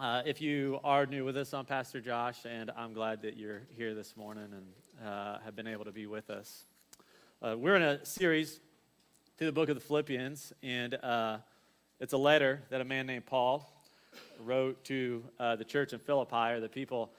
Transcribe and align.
Uh, 0.00 0.22
if 0.24 0.40
you 0.40 0.78
are 0.84 1.06
new 1.06 1.24
with 1.24 1.36
us, 1.36 1.52
I'm 1.52 1.64
Pastor 1.64 2.00
Josh, 2.00 2.46
and 2.48 2.70
I'm 2.76 2.92
glad 2.92 3.20
that 3.22 3.36
you're 3.36 3.62
here 3.76 3.96
this 3.96 4.16
morning 4.16 4.46
and 4.52 5.08
uh, 5.08 5.38
have 5.44 5.56
been 5.56 5.66
able 5.66 5.84
to 5.86 5.90
be 5.90 6.06
with 6.06 6.30
us. 6.30 6.66
Uh, 7.42 7.56
we're 7.58 7.74
in 7.74 7.82
a 7.82 8.04
series 8.04 8.60
through 9.36 9.48
the 9.48 9.52
book 9.52 9.68
of 9.68 9.74
the 9.74 9.80
Philippians, 9.80 10.52
and 10.62 10.94
uh, 10.94 11.38
it's 11.98 12.12
a 12.12 12.16
letter 12.16 12.62
that 12.70 12.80
a 12.80 12.84
man 12.84 13.08
named 13.08 13.26
Paul 13.26 13.68
wrote 14.38 14.84
to 14.84 15.24
uh, 15.40 15.56
the 15.56 15.64
church 15.64 15.92
in 15.92 15.98
Philippi, 15.98 16.52
or 16.52 16.60
the 16.60 16.68
people 16.68 17.10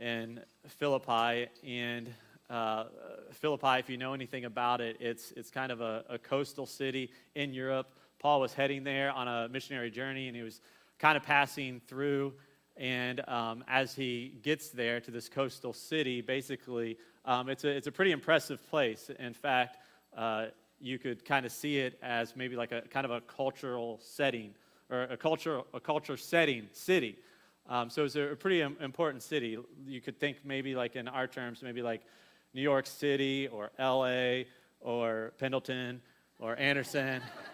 in 0.00 0.38
Philippi. 0.68 1.48
And 1.66 2.14
uh, 2.48 2.84
Philippi, 3.32 3.80
if 3.80 3.90
you 3.90 3.96
know 3.96 4.14
anything 4.14 4.44
about 4.44 4.80
it, 4.80 4.98
it's, 5.00 5.32
it's 5.32 5.50
kind 5.50 5.72
of 5.72 5.80
a, 5.80 6.04
a 6.08 6.18
coastal 6.18 6.66
city 6.66 7.10
in 7.34 7.52
Europe. 7.52 7.88
Paul 8.20 8.40
was 8.40 8.54
heading 8.54 8.84
there 8.84 9.10
on 9.10 9.26
a 9.26 9.48
missionary 9.48 9.90
journey, 9.90 10.28
and 10.28 10.36
he 10.36 10.44
was 10.44 10.60
kind 10.98 11.16
of 11.16 11.22
passing 11.22 11.80
through. 11.86 12.32
And 12.76 13.26
um, 13.28 13.64
as 13.68 13.94
he 13.94 14.38
gets 14.42 14.70
there 14.70 15.00
to 15.00 15.10
this 15.10 15.28
coastal 15.28 15.72
city, 15.72 16.20
basically, 16.20 16.98
um, 17.24 17.48
it's, 17.48 17.64
a, 17.64 17.68
it's 17.68 17.86
a 17.86 17.92
pretty 17.92 18.12
impressive 18.12 18.64
place. 18.68 19.10
In 19.18 19.32
fact, 19.32 19.78
uh, 20.16 20.46
you 20.80 20.98
could 20.98 21.24
kind 21.24 21.46
of 21.46 21.52
see 21.52 21.78
it 21.78 21.98
as 22.02 22.36
maybe 22.36 22.56
like 22.56 22.72
a 22.72 22.82
kind 22.82 23.04
of 23.04 23.10
a 23.10 23.20
cultural 23.22 24.00
setting 24.02 24.54
or 24.90 25.02
a 25.04 25.16
culture, 25.16 25.62
a 25.72 25.80
culture 25.80 26.16
setting 26.16 26.68
city. 26.72 27.16
Um, 27.68 27.88
so 27.88 28.04
it's 28.04 28.16
a, 28.16 28.32
a 28.32 28.36
pretty 28.36 28.60
important 28.60 29.22
city. 29.22 29.56
You 29.86 30.00
could 30.00 30.18
think 30.20 30.38
maybe 30.44 30.74
like 30.74 30.96
in 30.96 31.08
our 31.08 31.26
terms, 31.26 31.62
maybe 31.62 31.80
like 31.80 32.02
New 32.52 32.60
York 32.60 32.86
City 32.86 33.48
or 33.48 33.70
LA 33.78 34.44
or 34.80 35.32
Pendleton 35.38 36.00
or 36.38 36.58
Anderson 36.58 37.22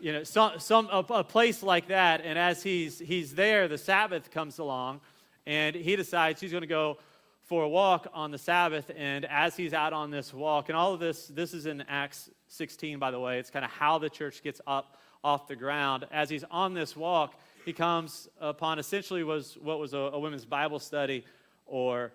you 0.00 0.12
know, 0.12 0.22
some, 0.22 0.58
some, 0.58 0.88
a, 0.92 0.98
a, 1.10 1.24
place 1.24 1.62
like 1.62 1.88
that. 1.88 2.22
And 2.24 2.38
as 2.38 2.62
he's, 2.62 2.98
he's 2.98 3.34
there, 3.34 3.68
the 3.68 3.78
Sabbath 3.78 4.30
comes 4.30 4.58
along, 4.58 5.00
and 5.46 5.74
he 5.74 5.96
decides 5.96 6.40
he's 6.40 6.52
going 6.52 6.62
to 6.62 6.66
go 6.68 6.98
for 7.42 7.64
a 7.64 7.68
walk 7.68 8.08
on 8.14 8.30
the 8.30 8.38
Sabbath. 8.38 8.90
And 8.96 9.24
as 9.24 9.56
he's 9.56 9.72
out 9.72 9.92
on 9.92 10.10
this 10.10 10.32
walk, 10.32 10.68
and 10.68 10.76
all 10.76 10.94
of 10.94 11.00
this, 11.00 11.26
this 11.28 11.54
is 11.54 11.66
in 11.66 11.82
Acts 11.88 12.30
16, 12.48 12.98
by 12.98 13.10
the 13.10 13.20
way, 13.20 13.38
it's 13.38 13.50
kind 13.50 13.64
of 13.64 13.70
how 13.70 13.98
the 13.98 14.10
church 14.10 14.42
gets 14.42 14.60
up 14.66 14.98
off 15.24 15.48
the 15.48 15.56
ground. 15.56 16.06
As 16.12 16.30
he's 16.30 16.44
on 16.50 16.74
this 16.74 16.96
walk, 16.96 17.34
he 17.64 17.72
comes 17.72 18.28
upon 18.40 18.78
essentially 18.78 19.24
was 19.24 19.58
what 19.60 19.80
was 19.80 19.92
a, 19.92 19.98
a 19.98 20.18
women's 20.18 20.44
Bible 20.44 20.78
study 20.78 21.24
or 21.66 22.12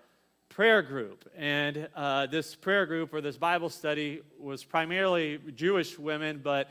prayer 0.47 0.81
group. 0.81 1.29
And 1.38 1.88
uh, 1.95 2.27
this 2.27 2.55
prayer 2.55 2.85
group 2.85 3.13
or 3.13 3.22
this 3.22 3.38
Bible 3.38 3.69
study 3.69 4.22
was 4.39 4.63
primarily 4.63 5.39
Jewish 5.55 5.97
women, 5.97 6.41
but 6.44 6.69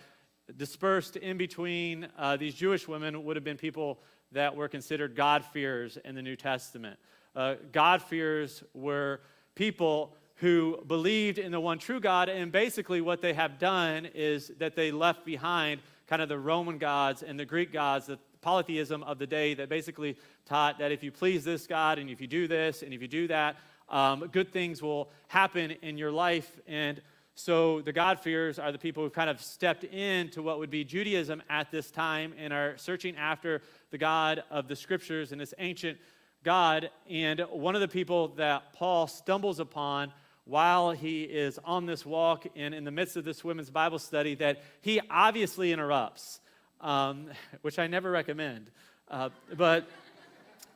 dispersed 0.56 1.16
in 1.16 1.36
between 1.36 2.08
uh, 2.18 2.36
these 2.36 2.54
Jewish 2.54 2.88
women 2.88 3.24
would 3.24 3.36
have 3.36 3.44
been 3.44 3.56
people 3.56 4.00
that 4.32 4.54
were 4.54 4.68
considered 4.68 5.16
God-fearers 5.16 5.98
in 6.04 6.14
the 6.14 6.22
New 6.22 6.36
Testament. 6.36 6.98
Uh, 7.34 7.54
God-fearers 7.72 8.62
were 8.74 9.20
people 9.54 10.14
who 10.36 10.82
believed 10.86 11.38
in 11.38 11.52
the 11.52 11.60
one 11.60 11.78
true 11.78 12.00
God, 12.00 12.28
and 12.28 12.50
basically 12.50 13.00
what 13.00 13.20
they 13.20 13.34
have 13.34 13.58
done 13.58 14.06
is 14.14 14.50
that 14.58 14.74
they 14.74 14.90
left 14.90 15.24
behind 15.24 15.80
kind 16.06 16.22
of 16.22 16.28
the 16.28 16.38
Roman 16.38 16.78
gods 16.78 17.22
and 17.22 17.38
the 17.38 17.44
Greek 17.44 17.72
gods, 17.72 18.06
the 18.06 18.18
polytheism 18.40 19.02
of 19.02 19.18
the 19.18 19.26
day 19.26 19.54
that 19.54 19.68
basically 19.68 20.16
taught 20.46 20.78
that 20.78 20.92
if 20.92 21.02
you 21.02 21.12
please 21.12 21.44
this 21.44 21.66
God 21.66 21.98
and 21.98 22.08
if 22.08 22.20
you 22.20 22.26
do 22.26 22.48
this 22.48 22.82
and 22.82 22.94
if 22.94 23.02
you 23.02 23.08
do 23.08 23.28
that, 23.28 23.56
um, 23.88 24.28
good 24.32 24.52
things 24.52 24.82
will 24.82 25.10
happen 25.28 25.72
in 25.82 25.98
your 25.98 26.10
life. 26.10 26.58
And 26.66 27.02
so 27.34 27.80
the 27.80 27.92
God-fearers 27.92 28.58
are 28.58 28.72
the 28.72 28.78
people 28.78 29.02
who 29.02 29.10
kind 29.10 29.30
of 29.30 29.40
stepped 29.42 29.84
into 29.84 30.42
what 30.42 30.58
would 30.58 30.70
be 30.70 30.84
Judaism 30.84 31.42
at 31.48 31.70
this 31.70 31.90
time 31.90 32.34
and 32.36 32.52
are 32.52 32.76
searching 32.76 33.16
after 33.16 33.62
the 33.90 33.98
God 33.98 34.42
of 34.50 34.68
the 34.68 34.76
scriptures 34.76 35.32
and 35.32 35.40
this 35.40 35.54
ancient 35.58 35.98
God. 36.44 36.90
And 37.08 37.40
one 37.50 37.74
of 37.74 37.80
the 37.80 37.88
people 37.88 38.28
that 38.36 38.72
Paul 38.72 39.06
stumbles 39.06 39.60
upon 39.60 40.12
while 40.44 40.90
he 40.90 41.22
is 41.22 41.58
on 41.64 41.86
this 41.86 42.04
walk 42.04 42.46
and 42.56 42.74
in 42.74 42.84
the 42.84 42.90
midst 42.90 43.16
of 43.16 43.24
this 43.24 43.44
women's 43.44 43.70
Bible 43.70 43.98
study 43.98 44.34
that 44.36 44.62
he 44.80 45.00
obviously 45.08 45.72
interrupts, 45.72 46.40
um, 46.80 47.26
which 47.62 47.78
I 47.78 47.86
never 47.86 48.10
recommend. 48.10 48.70
Uh, 49.08 49.30
but, 49.56 49.88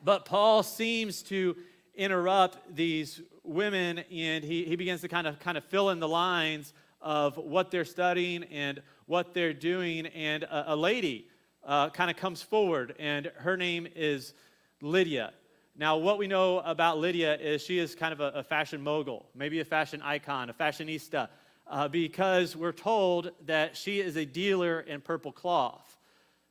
but 0.03 0.25
Paul 0.25 0.63
seems 0.63 1.21
to 1.23 1.55
interrupt 1.95 2.75
these 2.75 3.21
women 3.45 3.99
and 4.11 4.43
he, 4.43 4.65
he 4.65 4.75
begins 4.75 5.01
to 5.01 5.07
kind 5.07 5.27
of 5.27 5.39
kind 5.39 5.57
of 5.57 5.63
fill 5.65 5.89
in 5.89 5.99
the 5.99 6.07
lines 6.07 6.73
of 7.01 7.37
what 7.37 7.71
they're 7.71 7.85
studying 7.85 8.43
and 8.45 8.81
what 9.05 9.33
they're 9.33 9.53
doing. 9.53 10.07
And 10.07 10.43
a, 10.43 10.73
a 10.73 10.75
lady 10.75 11.27
uh, 11.63 11.89
kind 11.89 12.09
of 12.09 12.17
comes 12.17 12.41
forward 12.41 12.95
and 12.99 13.31
her 13.37 13.57
name 13.57 13.87
is 13.95 14.33
lydia. 14.81 15.33
Now 15.77 15.97
what 15.97 16.17
we 16.17 16.27
know 16.27 16.59
about 16.59 16.99
lydia 16.99 17.37
is 17.37 17.61
she 17.61 17.79
is 17.79 17.95
kind 17.95 18.13
of 18.13 18.21
a, 18.21 18.39
a 18.39 18.43
fashion 18.43 18.81
mogul 18.81 19.25
maybe 19.35 19.59
a 19.59 19.65
fashion 19.65 20.01
icon 20.01 20.49
a 20.49 20.53
fashionista 20.53 21.27
uh, 21.67 21.87
because 21.87 22.55
we're 22.55 22.71
told 22.71 23.31
that 23.45 23.75
she 23.75 23.99
is 23.99 24.15
a 24.15 24.25
dealer 24.25 24.81
in 24.81 25.01
purple 25.01 25.31
cloth 25.31 25.97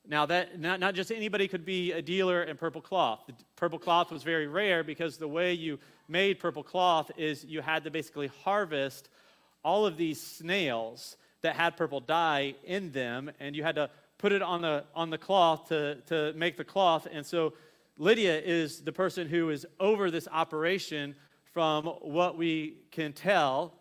now, 0.06 0.26
that 0.26 0.60
not, 0.60 0.81
not 0.81 0.94
just 0.94 1.10
anybody 1.10 1.48
could 1.48 1.65
be 1.65 1.92
a 1.92 2.03
dealer 2.03 2.42
in 2.42 2.56
purple 2.56 2.82
cloth. 2.82 3.20
The 3.26 3.34
purple 3.56 3.78
cloth 3.78 4.10
was 4.10 4.22
very 4.22 4.47
rare 4.47 4.84
because 4.84 5.16
the 5.16 5.28
way 5.28 5.54
you 5.54 5.78
made 6.09 6.38
purple 6.38 6.62
cloth 6.62 7.10
is 7.16 7.44
you 7.44 7.62
had 7.62 7.84
to 7.84 7.91
basically 7.91 8.26
harvest 8.42 9.09
all 9.65 9.87
of 9.87 9.97
these 9.97 10.20
snails 10.20 11.16
that 11.41 11.56
had 11.56 11.76
purple 11.76 12.00
dye 12.00 12.54
in 12.65 12.92
them, 12.92 13.31
and 13.41 13.56
you 13.56 13.62
had 13.62 13.76
to 13.76 13.88
put 14.19 14.32
it 14.32 14.42
on 14.42 14.60
the, 14.60 14.84
on 14.94 15.09
the 15.09 15.19
cloth 15.19 15.69
to, 15.69 15.97
to 16.06 16.32
make 16.34 16.56
the 16.56 16.65
cloth. 16.65 17.06
And 17.10 17.25
so 17.25 17.54
Lydia 17.97 18.41
is 18.41 18.81
the 18.81 18.92
person 18.92 19.26
who 19.26 19.50
is 19.50 19.66
over 19.81 20.10
this 20.10 20.28
operation 20.31 21.15
from 21.53 21.86
what 21.86 22.36
we 22.36 22.78
can 22.91 23.12
tell. 23.12 23.75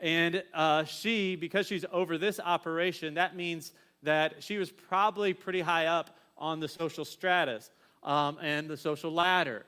And 0.00 0.42
uh, 0.52 0.84
she, 0.84 1.36
because 1.36 1.66
she's 1.66 1.84
over 1.90 2.18
this 2.18 2.38
operation, 2.38 3.14
that 3.14 3.34
means 3.34 3.72
that 4.04 4.42
she 4.42 4.58
was 4.58 4.70
probably 4.70 5.34
pretty 5.34 5.60
high 5.60 5.86
up 5.86 6.16
on 6.38 6.60
the 6.60 6.68
social 6.68 7.04
stratus 7.04 7.70
um, 8.02 8.38
and 8.40 8.68
the 8.68 8.76
social 8.76 9.10
ladder 9.10 9.66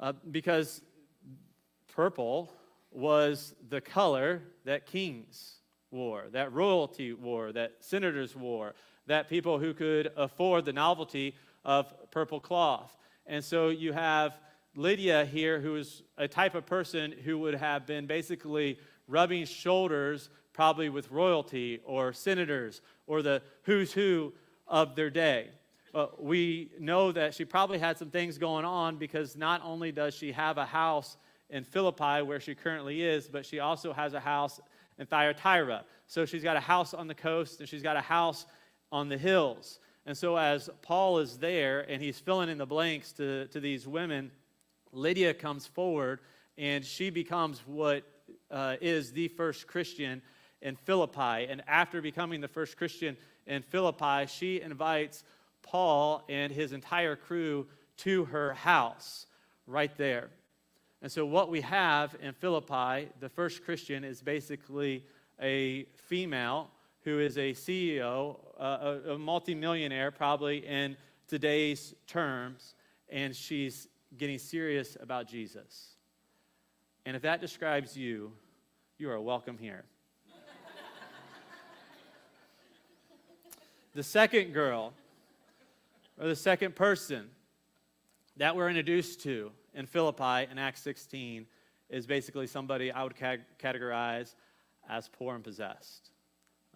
uh, 0.00 0.12
because 0.30 0.82
purple 1.94 2.52
was 2.90 3.54
the 3.68 3.80
color 3.80 4.42
that 4.64 4.86
kings 4.86 5.56
wore, 5.90 6.24
that 6.32 6.52
royalty 6.52 7.12
wore, 7.12 7.52
that 7.52 7.72
senators 7.80 8.36
wore, 8.36 8.74
that 9.06 9.28
people 9.28 9.58
who 9.58 9.72
could 9.72 10.12
afford 10.16 10.64
the 10.64 10.72
novelty 10.72 11.34
of 11.64 11.92
purple 12.10 12.40
cloth. 12.40 12.96
And 13.26 13.44
so 13.44 13.68
you 13.68 13.92
have 13.92 14.38
Lydia 14.76 15.24
here, 15.24 15.60
who 15.60 15.76
is 15.76 16.02
a 16.16 16.28
type 16.28 16.54
of 16.54 16.66
person 16.66 17.12
who 17.24 17.38
would 17.38 17.54
have 17.54 17.86
been 17.86 18.06
basically 18.06 18.78
rubbing 19.06 19.44
shoulders 19.44 20.28
probably 20.58 20.88
with 20.88 21.08
royalty 21.12 21.80
or 21.84 22.12
senators 22.12 22.82
or 23.06 23.22
the 23.22 23.40
who's 23.62 23.92
who 23.92 24.32
of 24.66 24.96
their 24.96 25.08
day. 25.08 25.46
Uh, 25.94 26.06
we 26.18 26.68
know 26.80 27.12
that 27.12 27.32
she 27.32 27.44
probably 27.44 27.78
had 27.78 27.96
some 27.96 28.10
things 28.10 28.38
going 28.38 28.64
on 28.64 28.96
because 28.96 29.36
not 29.36 29.60
only 29.64 29.92
does 29.92 30.14
she 30.14 30.32
have 30.32 30.58
a 30.58 30.64
house 30.64 31.16
in 31.48 31.62
Philippi 31.62 32.22
where 32.22 32.40
she 32.40 32.56
currently 32.56 33.02
is, 33.04 33.28
but 33.28 33.46
she 33.46 33.60
also 33.60 33.92
has 33.92 34.14
a 34.14 34.18
house 34.18 34.58
in 34.98 35.06
Thyatira. 35.06 35.84
So 36.08 36.24
she's 36.24 36.42
got 36.42 36.56
a 36.56 36.60
house 36.60 36.92
on 36.92 37.06
the 37.06 37.14
coast 37.14 37.60
and 37.60 37.68
she's 37.68 37.84
got 37.84 37.96
a 37.96 38.00
house 38.00 38.44
on 38.90 39.08
the 39.08 39.16
hills. 39.16 39.78
And 40.06 40.18
so 40.18 40.36
as 40.36 40.68
Paul 40.82 41.20
is 41.20 41.38
there 41.38 41.88
and 41.88 42.02
he's 42.02 42.18
filling 42.18 42.48
in 42.48 42.58
the 42.58 42.66
blanks 42.66 43.12
to, 43.12 43.46
to 43.46 43.60
these 43.60 43.86
women, 43.86 44.32
Lydia 44.90 45.34
comes 45.34 45.68
forward 45.68 46.18
and 46.56 46.84
she 46.84 47.10
becomes 47.10 47.60
what 47.64 48.02
uh, 48.50 48.74
is 48.80 49.12
the 49.12 49.28
first 49.28 49.68
Christian 49.68 50.20
in 50.62 50.76
Philippi. 50.76 51.46
And 51.48 51.62
after 51.66 52.00
becoming 52.00 52.40
the 52.40 52.48
first 52.48 52.76
Christian 52.76 53.16
in 53.46 53.62
Philippi, 53.62 54.26
she 54.26 54.60
invites 54.60 55.24
Paul 55.62 56.22
and 56.28 56.52
his 56.52 56.72
entire 56.72 57.16
crew 57.16 57.66
to 57.98 58.24
her 58.26 58.54
house 58.54 59.26
right 59.66 59.94
there. 59.96 60.30
And 61.00 61.10
so, 61.12 61.24
what 61.24 61.48
we 61.48 61.60
have 61.60 62.16
in 62.20 62.32
Philippi, 62.32 63.08
the 63.20 63.28
first 63.28 63.64
Christian, 63.64 64.02
is 64.02 64.20
basically 64.20 65.04
a 65.40 65.84
female 66.08 66.70
who 67.02 67.20
is 67.20 67.38
a 67.38 67.52
CEO, 67.52 68.36
a, 68.58 69.12
a 69.12 69.18
multimillionaire, 69.18 70.10
probably 70.10 70.66
in 70.66 70.96
today's 71.28 71.94
terms, 72.06 72.74
and 73.08 73.34
she's 73.34 73.86
getting 74.16 74.38
serious 74.38 74.96
about 75.00 75.28
Jesus. 75.28 75.94
And 77.06 77.14
if 77.14 77.22
that 77.22 77.40
describes 77.40 77.96
you, 77.96 78.32
you 78.98 79.10
are 79.10 79.20
welcome 79.20 79.56
here. 79.56 79.84
The 83.98 84.04
second 84.04 84.54
girl, 84.54 84.92
or 86.20 86.28
the 86.28 86.36
second 86.36 86.76
person 86.76 87.26
that 88.36 88.54
we're 88.54 88.68
introduced 88.68 89.24
to 89.24 89.50
in 89.74 89.86
Philippi 89.86 90.48
in 90.48 90.56
Acts 90.56 90.82
16 90.82 91.46
is 91.90 92.06
basically 92.06 92.46
somebody 92.46 92.92
I 92.92 93.02
would 93.02 93.16
ca- 93.16 93.38
categorize 93.60 94.36
as 94.88 95.08
poor 95.08 95.34
and 95.34 95.42
possessed. 95.42 96.12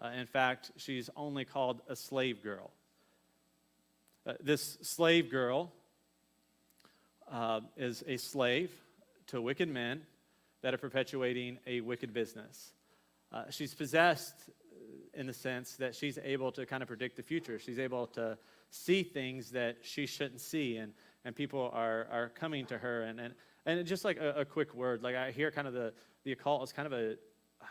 Uh, 0.01 0.07
in 0.07 0.25
fact, 0.25 0.71
she's 0.75 1.09
only 1.15 1.45
called 1.45 1.81
a 1.87 1.95
slave 1.95 2.43
girl. 2.43 2.71
Uh, 4.27 4.33
this 4.41 4.77
slave 4.81 5.31
girl 5.31 5.71
uh, 7.31 7.61
is 7.77 8.03
a 8.05 8.17
slave 8.17 8.69
to 9.27 9.41
wicked 9.41 9.69
men 9.69 10.01
that 10.61 10.73
are 10.73 10.77
perpetuating 10.77 11.57
a 11.65 11.79
wicked 11.79 12.13
business. 12.13 12.73
Uh, 13.31 13.45
she's 13.49 13.73
possessed 13.73 14.35
in 15.13 15.27
the 15.27 15.33
sense 15.33 15.75
that 15.75 15.95
she's 15.95 16.17
able 16.23 16.51
to 16.51 16.65
kind 16.65 16.81
of 16.81 16.87
predict 16.87 17.15
the 17.15 17.23
future. 17.23 17.59
She's 17.59 17.79
able 17.79 18.07
to 18.07 18.37
see 18.69 19.03
things 19.03 19.51
that 19.51 19.77
she 19.81 20.05
shouldn't 20.05 20.41
see, 20.41 20.77
and, 20.77 20.93
and 21.25 21.35
people 21.35 21.69
are, 21.73 22.07
are 22.11 22.29
coming 22.29 22.65
to 22.67 22.77
her. 22.77 23.03
And, 23.03 23.19
and, 23.19 23.33
and 23.65 23.85
just 23.85 24.03
like 24.03 24.17
a, 24.17 24.31
a 24.41 24.45
quick 24.45 24.73
word, 24.73 25.03
like 25.03 25.15
I 25.15 25.31
hear 25.31 25.51
kind 25.51 25.67
of 25.67 25.73
the, 25.73 25.93
the 26.23 26.31
occult 26.31 26.63
is 26.63 26.71
kind 26.71 26.85
of 26.85 26.93
a, 26.93 27.15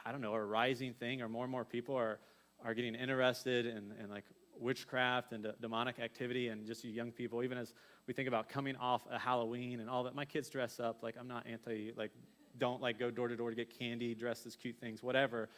I 0.04 0.12
don't 0.12 0.20
know, 0.20 0.34
a 0.34 0.44
rising 0.44 0.94
thing, 0.94 1.20
or 1.20 1.28
more 1.28 1.44
and 1.44 1.50
more 1.50 1.64
people 1.64 1.96
are, 1.96 2.20
are 2.64 2.74
getting 2.74 2.94
interested 2.94 3.66
in, 3.66 3.92
in 4.02 4.08
like 4.08 4.24
witchcraft 4.58 5.32
and 5.32 5.46
demonic 5.60 5.98
activity, 5.98 6.48
and 6.48 6.64
just 6.64 6.84
young 6.84 7.10
people, 7.10 7.42
even 7.42 7.58
as 7.58 7.74
we 8.06 8.14
think 8.14 8.28
about 8.28 8.48
coming 8.48 8.76
off 8.76 9.02
a 9.10 9.18
Halloween 9.18 9.80
and 9.80 9.90
all 9.90 10.04
that. 10.04 10.14
My 10.14 10.24
kids 10.24 10.48
dress 10.48 10.78
up, 10.78 11.02
like 11.02 11.16
I'm 11.18 11.28
not 11.28 11.46
anti, 11.46 11.92
like 11.96 12.12
don't 12.58 12.80
like 12.80 12.98
go 12.98 13.10
door 13.10 13.28
to 13.28 13.36
door 13.36 13.50
to 13.50 13.56
get 13.56 13.76
candy, 13.76 14.14
dress 14.14 14.46
as 14.46 14.56
cute 14.56 14.78
things, 14.78 15.02
whatever. 15.02 15.48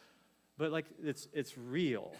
But 0.57 0.71
like 0.71 0.85
it's 1.03 1.27
it's 1.33 1.57
real. 1.57 2.11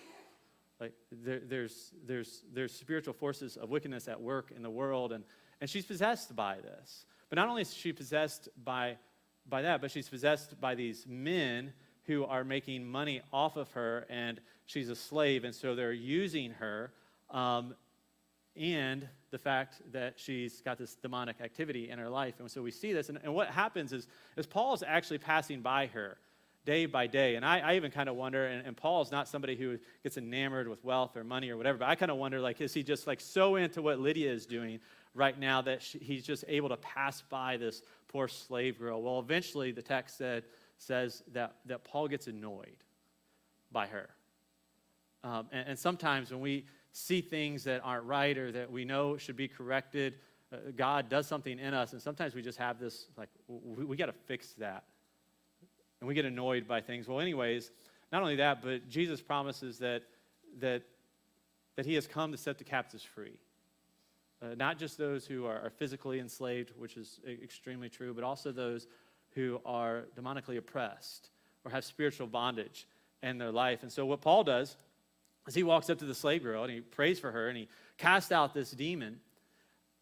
Like 0.79 0.93
there, 1.11 1.39
there's 1.39 1.93
there's 2.05 2.43
there's 2.53 2.73
spiritual 2.73 3.13
forces 3.13 3.55
of 3.55 3.69
wickedness 3.69 4.07
at 4.07 4.19
work 4.19 4.51
in 4.55 4.61
the 4.61 4.69
world, 4.69 5.13
and 5.13 5.23
and 5.61 5.69
she's 5.69 5.85
possessed 5.85 6.35
by 6.35 6.57
this. 6.61 7.05
But 7.29 7.37
not 7.37 7.47
only 7.47 7.61
is 7.61 7.73
she 7.73 7.93
possessed 7.93 8.49
by 8.63 8.97
by 9.47 9.61
that, 9.61 9.81
but 9.81 9.91
she's 9.91 10.09
possessed 10.09 10.59
by 10.59 10.75
these 10.75 11.05
men 11.07 11.71
who 12.03 12.25
are 12.25 12.43
making 12.43 12.85
money 12.85 13.21
off 13.31 13.55
of 13.55 13.71
her, 13.71 14.05
and 14.09 14.39
she's 14.65 14.89
a 14.89 14.95
slave, 14.95 15.43
and 15.43 15.55
so 15.55 15.75
they're 15.75 15.93
using 15.93 16.51
her. 16.51 16.91
Um, 17.31 17.73
and 18.55 19.07
the 19.31 19.37
fact 19.37 19.81
that 19.91 20.13
she's 20.17 20.61
got 20.61 20.77
this 20.77 20.95
demonic 20.95 21.41
activity 21.41 21.89
in 21.89 21.99
her 21.99 22.09
life. 22.09 22.35
And 22.39 22.49
so 22.49 22.61
we 22.61 22.71
see 22.71 22.93
this. 22.93 23.09
And, 23.09 23.19
and 23.21 23.33
what 23.33 23.49
happens 23.49 23.91
is, 23.91 24.07
is 24.37 24.45
Paul 24.45 24.73
is 24.73 24.81
actually 24.81 25.17
passing 25.17 25.61
by 25.61 25.87
her 25.87 26.17
day 26.65 26.85
by 26.85 27.07
day. 27.07 27.35
And 27.35 27.45
I, 27.45 27.59
I 27.59 27.75
even 27.75 27.91
kind 27.91 28.09
of 28.09 28.15
wonder, 28.15 28.47
and, 28.47 28.65
and 28.65 28.75
Paul 28.75 29.01
is 29.01 29.11
not 29.11 29.27
somebody 29.27 29.55
who 29.55 29.77
gets 30.03 30.17
enamored 30.17 30.67
with 30.67 30.83
wealth 30.83 31.15
or 31.15 31.23
money 31.23 31.49
or 31.49 31.57
whatever, 31.57 31.77
but 31.77 31.87
I 31.87 31.95
kind 31.95 32.11
of 32.11 32.17
wonder, 32.17 32.39
like, 32.39 32.59
is 32.61 32.73
he 32.73 32.83
just 32.83 33.07
like 33.07 33.21
so 33.21 33.55
into 33.55 33.81
what 33.81 33.99
Lydia 33.99 34.31
is 34.31 34.45
doing 34.45 34.79
right 35.13 35.39
now 35.39 35.61
that 35.61 35.81
she, 35.81 35.99
he's 35.99 36.25
just 36.25 36.43
able 36.47 36.69
to 36.69 36.77
pass 36.77 37.21
by 37.29 37.57
this 37.57 37.81
poor 38.07 38.27
slave 38.27 38.79
girl? 38.79 39.01
Well, 39.01 39.19
eventually 39.19 39.71
the 39.71 39.81
text 39.81 40.17
said, 40.17 40.43
says 40.77 41.23
that, 41.33 41.55
that 41.67 41.83
Paul 41.83 42.07
gets 42.07 42.27
annoyed 42.27 42.83
by 43.71 43.87
her. 43.87 44.09
Um, 45.23 45.47
and, 45.51 45.69
and 45.69 45.79
sometimes 45.79 46.31
when 46.31 46.41
we 46.41 46.65
see 46.95 47.19
things 47.19 47.65
that 47.65 47.81
aren't 47.83 48.05
right 48.05 48.37
or 48.37 48.53
that 48.53 48.71
we 48.71 48.85
know 48.85 49.17
should 49.17 49.35
be 49.35 49.49
corrected. 49.49 50.15
Uh, 50.53 50.57
God 50.77 51.09
does 51.09 51.27
something 51.27 51.59
in 51.59 51.73
us, 51.73 51.91
and 51.91 52.01
sometimes 52.01 52.33
we 52.33 52.41
just 52.41 52.57
have 52.57 52.79
this, 52.79 53.07
like, 53.17 53.27
we, 53.47 53.83
we 53.83 53.97
got 53.97 54.05
to 54.05 54.13
fix 54.13 54.53
that. 54.53 54.85
And 55.99 56.07
we 56.07 56.13
get 56.13 56.25
annoyed 56.25 56.67
by 56.67 56.81
things. 56.81 57.07
Well, 57.07 57.19
anyways, 57.19 57.71
not 58.11 58.21
only 58.21 58.35
that, 58.37 58.61
but 58.61 58.89
Jesus 58.89 59.21
promises 59.21 59.79
that, 59.79 60.03
that, 60.59 60.83
that 61.75 61.85
He 61.85 61.95
has 61.95 62.07
come 62.07 62.31
to 62.31 62.37
set 62.37 62.57
the 62.57 62.63
captives 62.63 63.03
free. 63.03 63.39
Uh, 64.41 64.55
not 64.55 64.77
just 64.77 64.97
those 64.97 65.25
who 65.25 65.45
are, 65.45 65.59
are 65.59 65.69
physically 65.69 66.19
enslaved, 66.19 66.71
which 66.77 66.97
is 66.97 67.19
extremely 67.41 67.89
true, 67.89 68.13
but 68.13 68.23
also 68.23 68.51
those 68.51 68.87
who 69.33 69.61
are 69.65 70.05
demonically 70.17 70.57
oppressed 70.57 71.29
or 71.63 71.71
have 71.71 71.83
spiritual 71.83 72.27
bondage 72.27 72.87
in 73.23 73.37
their 73.37 73.51
life. 73.51 73.81
And 73.81 73.91
so, 73.91 74.05
what 74.05 74.21
Paul 74.21 74.43
does 74.43 74.75
is 75.47 75.55
he 75.55 75.63
walks 75.63 75.89
up 75.89 75.99
to 75.99 76.05
the 76.05 76.15
slave 76.15 76.43
girl 76.43 76.63
and 76.63 76.71
he 76.71 76.81
prays 76.81 77.19
for 77.19 77.31
her 77.31 77.47
and 77.47 77.57
he 77.57 77.67
casts 77.97 78.31
out 78.31 78.53
this 78.53 78.71
demon. 78.71 79.19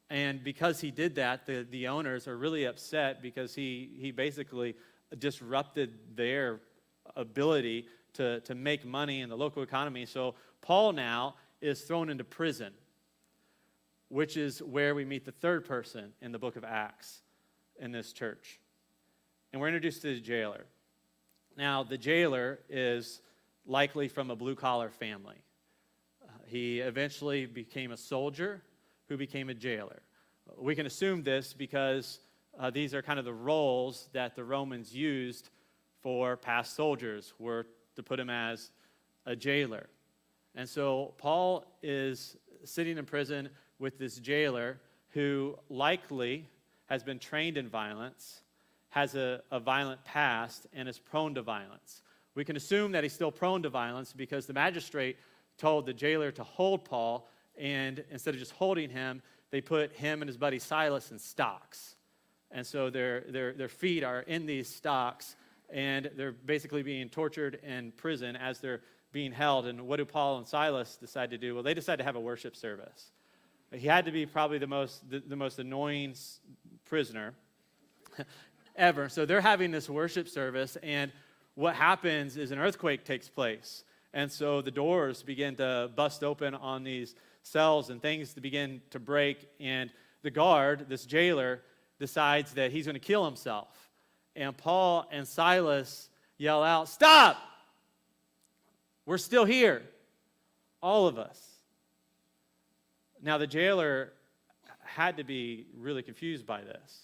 And 0.09 0.43
because 0.43 0.79
he 0.79 0.91
did 0.91 1.15
that, 1.15 1.45
the, 1.45 1.65
the 1.69 1.87
owners 1.87 2.27
are 2.27 2.37
really 2.37 2.65
upset 2.65 3.21
because 3.21 3.55
he, 3.55 3.89
he 3.99 4.11
basically 4.11 4.75
disrupted 5.19 6.15
their 6.15 6.59
ability 7.15 7.85
to, 8.13 8.39
to 8.41 8.55
make 8.55 8.85
money 8.85 9.21
in 9.21 9.29
the 9.29 9.37
local 9.37 9.63
economy. 9.63 10.05
So 10.05 10.35
Paul 10.61 10.93
now 10.93 11.35
is 11.61 11.81
thrown 11.81 12.09
into 12.09 12.23
prison, 12.23 12.73
which 14.09 14.37
is 14.37 14.61
where 14.61 14.95
we 14.95 15.05
meet 15.05 15.25
the 15.25 15.31
third 15.31 15.65
person 15.65 16.13
in 16.21 16.31
the 16.31 16.39
book 16.39 16.55
of 16.55 16.63
Acts 16.63 17.21
in 17.79 17.91
this 17.91 18.13
church. 18.13 18.59
And 19.51 19.61
we're 19.61 19.67
introduced 19.67 20.01
to 20.03 20.13
the 20.13 20.21
jailer. 20.21 20.65
Now, 21.57 21.83
the 21.83 21.97
jailer 21.97 22.59
is 22.69 23.21
likely 23.65 24.07
from 24.07 24.31
a 24.31 24.35
blue 24.35 24.55
collar 24.55 24.89
family. 24.89 25.37
He 26.45 26.79
eventually 26.79 27.45
became 27.45 27.91
a 27.91 27.97
soldier 27.97 28.61
who 29.07 29.17
became 29.17 29.49
a 29.49 29.53
jailer. 29.53 30.01
We 30.57 30.75
can 30.75 30.85
assume 30.85 31.23
this 31.23 31.53
because 31.53 32.19
uh, 32.59 32.69
these 32.69 32.93
are 32.93 33.01
kind 33.01 33.19
of 33.19 33.25
the 33.25 33.33
roles 33.33 34.09
that 34.13 34.35
the 34.35 34.43
Romans 34.43 34.95
used 34.95 35.49
for 36.01 36.35
past 36.35 36.75
soldiers, 36.75 37.33
were 37.39 37.65
to 37.95 38.03
put 38.03 38.19
him 38.19 38.29
as 38.29 38.71
a 39.25 39.35
jailer. 39.35 39.87
And 40.55 40.67
so 40.67 41.13
Paul 41.17 41.65
is 41.81 42.35
sitting 42.65 42.97
in 42.97 43.05
prison 43.05 43.49
with 43.79 43.97
this 43.97 44.17
jailer 44.17 44.79
who 45.09 45.57
likely 45.69 46.49
has 46.87 47.03
been 47.03 47.19
trained 47.19 47.57
in 47.57 47.69
violence, 47.69 48.41
has 48.89 49.15
a, 49.15 49.41
a 49.51 49.59
violent 49.59 50.03
past, 50.03 50.67
and 50.73 50.89
is 50.89 50.99
prone 50.99 51.33
to 51.35 51.41
violence. 51.41 52.01
We 52.35 52.43
can 52.43 52.57
assume 52.57 52.91
that 52.91 53.03
he's 53.03 53.13
still 53.13 53.31
prone 53.31 53.63
to 53.63 53.69
violence 53.69 54.11
because 54.11 54.45
the 54.45 54.53
magistrate 54.53 55.17
told 55.57 55.85
the 55.85 55.93
jailer 55.93 56.31
to 56.31 56.43
hold 56.43 56.83
Paul, 56.83 57.29
and 57.57 58.03
instead 58.11 58.33
of 58.33 58.39
just 58.39 58.51
holding 58.51 58.89
him, 58.89 59.21
they 59.51 59.61
put 59.61 59.93
him 59.93 60.21
and 60.21 60.27
his 60.27 60.37
buddy 60.37 60.59
Silas 60.59 61.11
in 61.11 61.19
stocks. 61.19 61.95
And 62.53 62.65
so 62.65 62.89
their, 62.89 63.21
their, 63.21 63.51
their 63.51 63.67
feet 63.67 64.03
are 64.03 64.21
in 64.21 64.45
these 64.45 64.69
stocks, 64.69 65.35
and 65.69 66.09
they're 66.15 66.31
basically 66.31 66.83
being 66.83 67.09
tortured 67.09 67.59
in 67.63 67.91
prison 67.97 68.35
as 68.35 68.59
they're 68.59 68.81
being 69.11 69.31
held. 69.31 69.65
And 69.65 69.87
what 69.87 69.97
do 69.97 70.05
Paul 70.05 70.37
and 70.37 70.47
Silas 70.47 70.95
decide 70.95 71.31
to 71.31 71.37
do? 71.37 71.55
Well, 71.55 71.63
they 71.63 71.73
decide 71.73 71.97
to 71.97 72.03
have 72.03 72.15
a 72.15 72.19
worship 72.19 72.55
service. 72.55 73.11
He 73.71 73.87
had 73.87 74.05
to 74.05 74.11
be 74.11 74.25
probably 74.27 74.59
the 74.59 74.67
most, 74.67 75.09
the, 75.09 75.19
the 75.19 75.35
most 75.35 75.57
annoying 75.57 76.13
prisoner 76.85 77.33
ever. 78.75 79.09
So 79.09 79.25
they're 79.25 79.41
having 79.41 79.71
this 79.71 79.89
worship 79.89 80.29
service, 80.29 80.77
and 80.83 81.11
what 81.55 81.75
happens 81.75 82.37
is 82.37 82.51
an 82.51 82.59
earthquake 82.59 83.03
takes 83.03 83.29
place. 83.29 83.83
And 84.13 84.31
so 84.31 84.61
the 84.61 84.71
doors 84.71 85.23
begin 85.23 85.55
to 85.55 85.89
bust 85.95 86.23
open 86.23 86.53
on 86.53 86.83
these 86.83 87.15
cells 87.41 87.89
and 87.89 88.01
things 88.01 88.33
begin 88.33 88.81
to 88.91 88.99
break. 88.99 89.49
And 89.59 89.89
the 90.21 90.31
guard, 90.31 90.85
this 90.87 91.05
jailer, 91.05 91.61
decides 91.99 92.53
that 92.53 92.71
he's 92.71 92.85
going 92.85 92.95
to 92.95 92.99
kill 92.99 93.25
himself. 93.25 93.89
And 94.35 94.55
Paul 94.55 95.07
and 95.11 95.27
Silas 95.27 96.09
yell 96.37 96.63
out, 96.63 96.89
Stop! 96.89 97.37
We're 99.05 99.17
still 99.17 99.45
here. 99.45 99.83
All 100.81 101.07
of 101.07 101.17
us. 101.17 101.39
Now, 103.21 103.37
the 103.37 103.47
jailer 103.47 104.13
had 104.83 105.17
to 105.17 105.23
be 105.23 105.65
really 105.77 106.03
confused 106.03 106.45
by 106.45 106.61
this. 106.61 107.03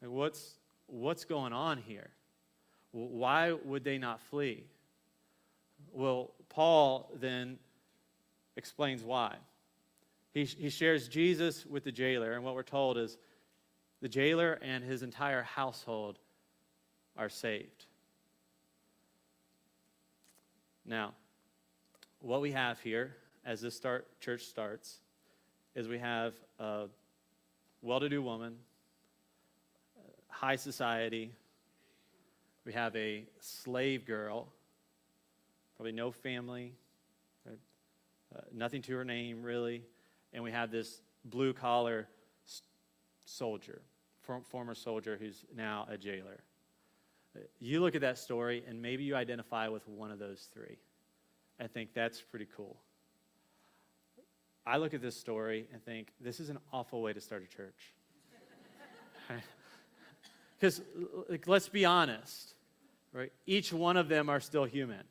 Like, 0.00 0.10
what's, 0.10 0.54
what's 0.86 1.24
going 1.24 1.52
on 1.52 1.78
here? 1.78 2.10
Why 2.92 3.52
would 3.52 3.84
they 3.84 3.98
not 3.98 4.20
flee? 4.20 4.64
Well, 5.92 6.32
Paul 6.48 7.10
then 7.18 7.58
explains 8.56 9.02
why. 9.02 9.36
He, 10.32 10.44
he 10.44 10.70
shares 10.70 11.08
Jesus 11.08 11.66
with 11.66 11.84
the 11.84 11.92
jailer, 11.92 12.32
and 12.32 12.44
what 12.44 12.54
we're 12.54 12.62
told 12.62 12.98
is 12.98 13.16
the 14.02 14.08
jailer 14.08 14.58
and 14.60 14.84
his 14.84 15.02
entire 15.02 15.42
household 15.42 16.18
are 17.16 17.28
saved. 17.28 17.86
Now, 20.84 21.14
what 22.20 22.40
we 22.40 22.52
have 22.52 22.80
here 22.80 23.14
as 23.46 23.60
this 23.60 23.76
start, 23.76 24.06
church 24.20 24.42
starts 24.42 24.98
is 25.74 25.88
we 25.88 25.98
have 25.98 26.34
a 26.58 26.88
well 27.80 28.00
to 28.00 28.08
do 28.08 28.20
woman, 28.20 28.56
high 30.28 30.56
society, 30.56 31.32
we 32.64 32.72
have 32.72 32.94
a 32.96 33.24
slave 33.40 34.04
girl, 34.04 34.48
probably 35.76 35.92
no 35.92 36.10
family, 36.10 36.74
uh, 37.46 38.40
nothing 38.52 38.82
to 38.82 38.96
her 38.96 39.04
name 39.04 39.42
really. 39.42 39.82
And 40.32 40.42
we 40.42 40.50
have 40.50 40.70
this 40.70 41.02
blue 41.24 41.52
collar 41.52 42.08
soldier, 43.24 43.82
former 44.22 44.74
soldier 44.74 45.16
who's 45.18 45.44
now 45.54 45.86
a 45.90 45.96
jailer. 45.96 46.40
You 47.60 47.80
look 47.80 47.94
at 47.94 48.02
that 48.02 48.18
story 48.18 48.62
and 48.68 48.80
maybe 48.80 49.04
you 49.04 49.16
identify 49.16 49.68
with 49.68 49.86
one 49.88 50.10
of 50.10 50.18
those 50.18 50.48
three. 50.52 50.78
I 51.58 51.66
think 51.66 51.94
that's 51.94 52.20
pretty 52.20 52.46
cool. 52.56 52.76
I 54.66 54.76
look 54.76 54.94
at 54.94 55.02
this 55.02 55.16
story 55.16 55.66
and 55.72 55.84
think 55.84 56.08
this 56.20 56.40
is 56.40 56.48
an 56.48 56.58
awful 56.72 57.02
way 57.02 57.12
to 57.12 57.20
start 57.20 57.42
a 57.42 57.56
church. 57.56 57.94
Because, 60.62 60.80
like, 61.28 61.48
let's 61.48 61.68
be 61.68 61.84
honest, 61.84 62.54
right? 63.12 63.32
Each 63.46 63.72
one 63.72 63.96
of 63.96 64.08
them 64.08 64.28
are 64.28 64.38
still 64.38 64.62
human, 64.62 65.02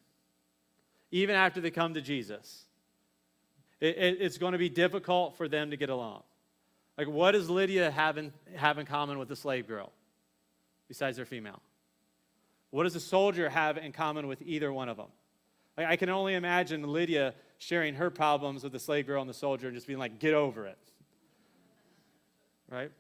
even 1.12 1.36
after 1.36 1.60
they 1.60 1.72
come 1.72 1.94
to 1.96 2.00
Jesus. 2.00 2.64
It, 3.82 3.98
it, 3.98 4.18
it's 4.22 4.38
going 4.38 4.54
to 4.54 4.58
be 4.58 4.70
difficult 4.70 5.36
for 5.36 5.50
them 5.50 5.72
to 5.72 5.76
get 5.76 5.90
along. 5.90 6.24
Like, 6.98 7.08
what 7.08 7.32
does 7.32 7.50
Lydia 7.50 7.90
have 7.90 8.18
in, 8.18 8.34
have 8.56 8.78
in 8.78 8.86
common 8.86 9.18
with 9.18 9.28
the 9.28 9.36
slave 9.36 9.68
girl, 9.68 9.92
besides 10.88 11.18
they're 11.18 11.26
female? 11.26 11.62
What 12.70 12.84
does 12.84 12.96
a 12.96 13.00
soldier 13.00 13.50
have 13.50 13.78
in 13.78 13.92
common 13.92 14.28
with 14.28 14.42
either 14.42 14.72
one 14.72 14.90
of 14.90 14.98
them? 14.98 15.08
Like, 15.78 15.88
I 15.88 15.96
can 15.96 16.10
only 16.10 16.36
imagine 16.36 16.84
Lydia 16.84 17.34
sharing 17.58 17.96
her 17.96 18.10
problems 18.10 18.64
with 18.64 18.72
the 18.72 18.80
slave 18.80 19.08
girl 19.08 19.22
and 19.22 19.30
the 19.30 19.34
soldier 19.34 19.68
and 19.68 19.76
just 19.76 19.88
being 19.88 20.00
like, 20.00 20.20
get 20.20 20.34
over 20.34 20.68
it. 20.68 20.78
Right? 22.70 22.92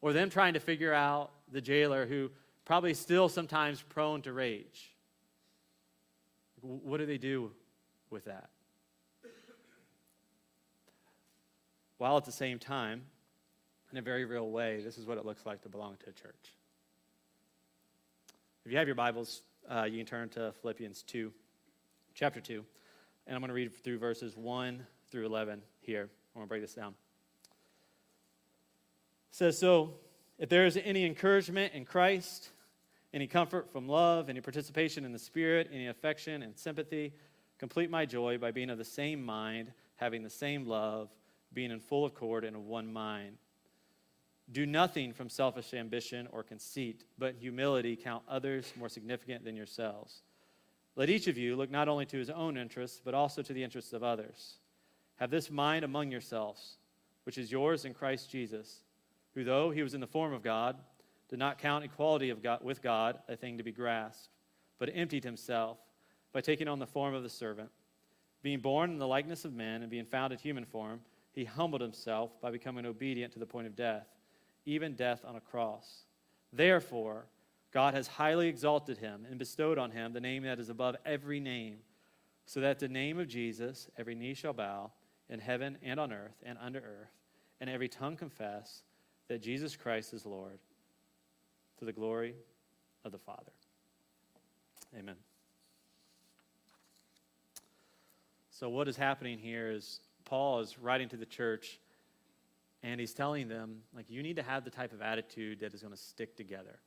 Or 0.00 0.12
them 0.12 0.30
trying 0.30 0.54
to 0.54 0.60
figure 0.60 0.92
out 0.92 1.30
the 1.50 1.60
jailer 1.60 2.06
who 2.06 2.30
probably 2.64 2.94
still 2.94 3.28
sometimes 3.28 3.82
prone 3.82 4.22
to 4.22 4.32
rage. 4.32 4.94
What 6.60 6.98
do 6.98 7.06
they 7.06 7.18
do 7.18 7.52
with 8.10 8.24
that? 8.24 8.50
While 11.98 12.16
at 12.16 12.24
the 12.24 12.32
same 12.32 12.58
time, 12.58 13.02
in 13.90 13.98
a 13.98 14.02
very 14.02 14.24
real 14.24 14.50
way, 14.50 14.82
this 14.82 14.98
is 14.98 15.06
what 15.06 15.16
it 15.16 15.24
looks 15.24 15.46
like 15.46 15.62
to 15.62 15.68
belong 15.68 15.96
to 16.04 16.10
a 16.10 16.12
church. 16.12 16.52
If 18.64 18.72
you 18.72 18.78
have 18.78 18.86
your 18.88 18.96
Bibles, 18.96 19.42
uh, 19.70 19.84
you 19.84 19.96
can 19.98 20.06
turn 20.06 20.28
to 20.30 20.52
Philippians 20.60 21.02
2, 21.04 21.32
chapter 22.14 22.40
2, 22.40 22.64
and 23.26 23.34
I'm 23.34 23.40
going 23.40 23.48
to 23.48 23.54
read 23.54 23.74
through 23.82 23.98
verses 23.98 24.36
1 24.36 24.84
through 25.10 25.24
11 25.24 25.62
here. 25.80 26.02
I'm 26.34 26.40
going 26.40 26.46
to 26.46 26.48
break 26.48 26.62
this 26.62 26.74
down. 26.74 26.94
It 29.30 29.36
says, 29.36 29.58
So, 29.58 29.94
if 30.38 30.50
there 30.50 30.66
is 30.66 30.76
any 30.76 31.06
encouragement 31.06 31.72
in 31.72 31.86
Christ, 31.86 32.50
any 33.14 33.26
comfort 33.26 33.72
from 33.72 33.88
love, 33.88 34.28
any 34.28 34.42
participation 34.42 35.06
in 35.06 35.12
the 35.12 35.18
Spirit, 35.18 35.70
any 35.72 35.86
affection 35.86 36.42
and 36.42 36.58
sympathy, 36.58 37.14
complete 37.58 37.88
my 37.88 38.04
joy 38.04 38.36
by 38.36 38.50
being 38.50 38.68
of 38.68 38.76
the 38.76 38.84
same 38.84 39.24
mind, 39.24 39.72
having 39.94 40.22
the 40.22 40.28
same 40.28 40.66
love, 40.66 41.08
being 41.56 41.70
in 41.70 41.80
full 41.80 42.04
accord 42.04 42.44
and 42.44 42.54
of 42.54 42.66
one 42.66 42.92
mind. 42.92 43.38
Do 44.52 44.66
nothing 44.66 45.14
from 45.14 45.30
selfish 45.30 45.72
ambition 45.72 46.28
or 46.30 46.42
conceit, 46.42 47.04
but 47.18 47.34
humility 47.34 47.96
count 47.96 48.22
others 48.28 48.74
more 48.78 48.90
significant 48.90 49.42
than 49.42 49.56
yourselves. 49.56 50.20
Let 50.96 51.08
each 51.08 51.28
of 51.28 51.38
you 51.38 51.56
look 51.56 51.70
not 51.70 51.88
only 51.88 52.04
to 52.06 52.18
his 52.18 52.28
own 52.28 52.58
interests, 52.58 53.00
but 53.02 53.14
also 53.14 53.40
to 53.40 53.52
the 53.54 53.64
interests 53.64 53.94
of 53.94 54.04
others. 54.04 54.58
Have 55.16 55.30
this 55.30 55.50
mind 55.50 55.82
among 55.82 56.10
yourselves, 56.10 56.76
which 57.24 57.38
is 57.38 57.50
yours 57.50 57.86
in 57.86 57.94
Christ 57.94 58.30
Jesus, 58.30 58.82
who, 59.34 59.42
though 59.42 59.70
he 59.70 59.82
was 59.82 59.94
in 59.94 60.00
the 60.02 60.06
form 60.06 60.34
of 60.34 60.42
God, 60.42 60.76
did 61.30 61.38
not 61.38 61.58
count 61.58 61.84
equality 61.84 62.28
of 62.28 62.42
God, 62.42 62.62
with 62.62 62.82
God 62.82 63.18
a 63.28 63.34
thing 63.34 63.56
to 63.56 63.64
be 63.64 63.72
grasped, 63.72 64.28
but 64.78 64.90
emptied 64.94 65.24
himself 65.24 65.78
by 66.34 66.42
taking 66.42 66.68
on 66.68 66.80
the 66.80 66.86
form 66.86 67.14
of 67.14 67.22
the 67.22 67.30
servant. 67.30 67.70
Being 68.42 68.60
born 68.60 68.90
in 68.90 68.98
the 68.98 69.08
likeness 69.08 69.46
of 69.46 69.54
men 69.54 69.80
and 69.80 69.90
being 69.90 70.04
found 70.04 70.34
in 70.34 70.38
human 70.38 70.66
form, 70.66 71.00
he 71.36 71.44
humbled 71.44 71.82
himself 71.82 72.40
by 72.40 72.50
becoming 72.50 72.84
obedient 72.84 73.32
to 73.34 73.38
the 73.38 73.46
point 73.46 73.68
of 73.68 73.76
death 73.76 74.08
even 74.66 74.94
death 74.94 75.24
on 75.24 75.36
a 75.36 75.40
cross. 75.40 76.04
Therefore, 76.52 77.26
God 77.72 77.94
has 77.94 78.08
highly 78.08 78.48
exalted 78.48 78.98
him 78.98 79.26
and 79.28 79.38
bestowed 79.38 79.78
on 79.78 79.92
him 79.92 80.12
the 80.12 80.20
name 80.20 80.42
that 80.42 80.58
is 80.58 80.68
above 80.68 80.96
every 81.06 81.40
name, 81.40 81.78
so 82.44 82.60
that 82.60 82.78
the 82.78 82.88
name 82.88 83.18
of 83.18 83.28
Jesus 83.28 83.88
every 83.96 84.14
knee 84.14 84.34
shall 84.34 84.52
bow 84.52 84.90
in 85.28 85.40
heaven 85.40 85.78
and 85.82 85.98
on 85.98 86.12
earth 86.12 86.36
and 86.44 86.58
under 86.60 86.80
earth, 86.80 87.12
and 87.60 87.70
every 87.70 87.88
tongue 87.88 88.16
confess 88.16 88.82
that 89.28 89.40
Jesus 89.40 89.76
Christ 89.76 90.12
is 90.12 90.26
Lord, 90.26 90.58
to 91.78 91.84
the 91.84 91.92
glory 91.92 92.34
of 93.04 93.12
the 93.12 93.18
Father. 93.18 93.52
Amen. 94.96 95.16
So, 98.50 98.68
what 98.68 98.88
is 98.88 98.96
happening 98.96 99.38
here 99.38 99.70
is 99.70 100.00
Paul 100.26 100.60
is 100.60 100.78
writing 100.78 101.08
to 101.08 101.16
the 101.16 101.24
church 101.24 101.80
and 102.82 103.00
he's 103.00 103.14
telling 103.14 103.48
them, 103.48 103.78
like, 103.94 104.10
you 104.10 104.22
need 104.22 104.36
to 104.36 104.42
have 104.42 104.64
the 104.64 104.70
type 104.70 104.92
of 104.92 105.00
attitude 105.00 105.60
that 105.60 105.72
is 105.72 105.80
going 105.80 105.94
to 105.94 105.98
stick 105.98 106.36
together, 106.36 106.78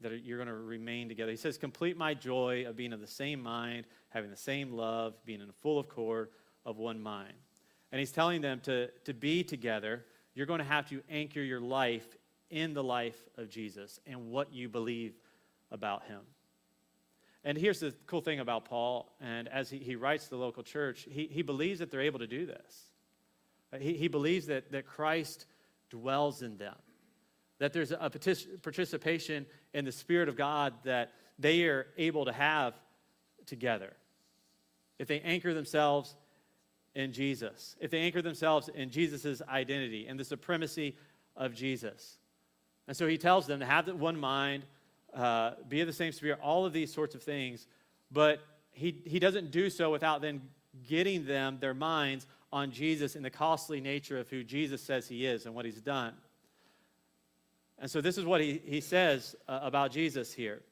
that 0.00 0.24
you're 0.24 0.38
going 0.38 0.48
to 0.48 0.54
remain 0.54 1.08
together. 1.08 1.30
He 1.30 1.36
says, 1.36 1.58
complete 1.58 1.96
my 1.96 2.14
joy 2.14 2.64
of 2.66 2.74
being 2.74 2.92
of 2.92 3.00
the 3.00 3.06
same 3.06 3.42
mind, 3.42 3.86
having 4.08 4.30
the 4.30 4.36
same 4.36 4.72
love, 4.72 5.14
being 5.26 5.40
in 5.40 5.50
full 5.62 5.80
accord 5.80 6.30
of 6.64 6.78
one 6.78 7.00
mind. 7.00 7.34
And 7.92 7.98
he's 7.98 8.10
telling 8.10 8.40
them 8.40 8.60
to, 8.60 8.88
to 9.04 9.12
be 9.12 9.44
together, 9.44 10.04
you're 10.34 10.46
going 10.46 10.58
to 10.58 10.64
have 10.64 10.88
to 10.88 11.02
anchor 11.10 11.42
your 11.42 11.60
life 11.60 12.16
in 12.50 12.74
the 12.74 12.82
life 12.82 13.28
of 13.36 13.50
Jesus 13.50 14.00
and 14.06 14.30
what 14.30 14.52
you 14.52 14.68
believe 14.68 15.14
about 15.70 16.04
him. 16.04 16.20
And 17.44 17.58
here's 17.58 17.80
the 17.80 17.94
cool 18.06 18.22
thing 18.22 18.40
about 18.40 18.64
Paul, 18.64 19.12
and 19.20 19.48
as 19.48 19.68
he, 19.68 19.78
he 19.78 19.96
writes 19.96 20.28
the 20.28 20.36
local 20.36 20.62
church, 20.62 21.06
he, 21.10 21.26
he 21.26 21.42
believes 21.42 21.80
that 21.80 21.90
they're 21.90 22.00
able 22.00 22.20
to 22.20 22.26
do 22.26 22.46
this. 22.46 22.84
Uh, 23.72 23.76
he, 23.76 23.94
he 23.94 24.08
believes 24.08 24.46
that, 24.46 24.72
that 24.72 24.86
Christ 24.86 25.44
dwells 25.90 26.40
in 26.40 26.56
them, 26.56 26.74
that 27.58 27.74
there's 27.74 27.92
a 27.92 28.10
participation 28.62 29.44
in 29.74 29.84
the 29.84 29.92
Spirit 29.92 30.30
of 30.30 30.36
God 30.36 30.72
that 30.84 31.12
they 31.38 31.64
are 31.64 31.86
able 31.98 32.24
to 32.24 32.32
have 32.32 32.74
together. 33.44 33.92
If 34.98 35.08
they 35.08 35.20
anchor 35.20 35.52
themselves 35.52 36.16
in 36.94 37.12
Jesus, 37.12 37.76
if 37.78 37.90
they 37.90 38.00
anchor 38.00 38.22
themselves 38.22 38.70
in 38.74 38.88
Jesus' 38.88 39.42
identity 39.48 40.06
and 40.06 40.18
the 40.18 40.24
supremacy 40.24 40.96
of 41.36 41.54
Jesus. 41.54 42.16
And 42.86 42.96
so 42.96 43.06
he 43.06 43.18
tells 43.18 43.46
them 43.46 43.60
to 43.60 43.66
have 43.66 43.88
one 43.88 44.18
mind, 44.18 44.64
uh, 45.14 45.52
be 45.68 45.80
of 45.80 45.86
the 45.86 45.92
same 45.92 46.12
spirit, 46.12 46.38
all 46.42 46.66
of 46.66 46.72
these 46.72 46.92
sorts 46.92 47.14
of 47.14 47.22
things, 47.22 47.66
but 48.10 48.40
he, 48.72 49.02
he 49.04 49.18
doesn't 49.18 49.50
do 49.50 49.70
so 49.70 49.90
without 49.90 50.20
then 50.20 50.42
getting 50.88 51.24
them, 51.26 51.58
their 51.60 51.74
minds, 51.74 52.26
on 52.52 52.70
Jesus 52.70 53.16
and 53.16 53.24
the 53.24 53.30
costly 53.30 53.80
nature 53.80 54.18
of 54.18 54.28
who 54.28 54.44
Jesus 54.44 54.80
says 54.80 55.08
he 55.08 55.26
is 55.26 55.44
and 55.44 55.54
what 55.54 55.64
he's 55.64 55.80
done. 55.80 56.14
And 57.80 57.90
so, 57.90 58.00
this 58.00 58.16
is 58.16 58.24
what 58.24 58.40
he, 58.40 58.62
he 58.64 58.80
says 58.80 59.34
uh, 59.48 59.58
about 59.62 59.90
Jesus 59.90 60.32
here. 60.32 60.62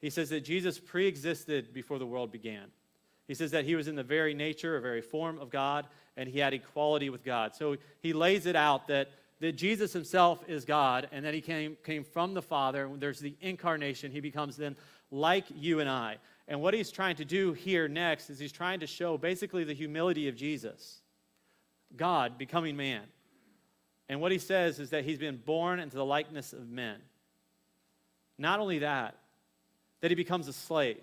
He 0.00 0.08
says 0.08 0.30
that 0.30 0.40
Jesus 0.40 0.78
pre 0.78 1.06
existed 1.06 1.74
before 1.74 1.98
the 1.98 2.06
world 2.06 2.32
began. 2.32 2.68
He 3.28 3.34
says 3.34 3.50
that 3.50 3.66
he 3.66 3.76
was 3.76 3.88
in 3.88 3.94
the 3.94 4.02
very 4.02 4.32
nature, 4.32 4.76
or 4.76 4.80
very 4.80 5.02
form 5.02 5.38
of 5.38 5.50
God, 5.50 5.86
and 6.16 6.28
he 6.28 6.38
had 6.38 6.54
equality 6.54 7.10
with 7.10 7.22
God. 7.22 7.54
So, 7.54 7.76
he 8.00 8.14
lays 8.14 8.46
it 8.46 8.56
out 8.56 8.88
that, 8.88 9.10
that 9.42 9.56
Jesus 9.56 9.92
himself 9.92 10.38
is 10.46 10.64
God 10.64 11.08
and 11.10 11.24
that 11.24 11.34
he 11.34 11.40
came, 11.40 11.76
came 11.84 12.04
from 12.04 12.32
the 12.32 12.40
Father. 12.40 12.88
There's 12.96 13.18
the 13.18 13.34
incarnation. 13.40 14.12
He 14.12 14.20
becomes 14.20 14.56
then 14.56 14.76
like 15.10 15.46
you 15.52 15.80
and 15.80 15.90
I. 15.90 16.18
And 16.46 16.60
what 16.60 16.74
he's 16.74 16.92
trying 16.92 17.16
to 17.16 17.24
do 17.24 17.52
here 17.52 17.88
next 17.88 18.30
is 18.30 18.38
he's 18.38 18.52
trying 18.52 18.78
to 18.80 18.86
show 18.86 19.18
basically 19.18 19.64
the 19.64 19.72
humility 19.72 20.28
of 20.28 20.36
Jesus. 20.36 21.00
God 21.96 22.38
becoming 22.38 22.76
man. 22.76 23.02
And 24.08 24.20
what 24.20 24.30
he 24.30 24.38
says 24.38 24.78
is 24.78 24.90
that 24.90 25.04
he's 25.04 25.18
been 25.18 25.38
born 25.38 25.80
into 25.80 25.96
the 25.96 26.04
likeness 26.04 26.52
of 26.52 26.68
men. 26.68 27.00
Not 28.38 28.60
only 28.60 28.78
that, 28.78 29.16
that 30.02 30.12
he 30.12 30.14
becomes 30.14 30.46
a 30.46 30.52
slave. 30.52 31.02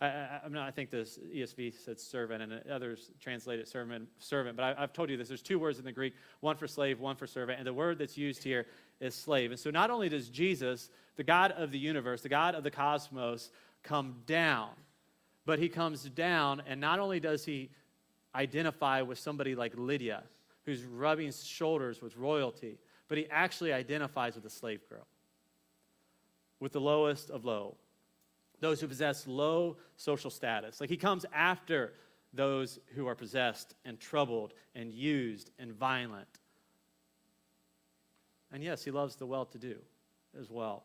I, 0.00 0.06
I, 0.06 0.40
I, 0.44 0.48
not, 0.48 0.68
I 0.68 0.70
think 0.70 0.90
this 0.90 1.18
ESV 1.34 1.74
said 1.84 1.98
servant, 1.98 2.42
and 2.42 2.70
others 2.70 3.10
translate 3.20 3.60
it 3.60 3.68
servant. 3.68 4.08
servant 4.18 4.56
but 4.56 4.76
I, 4.76 4.80
have 4.80 4.92
told 4.92 5.08
you 5.08 5.16
this. 5.16 5.28
There's 5.28 5.42
two 5.42 5.58
words 5.58 5.78
in 5.78 5.84
the 5.84 5.92
Greek: 5.92 6.14
one 6.40 6.56
for 6.56 6.66
slave, 6.66 7.00
one 7.00 7.16
for 7.16 7.26
servant. 7.26 7.58
And 7.58 7.66
the 7.66 7.72
word 7.72 7.98
that's 7.98 8.18
used 8.18 8.42
here 8.42 8.66
is 9.00 9.14
slave. 9.14 9.50
And 9.50 9.60
so, 9.60 9.70
not 9.70 9.90
only 9.90 10.08
does 10.08 10.28
Jesus, 10.28 10.90
the 11.16 11.24
God 11.24 11.52
of 11.52 11.70
the 11.70 11.78
universe, 11.78 12.22
the 12.22 12.28
God 12.28 12.54
of 12.54 12.62
the 12.62 12.70
cosmos, 12.70 13.50
come 13.82 14.16
down, 14.26 14.70
but 15.46 15.58
he 15.58 15.68
comes 15.68 16.04
down, 16.04 16.62
and 16.66 16.80
not 16.80 16.98
only 16.98 17.20
does 17.20 17.44
he 17.44 17.70
identify 18.34 19.00
with 19.00 19.18
somebody 19.18 19.54
like 19.54 19.72
Lydia, 19.76 20.24
who's 20.64 20.82
rubbing 20.82 21.32
shoulders 21.32 22.02
with 22.02 22.16
royalty, 22.16 22.78
but 23.08 23.16
he 23.16 23.26
actually 23.30 23.72
identifies 23.72 24.34
with 24.34 24.44
a 24.44 24.50
slave 24.50 24.80
girl, 24.90 25.06
with 26.60 26.72
the 26.72 26.80
lowest 26.80 27.30
of 27.30 27.44
low, 27.44 27.76
those 28.60 28.80
who 28.80 28.88
possess 28.88 29.26
low 29.26 29.76
social 29.96 30.30
status. 30.30 30.80
Like 30.80 30.90
he 30.90 30.96
comes 30.96 31.26
after 31.32 31.92
those 32.32 32.78
who 32.94 33.06
are 33.06 33.14
possessed 33.14 33.74
and 33.84 33.98
troubled 33.98 34.52
and 34.74 34.92
used 34.92 35.50
and 35.58 35.72
violent. 35.72 36.28
And 38.52 38.62
yes, 38.62 38.84
he 38.84 38.90
loves 38.90 39.16
the 39.16 39.26
well 39.26 39.46
to 39.46 39.58
do 39.58 39.76
as 40.38 40.50
well. 40.50 40.84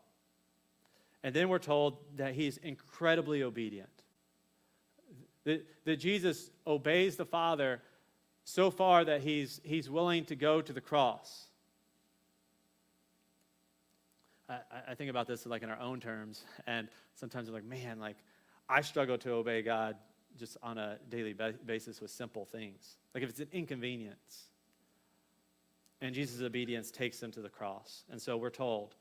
And 1.22 1.34
then 1.34 1.48
we're 1.48 1.58
told 1.58 1.98
that 2.16 2.34
he's 2.34 2.56
incredibly 2.58 3.42
obedient. 3.42 3.88
That, 5.44 5.64
that 5.84 5.96
Jesus 5.96 6.50
obeys 6.66 7.16
the 7.16 7.24
Father 7.24 7.80
so 8.44 8.70
far 8.70 9.04
that 9.04 9.20
he's, 9.20 9.60
he's 9.62 9.88
willing 9.88 10.24
to 10.26 10.36
go 10.36 10.60
to 10.60 10.72
the 10.72 10.80
cross. 10.80 11.46
I, 14.52 14.92
I 14.92 14.94
think 14.94 15.10
about 15.10 15.26
this 15.26 15.46
like 15.46 15.62
in 15.62 15.70
our 15.70 15.80
own 15.80 16.00
terms, 16.00 16.44
and 16.66 16.88
sometimes 17.14 17.48
I'm 17.48 17.54
like, 17.54 17.64
man, 17.64 17.98
like 17.98 18.16
I 18.68 18.80
struggle 18.80 19.18
to 19.18 19.32
obey 19.32 19.62
God 19.62 19.96
just 20.38 20.56
on 20.62 20.78
a 20.78 20.98
daily 21.10 21.34
basis 21.66 22.00
with 22.00 22.10
simple 22.10 22.44
things. 22.44 22.96
Like 23.14 23.22
if 23.22 23.30
it's 23.30 23.40
an 23.40 23.48
inconvenience. 23.52 24.48
And 26.00 26.14
Jesus' 26.14 26.42
obedience 26.42 26.90
takes 26.90 27.22
him 27.22 27.30
to 27.30 27.40
the 27.40 27.48
cross. 27.48 28.02
And 28.10 28.20
so 28.20 28.36
we're 28.36 28.50
told, 28.50 28.96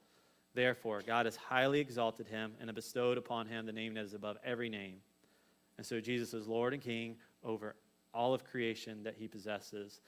therefore, 0.53 1.01
God 1.01 1.25
has 1.25 1.35
highly 1.35 1.79
exalted 1.79 2.27
him 2.27 2.53
and 2.59 2.71
bestowed 2.75 3.17
upon 3.17 3.47
him 3.47 3.65
the 3.65 3.71
name 3.71 3.95
that 3.95 4.03
is 4.03 4.13
above 4.13 4.37
every 4.43 4.69
name 4.69 4.97
and 5.81 5.85
so 5.87 5.99
Jesus 5.99 6.35
is 6.35 6.47
Lord 6.47 6.73
and 6.75 6.81
King 6.81 7.15
over 7.43 7.75
all 8.13 8.35
of 8.35 8.43
creation 8.43 9.01
that 9.01 9.15
he 9.17 9.27
possesses. 9.27 9.99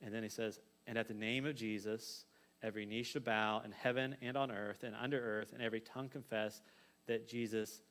And 0.00 0.14
then 0.14 0.22
he 0.22 0.30
says, 0.30 0.58
And 0.86 0.96
at 0.96 1.06
the 1.06 1.12
name 1.12 1.44
of 1.44 1.54
Jesus, 1.54 2.24
every 2.62 2.86
knee 2.86 3.02
shall 3.02 3.22
bow 3.22 3.62
in 3.64 3.72
heaven 3.72 4.16
and 4.20 4.36
on 4.36 4.50
earth 4.50 4.82
and 4.82 4.94
under 5.00 5.18
earth, 5.18 5.52
and 5.52 5.62
every 5.62 5.80
tongue 5.80 6.08
confess 6.08 6.62
that 7.06 7.28
Jesus 7.28 7.82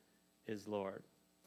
is 0.46 0.66
Lord. 0.66 1.02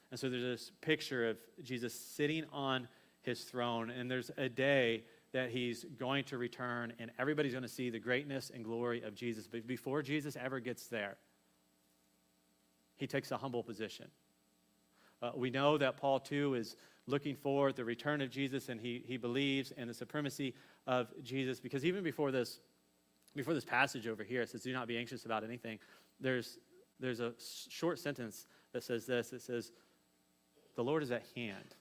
And 0.10 0.20
so 0.20 0.30
there's 0.30 0.44
this 0.44 0.72
picture 0.82 1.30
of 1.30 1.38
Jesus 1.64 1.94
sitting 1.94 2.44
on 2.52 2.88
his 3.22 3.44
throne, 3.44 3.90
and 3.90 4.10
there's 4.10 4.32
a 4.38 4.50
day 4.50 5.04
that 5.32 5.50
he's 5.50 5.86
going 5.98 6.26
to 6.26 6.38
return, 6.38 6.92
and 7.00 7.12
everybody's 7.18 7.54
going 7.54 7.64
to 7.64 7.70
see 7.70 7.90
the 7.90 8.00
greatness 8.00 8.52
and 8.54 8.66
glory 8.66 9.02
of 9.04 9.16
Jesus. 9.16 9.48
But 9.48 9.66
before 9.66 10.02
Jesus 10.02 10.36
ever 10.36 10.60
gets 10.60 10.88
there, 10.88 11.16
he 12.98 13.08
takes 13.08 13.32
a 13.32 13.38
humble 13.38 13.64
position. 13.64 14.08
Uh, 15.22 15.32
we 15.36 15.50
know 15.50 15.78
that 15.78 15.98
Paul, 15.98 16.20
too, 16.20 16.56
is 16.56 16.76
looking 17.08 17.36
for 17.36 17.72
the 17.72 17.86
return 17.86 18.22
of 18.22 18.30
Jesus, 18.30 18.70
and 18.70 18.82
he, 18.82 19.04
he 19.06 19.18
believes 19.18 19.72
in 19.72 19.88
the 19.88 19.94
supremacy 19.94 20.54
of 20.88 21.08
Jesus, 21.24 21.60
because 21.60 21.86
even 21.86 22.04
before 22.04 22.32
this, 22.32 22.60
before 23.36 23.54
this 23.54 23.66
passage 23.66 24.08
over 24.08 24.24
here, 24.24 24.42
it 24.42 24.50
says, 24.50 24.62
Do 24.62 24.74
not 24.74 24.88
be 24.88 24.98
anxious 24.98 25.26
about 25.26 25.44
anything. 25.44 25.80
There's, 26.20 26.58
there's 27.00 27.20
a 27.20 27.34
short 27.70 28.00
sentence 28.00 28.46
that 28.74 28.84
says 28.84 29.06
this 29.06 29.34
it 29.34 29.42
says, 29.42 29.72
The 30.76 30.84
Lord 30.84 31.04
is 31.04 31.12
at 31.12 31.24
hand. 31.36 31.76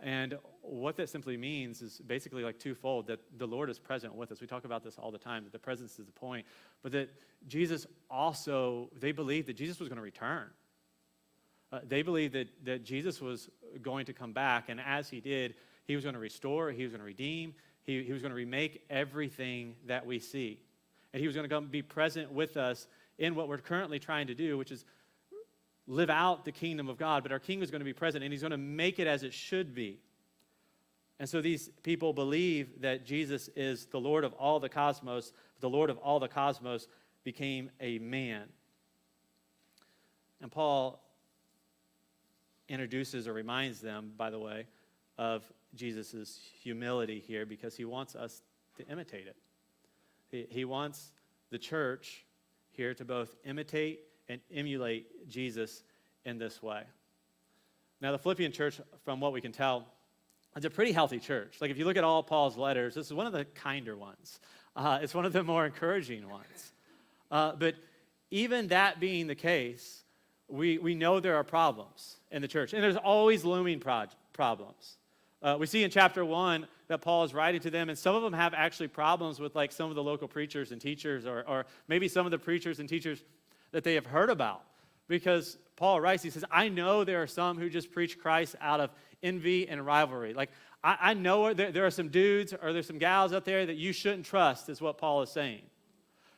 And 0.00 0.38
what 0.62 0.96
that 0.96 1.08
simply 1.08 1.36
means 1.36 1.82
is 1.82 2.00
basically 2.06 2.44
like 2.44 2.58
twofold 2.58 3.08
that 3.08 3.18
the 3.36 3.46
Lord 3.46 3.68
is 3.68 3.80
present 3.80 4.14
with 4.14 4.30
us. 4.30 4.40
We 4.40 4.46
talk 4.46 4.64
about 4.64 4.84
this 4.84 4.96
all 4.96 5.10
the 5.10 5.18
time, 5.18 5.42
that 5.42 5.52
the 5.52 5.58
presence 5.58 5.98
is 5.98 6.06
the 6.06 6.12
point, 6.12 6.46
but 6.82 6.92
that 6.92 7.10
Jesus 7.48 7.86
also, 8.08 8.90
they 9.00 9.10
believed 9.10 9.48
that 9.48 9.56
Jesus 9.56 9.80
was 9.80 9.88
going 9.88 9.96
to 9.96 10.02
return. 10.02 10.50
Uh, 11.72 11.80
they 11.86 12.02
believed 12.02 12.34
that, 12.34 12.48
that 12.64 12.84
Jesus 12.84 13.20
was 13.20 13.50
going 13.82 14.06
to 14.06 14.12
come 14.12 14.32
back, 14.32 14.68
and 14.68 14.80
as 14.80 15.10
he 15.10 15.20
did, 15.20 15.54
he 15.84 15.94
was 15.94 16.04
going 16.04 16.14
to 16.14 16.20
restore, 16.20 16.70
he 16.70 16.84
was 16.84 16.92
going 16.92 17.00
to 17.00 17.06
redeem, 17.06 17.54
he, 17.82 18.04
he 18.04 18.12
was 18.12 18.22
going 18.22 18.30
to 18.30 18.36
remake 18.36 18.84
everything 18.88 19.74
that 19.86 20.06
we 20.06 20.18
see. 20.18 20.60
And 21.12 21.20
he 21.20 21.26
was 21.26 21.34
going 21.34 21.48
to 21.48 21.54
come 21.54 21.66
be 21.66 21.82
present 21.82 22.32
with 22.32 22.56
us 22.56 22.86
in 23.18 23.34
what 23.34 23.48
we're 23.48 23.58
currently 23.58 23.98
trying 23.98 24.26
to 24.28 24.34
do, 24.34 24.58
which 24.58 24.70
is 24.70 24.84
live 25.86 26.10
out 26.10 26.44
the 26.44 26.52
kingdom 26.52 26.88
of 26.88 26.98
God, 26.98 27.22
but 27.22 27.32
our 27.32 27.38
king 27.38 27.62
is 27.62 27.70
going 27.70 27.80
to 27.80 27.84
be 27.84 27.94
present 27.94 28.22
and 28.22 28.32
he's 28.32 28.42
going 28.42 28.50
to 28.50 28.58
make 28.58 28.98
it 28.98 29.06
as 29.06 29.22
it 29.22 29.32
should 29.32 29.74
be. 29.74 29.98
And 31.18 31.28
so 31.28 31.40
these 31.40 31.70
people 31.82 32.12
believe 32.12 32.82
that 32.82 33.04
Jesus 33.04 33.48
is 33.56 33.86
the 33.86 33.98
Lord 33.98 34.22
of 34.22 34.32
all 34.34 34.60
the 34.60 34.68
cosmos. 34.68 35.32
The 35.60 35.68
Lord 35.68 35.90
of 35.90 35.98
all 35.98 36.20
the 36.20 36.28
cosmos 36.28 36.86
became 37.24 37.70
a 37.80 37.98
man. 37.98 38.44
And 40.40 40.52
Paul 40.52 41.02
introduces 42.68 43.26
or 43.26 43.32
reminds 43.32 43.80
them, 43.80 44.12
by 44.16 44.30
the 44.30 44.38
way, 44.38 44.66
of 45.16 45.42
Jesus' 45.74 46.38
humility 46.62 47.18
here 47.26 47.44
because 47.44 47.76
he 47.76 47.84
wants 47.84 48.14
us 48.14 48.42
to 48.76 48.86
imitate 48.86 49.26
it. 49.26 49.36
He, 50.30 50.46
he 50.48 50.64
wants 50.64 51.12
the 51.50 51.58
church 51.58 52.24
here 52.70 52.94
to 52.94 53.04
both 53.04 53.34
imitate 53.44 54.00
and 54.28 54.40
emulate 54.52 55.28
Jesus 55.28 55.82
in 56.24 56.38
this 56.38 56.62
way. 56.62 56.82
Now, 58.00 58.12
the 58.12 58.18
Philippian 58.18 58.52
church, 58.52 58.80
from 59.04 59.20
what 59.20 59.32
we 59.32 59.40
can 59.40 59.52
tell, 59.52 59.86
is 60.56 60.64
a 60.64 60.70
pretty 60.70 60.92
healthy 60.92 61.18
church. 61.18 61.56
Like, 61.60 61.70
if 61.70 61.78
you 61.78 61.84
look 61.84 61.96
at 61.96 62.04
all 62.04 62.22
Paul's 62.22 62.56
letters, 62.56 62.94
this 62.94 63.06
is 63.06 63.12
one 63.12 63.26
of 63.26 63.32
the 63.32 63.44
kinder 63.44 63.96
ones. 63.96 64.40
Uh, 64.76 65.00
it's 65.02 65.14
one 65.14 65.24
of 65.24 65.32
the 65.32 65.42
more 65.42 65.66
encouraging 65.66 66.28
ones. 66.28 66.72
Uh, 67.30 67.52
but 67.58 67.74
even 68.30 68.68
that 68.68 69.00
being 69.00 69.26
the 69.26 69.34
case, 69.34 70.04
we, 70.48 70.78
we 70.78 70.94
know 70.94 71.20
there 71.20 71.36
are 71.36 71.44
problems 71.44 72.16
in 72.30 72.42
the 72.42 72.48
church, 72.48 72.72
and 72.72 72.82
there's 72.82 72.96
always 72.96 73.44
looming 73.44 73.80
pro- 73.80 74.06
problems. 74.32 74.98
Uh, 75.42 75.56
we 75.58 75.66
see 75.66 75.82
in 75.82 75.90
chapter 75.90 76.24
one 76.24 76.66
that 76.88 77.00
Paul 77.00 77.24
is 77.24 77.32
writing 77.34 77.60
to 77.60 77.70
them, 77.70 77.88
and 77.88 77.98
some 77.98 78.14
of 78.14 78.22
them 78.22 78.32
have 78.32 78.54
actually 78.54 78.88
problems 78.88 79.38
with 79.38 79.54
like 79.54 79.72
some 79.72 79.90
of 79.90 79.96
the 79.96 80.02
local 80.02 80.26
preachers 80.26 80.72
and 80.72 80.80
teachers, 80.80 81.26
or, 81.26 81.44
or 81.46 81.66
maybe 81.86 82.08
some 82.08 82.26
of 82.26 82.32
the 82.32 82.38
preachers 82.38 82.80
and 82.80 82.88
teachers 82.88 83.22
that 83.72 83.84
they 83.84 83.94
have 83.94 84.06
heard 84.06 84.30
about. 84.30 84.62
Because 85.06 85.56
Paul 85.76 86.00
writes, 86.00 86.22
he 86.22 86.30
says, 86.30 86.44
I 86.50 86.68
know 86.68 87.04
there 87.04 87.22
are 87.22 87.26
some 87.26 87.58
who 87.58 87.70
just 87.70 87.92
preach 87.92 88.18
Christ 88.18 88.56
out 88.60 88.80
of 88.80 88.90
envy 89.22 89.68
and 89.68 89.84
rivalry. 89.84 90.34
Like, 90.34 90.50
I, 90.82 90.96
I 91.00 91.14
know 91.14 91.54
there, 91.54 91.72
there 91.72 91.86
are 91.86 91.90
some 91.90 92.08
dudes 92.08 92.52
or 92.52 92.72
there's 92.72 92.86
some 92.86 92.98
gals 92.98 93.32
out 93.32 93.44
there 93.44 93.64
that 93.64 93.76
you 93.76 93.92
shouldn't 93.92 94.26
trust, 94.26 94.68
is 94.68 94.80
what 94.80 94.98
Paul 94.98 95.22
is 95.22 95.30
saying. 95.30 95.62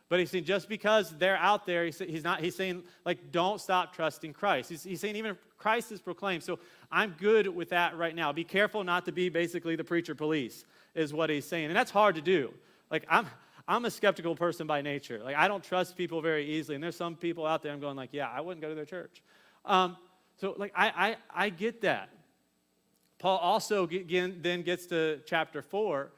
But 0.08 0.18
he's 0.18 0.30
saying 0.30 0.44
just 0.44 0.68
because 0.68 1.16
they're 1.18 1.36
out 1.36 1.66
there, 1.66 1.84
he's, 1.84 2.24
not. 2.24 2.40
He's 2.40 2.56
saying 2.56 2.82
like, 3.04 3.30
don't 3.30 3.60
stop 3.60 3.94
trusting 3.94 4.32
Christ. 4.32 4.68
He's, 4.68 4.82
he's 4.82 5.00
saying 5.00 5.14
even 5.14 5.38
Christ 5.56 5.92
is 5.92 6.00
proclaimed. 6.00 6.42
So 6.42 6.58
I'm 6.92 7.14
good 7.18 7.46
with 7.46 7.70
that 7.70 7.96
right 7.96 8.14
now. 8.14 8.33
Be 8.33 8.44
careful 8.44 8.83
not 8.85 9.05
to 9.07 9.12
be 9.12 9.29
basically 9.29 9.76
the 9.76 9.85
preacher 9.85 10.14
police, 10.14 10.64
is 10.94 11.12
what 11.12 11.31
he's 11.31 11.44
saying, 11.44 11.66
and 11.66 11.76
that's 11.76 11.90
hard 11.90 12.16
to 12.16 12.20
do. 12.20 12.53
Like 12.90 13.05
I'm, 13.09 13.26
I'm 13.68 13.85
a 13.85 13.90
skeptical 13.90 14.35
person 14.35 14.66
by 14.66 14.83
nature. 14.83 15.20
Like 15.22 15.37
I 15.37 15.46
don't 15.48 15.62
trust 15.62 15.96
people 15.96 16.20
very 16.20 16.44
easily, 16.46 16.74
and 16.74 16.83
there's 16.83 16.96
some 16.96 17.14
people 17.14 17.46
out 17.46 17.62
there 17.62 17.72
I'm 17.72 17.81
going 17.81 17.96
like, 17.96 18.11
yeah, 18.12 18.29
I 18.29 18.40
wouldn't 18.40 18.61
go 18.61 18.68
to 18.68 18.74
their 18.74 18.85
church. 18.85 19.22
Um, 19.64 19.96
so 20.40 20.55
like 20.57 20.72
I, 20.74 20.88
I, 20.88 21.44
I 21.46 21.48
get 21.50 21.83
that. 21.83 22.11
Paul 23.18 23.38
also 23.38 23.87
get, 23.87 24.42
then 24.42 24.62
gets 24.62 24.87
to 24.87 25.20
chapter 25.26 25.62
four, 25.62 26.11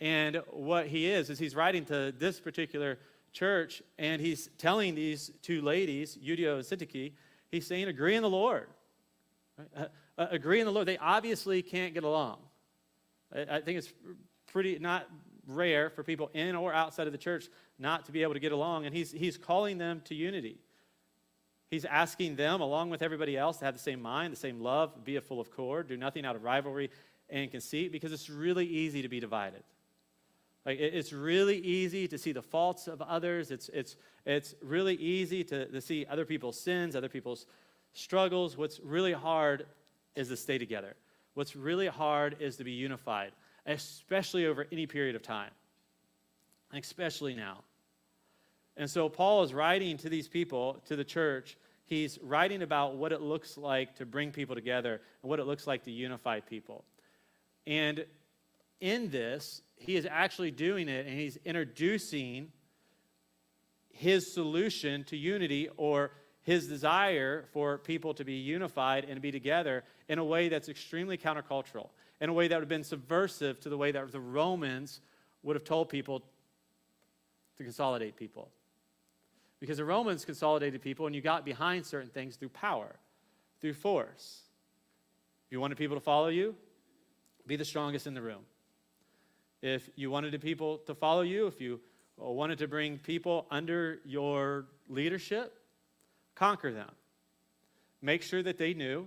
and 0.00 0.42
what 0.50 0.86
he 0.86 1.10
is 1.10 1.30
is 1.30 1.38
he's 1.38 1.56
writing 1.56 1.84
to 1.86 2.12
this 2.18 2.38
particular 2.38 2.98
church, 3.32 3.82
and 3.98 4.20
he's 4.20 4.50
telling 4.58 4.94
these 4.94 5.30
two 5.42 5.62
ladies, 5.62 6.18
Euodia 6.22 6.54
and 6.54 6.64
Syntyche, 6.64 7.12
he's 7.50 7.66
saying, 7.66 7.88
agree 7.88 8.14
in 8.14 8.22
the 8.22 8.30
Lord. 8.30 8.68
Uh, 9.76 9.86
uh, 10.20 10.26
agree 10.30 10.60
in 10.60 10.66
the 10.66 10.72
Lord. 10.72 10.86
They 10.86 10.98
obviously 10.98 11.62
can't 11.62 11.94
get 11.94 12.04
along. 12.04 12.38
I, 13.34 13.56
I 13.56 13.60
think 13.60 13.78
it's 13.78 13.92
pretty 14.52 14.78
not 14.78 15.08
rare 15.46 15.90
for 15.90 16.04
people 16.04 16.30
in 16.34 16.54
or 16.54 16.72
outside 16.72 17.06
of 17.06 17.12
the 17.12 17.18
church 17.18 17.48
not 17.78 18.04
to 18.06 18.12
be 18.12 18.22
able 18.22 18.34
to 18.34 18.40
get 18.40 18.52
along, 18.52 18.86
and 18.86 18.94
he's, 18.94 19.10
he's 19.10 19.36
calling 19.36 19.78
them 19.78 20.02
to 20.04 20.14
unity. 20.14 20.58
He's 21.70 21.84
asking 21.84 22.36
them, 22.36 22.60
along 22.60 22.90
with 22.90 23.00
everybody 23.00 23.36
else, 23.36 23.58
to 23.58 23.64
have 23.64 23.74
the 23.74 23.80
same 23.80 24.02
mind, 24.02 24.32
the 24.32 24.36
same 24.36 24.60
love, 24.60 25.04
be 25.04 25.16
a 25.16 25.20
full 25.20 25.40
of 25.40 25.50
cord, 25.50 25.88
do 25.88 25.96
nothing 25.96 26.26
out 26.26 26.36
of 26.36 26.42
rivalry 26.42 26.90
and 27.28 27.50
conceit, 27.50 27.92
because 27.92 28.12
it's 28.12 28.28
really 28.28 28.66
easy 28.66 29.02
to 29.02 29.08
be 29.08 29.20
divided. 29.20 29.62
Like 30.66 30.78
it's 30.78 31.12
really 31.12 31.58
easy 31.58 32.06
to 32.08 32.18
see 32.18 32.32
the 32.32 32.42
faults 32.42 32.86
of 32.86 33.00
others. 33.00 33.50
It's, 33.50 33.70
it's, 33.70 33.96
it's 34.26 34.54
really 34.62 34.94
easy 34.96 35.42
to, 35.44 35.66
to 35.66 35.80
see 35.80 36.04
other 36.10 36.26
people's 36.26 36.60
sins, 36.60 36.94
other 36.94 37.08
people's 37.08 37.46
struggles. 37.94 38.58
What's 38.58 38.78
really 38.80 39.12
hard 39.12 39.66
is 40.14 40.28
to 40.28 40.36
stay 40.36 40.58
together. 40.58 40.94
What's 41.34 41.56
really 41.56 41.86
hard 41.86 42.36
is 42.40 42.56
to 42.56 42.64
be 42.64 42.72
unified, 42.72 43.32
especially 43.66 44.46
over 44.46 44.66
any 44.72 44.86
period 44.86 45.16
of 45.16 45.22
time, 45.22 45.50
especially 46.72 47.34
now. 47.34 47.58
And 48.76 48.88
so 48.88 49.08
Paul 49.08 49.42
is 49.42 49.52
writing 49.52 49.96
to 49.98 50.08
these 50.08 50.28
people, 50.28 50.82
to 50.86 50.96
the 50.96 51.04
church. 51.04 51.56
He's 51.84 52.18
writing 52.22 52.62
about 52.62 52.96
what 52.96 53.12
it 53.12 53.20
looks 53.20 53.56
like 53.56 53.96
to 53.96 54.06
bring 54.06 54.30
people 54.30 54.54
together 54.54 55.00
and 55.22 55.30
what 55.30 55.38
it 55.38 55.46
looks 55.46 55.66
like 55.66 55.84
to 55.84 55.90
unify 55.90 56.40
people. 56.40 56.84
And 57.66 58.04
in 58.80 59.10
this, 59.10 59.62
he 59.76 59.96
is 59.96 60.06
actually 60.10 60.50
doing 60.50 60.88
it 60.88 61.06
and 61.06 61.18
he's 61.18 61.36
introducing 61.44 62.52
his 63.92 64.32
solution 64.32 65.04
to 65.04 65.16
unity 65.16 65.68
or 65.76 66.12
his 66.42 66.66
desire 66.66 67.44
for 67.52 67.78
people 67.78 68.14
to 68.14 68.24
be 68.24 68.34
unified 68.34 69.04
and 69.04 69.16
to 69.16 69.20
be 69.20 69.30
together 69.30 69.84
in 70.08 70.18
a 70.18 70.24
way 70.24 70.48
that's 70.48 70.68
extremely 70.68 71.18
countercultural, 71.18 71.88
in 72.20 72.28
a 72.28 72.32
way 72.32 72.48
that 72.48 72.56
would 72.56 72.62
have 72.62 72.68
been 72.68 72.84
subversive 72.84 73.60
to 73.60 73.68
the 73.68 73.76
way 73.76 73.92
that 73.92 74.10
the 74.10 74.20
Romans 74.20 75.00
would 75.42 75.56
have 75.56 75.64
told 75.64 75.88
people 75.88 76.22
to 77.56 77.62
consolidate 77.64 78.16
people. 78.16 78.50
Because 79.60 79.76
the 79.76 79.84
Romans 79.84 80.24
consolidated 80.24 80.80
people 80.80 81.06
and 81.06 81.14
you 81.14 81.20
got 81.20 81.44
behind 81.44 81.84
certain 81.84 82.08
things 82.08 82.36
through 82.36 82.48
power, 82.48 82.96
through 83.60 83.74
force. 83.74 84.40
If 85.46 85.52
you 85.52 85.60
wanted 85.60 85.76
people 85.76 85.96
to 85.96 86.00
follow 86.02 86.28
you, 86.28 86.54
be 87.46 87.56
the 87.56 87.64
strongest 87.64 88.06
in 88.06 88.14
the 88.14 88.22
room. 88.22 88.42
If 89.60 89.90
you 89.96 90.10
wanted 90.10 90.40
people 90.40 90.78
to 90.86 90.94
follow 90.94 91.20
you, 91.20 91.46
if 91.46 91.60
you 91.60 91.80
wanted 92.16 92.58
to 92.58 92.68
bring 92.68 92.96
people 92.96 93.46
under 93.50 94.00
your 94.06 94.66
leadership, 94.88 95.59
conquer 96.40 96.72
them. 96.72 96.90
Make 98.02 98.22
sure 98.22 98.42
that 98.42 98.56
they 98.56 98.72
knew 98.72 99.06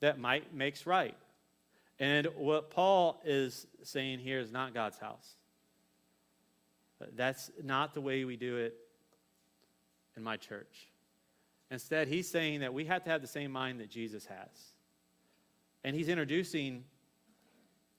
that 0.00 0.18
might 0.18 0.54
makes 0.54 0.86
right. 0.86 1.16
And 1.98 2.28
what 2.36 2.70
Paul 2.70 3.20
is 3.24 3.66
saying 3.82 4.20
here 4.20 4.38
is 4.38 4.52
not 4.52 4.72
God's 4.72 4.98
house. 4.98 5.34
That's 7.16 7.50
not 7.62 7.94
the 7.94 8.00
way 8.00 8.24
we 8.24 8.36
do 8.36 8.56
it 8.56 8.76
in 10.16 10.22
my 10.22 10.36
church. 10.36 10.88
Instead, 11.70 12.06
he's 12.06 12.30
saying 12.30 12.60
that 12.60 12.72
we 12.72 12.84
have 12.84 13.02
to 13.04 13.10
have 13.10 13.22
the 13.22 13.26
same 13.26 13.50
mind 13.50 13.80
that 13.80 13.90
Jesus 13.90 14.24
has. 14.26 14.74
And 15.82 15.96
he's 15.96 16.08
introducing 16.08 16.84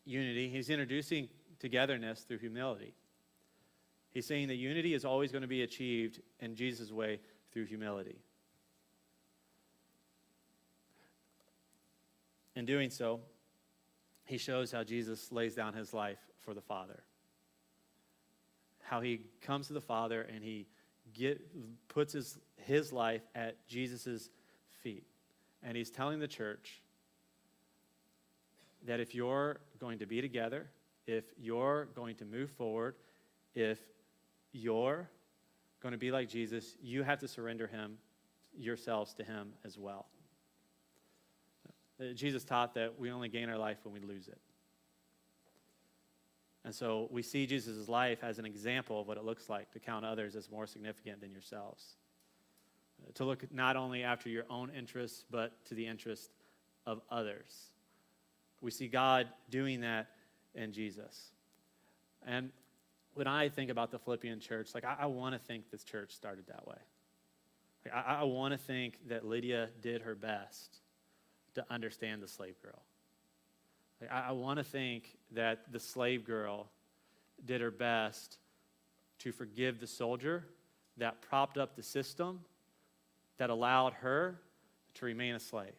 unity, 0.06 0.48
he's 0.48 0.70
introducing 0.70 1.28
togetherness 1.60 2.22
through 2.22 2.38
humility. 2.38 2.94
He's 4.12 4.26
saying 4.26 4.48
that 4.48 4.56
unity 4.56 4.94
is 4.94 5.04
always 5.04 5.34
going 5.34 5.42
to 5.42 5.48
be 5.48 5.64
achieved 5.64 6.22
in 6.40 6.56
Jesus' 6.56 6.92
way 6.92 7.20
through 7.52 7.66
humility. 7.66 8.20
In 12.56 12.66
doing 12.66 12.90
so, 12.90 13.20
he 14.26 14.38
shows 14.38 14.72
how 14.72 14.84
Jesus 14.84 15.32
lays 15.32 15.56
down 15.56 15.74
his 15.74 15.94
life 15.94 16.20
for 16.40 16.54
the 16.54 16.62
Father. 16.62 17.04
How 18.84 19.02
he 19.02 19.22
comes 19.42 19.68
to 19.68 19.74
the 19.74 19.82
Father 19.82 20.22
and 20.22 20.44
he 20.44 20.68
get, 21.14 21.42
puts 21.88 22.14
his, 22.14 22.38
his 22.58 22.94
life 22.94 23.24
at 23.36 23.68
Jesus' 23.68 24.30
feet. 24.82 25.06
And 25.64 25.76
he's 25.76 25.90
telling 25.90 26.20
the 26.20 26.28
church 26.28 26.82
that 28.86 29.00
if 29.00 29.16
you're 29.16 29.60
going 29.80 30.00
to 30.00 30.06
be 30.06 30.22
together, 30.22 30.68
if 31.08 31.26
you're 31.38 31.86
going 31.96 32.16
to 32.18 32.26
move 32.26 32.52
forward, 32.52 32.96
if 33.56 33.80
you're 34.52 35.10
going 35.82 35.92
to 35.92 35.98
be 35.98 36.12
like 36.12 36.30
Jesus, 36.30 36.76
you 36.82 37.04
have 37.04 37.20
to 37.20 37.28
surrender 37.28 37.68
him 37.68 37.98
yourselves 38.58 39.14
to 39.16 39.24
him 39.24 39.54
as 39.66 39.78
well. 39.78 40.08
Uh, 42.04 42.14
Jesus 42.14 42.44
taught 42.44 42.74
that 42.76 43.00
we 43.00 43.12
only 43.12 43.30
gain 43.30 43.50
our 43.50 43.58
life 43.58 43.78
when 43.84 43.94
we 43.94 44.00
lose 44.00 44.28
it. 44.28 44.40
And 46.66 46.74
so 46.74 47.08
we 47.12 47.22
see 47.22 47.46
Jesus' 47.46 47.90
life 47.90 48.24
as 48.24 48.40
an 48.40 48.46
example 48.46 49.02
of 49.02 49.08
what 49.08 49.18
it 49.18 49.26
looks 49.26 49.50
like 49.50 49.72
to 49.72 49.80
count 49.80 50.06
others 50.06 50.36
as 50.36 50.50
more 50.50 50.66
significant 50.66 51.22
than 51.22 51.32
yourselves. 51.32 51.98
Uh, 53.02 53.12
to 53.16 53.26
look 53.26 53.52
not 53.52 53.76
only 53.76 54.04
after 54.04 54.30
your 54.30 54.46
own 54.50 54.72
interests, 54.72 55.26
but 55.30 55.66
to 55.66 55.76
the 55.76 55.86
interest 55.86 56.32
of 56.86 57.02
others. 57.10 57.72
We 58.62 58.72
see 58.72 58.88
God 58.88 59.28
doing 59.50 59.82
that 59.82 60.08
in 60.56 60.72
Jesus. 60.72 61.32
And 62.26 62.52
when 63.14 63.28
I 63.28 63.50
think 63.50 63.70
about 63.70 63.92
the 63.92 64.00
Philippian 64.00 64.40
church, 64.40 64.74
like 64.74 64.86
I, 64.86 64.96
I 65.02 65.06
want 65.08 65.36
to 65.36 65.40
think 65.40 65.70
this 65.70 65.84
church 65.84 66.16
started 66.16 66.48
that 66.48 66.66
way. 66.66 66.78
Like, 67.86 67.94
I, 67.94 68.22
I 68.22 68.24
want 68.24 68.54
to 68.54 68.58
think 68.58 69.00
that 69.10 69.26
Lydia 69.26 69.70
did 69.82 70.02
her 70.04 70.16
best 70.16 70.80
to 71.56 71.66
understand 71.70 72.22
the 72.22 72.28
slave 72.28 72.56
girl. 72.62 72.82
I, 74.12 74.30
I 74.30 74.32
want 74.32 74.58
to 74.58 74.64
think 74.64 75.18
that 75.32 75.72
the 75.72 75.80
slave 75.80 76.26
girl 76.26 76.70
did 77.46 77.62
her 77.62 77.72
best 77.72 78.38
to 79.20 79.32
forgive 79.32 79.80
the 79.80 79.88
soldier 79.88 80.46
that 80.98 81.22
propped 81.22 81.58
up 81.58 81.76
the 81.76 81.84
system 81.84 82.42
that 83.38 83.50
allowed 83.50 83.94
her 83.94 84.40
to 84.96 85.06
remain 85.06 85.36
a 85.36 85.40
slave. 85.40 85.74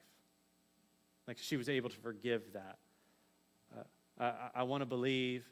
Like 1.27 1.39
she 1.39 1.57
was 1.57 1.69
able 1.69 1.91
to 1.91 1.97
forgive 1.97 2.43
that. 2.53 2.79
Uh, 3.77 3.83
I, 4.21 4.61
I 4.61 4.63
want 4.65 4.83
to 4.83 4.87
believe 4.87 5.45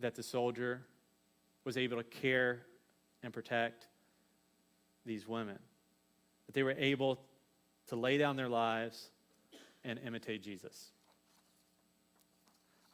that 0.00 0.14
the 0.14 0.22
soldier 0.22 0.82
was 1.64 1.76
able 1.76 1.96
to 1.96 2.04
care 2.04 2.62
and 3.22 3.32
protect 3.32 3.86
these 5.06 5.26
women, 5.26 5.58
that 6.46 6.54
they 6.54 6.62
were 6.62 6.74
able 6.76 7.20
to 7.92 7.96
lay 7.96 8.16
down 8.16 8.36
their 8.36 8.48
lives 8.48 9.10
and 9.84 10.00
imitate 10.06 10.42
Jesus. 10.42 10.92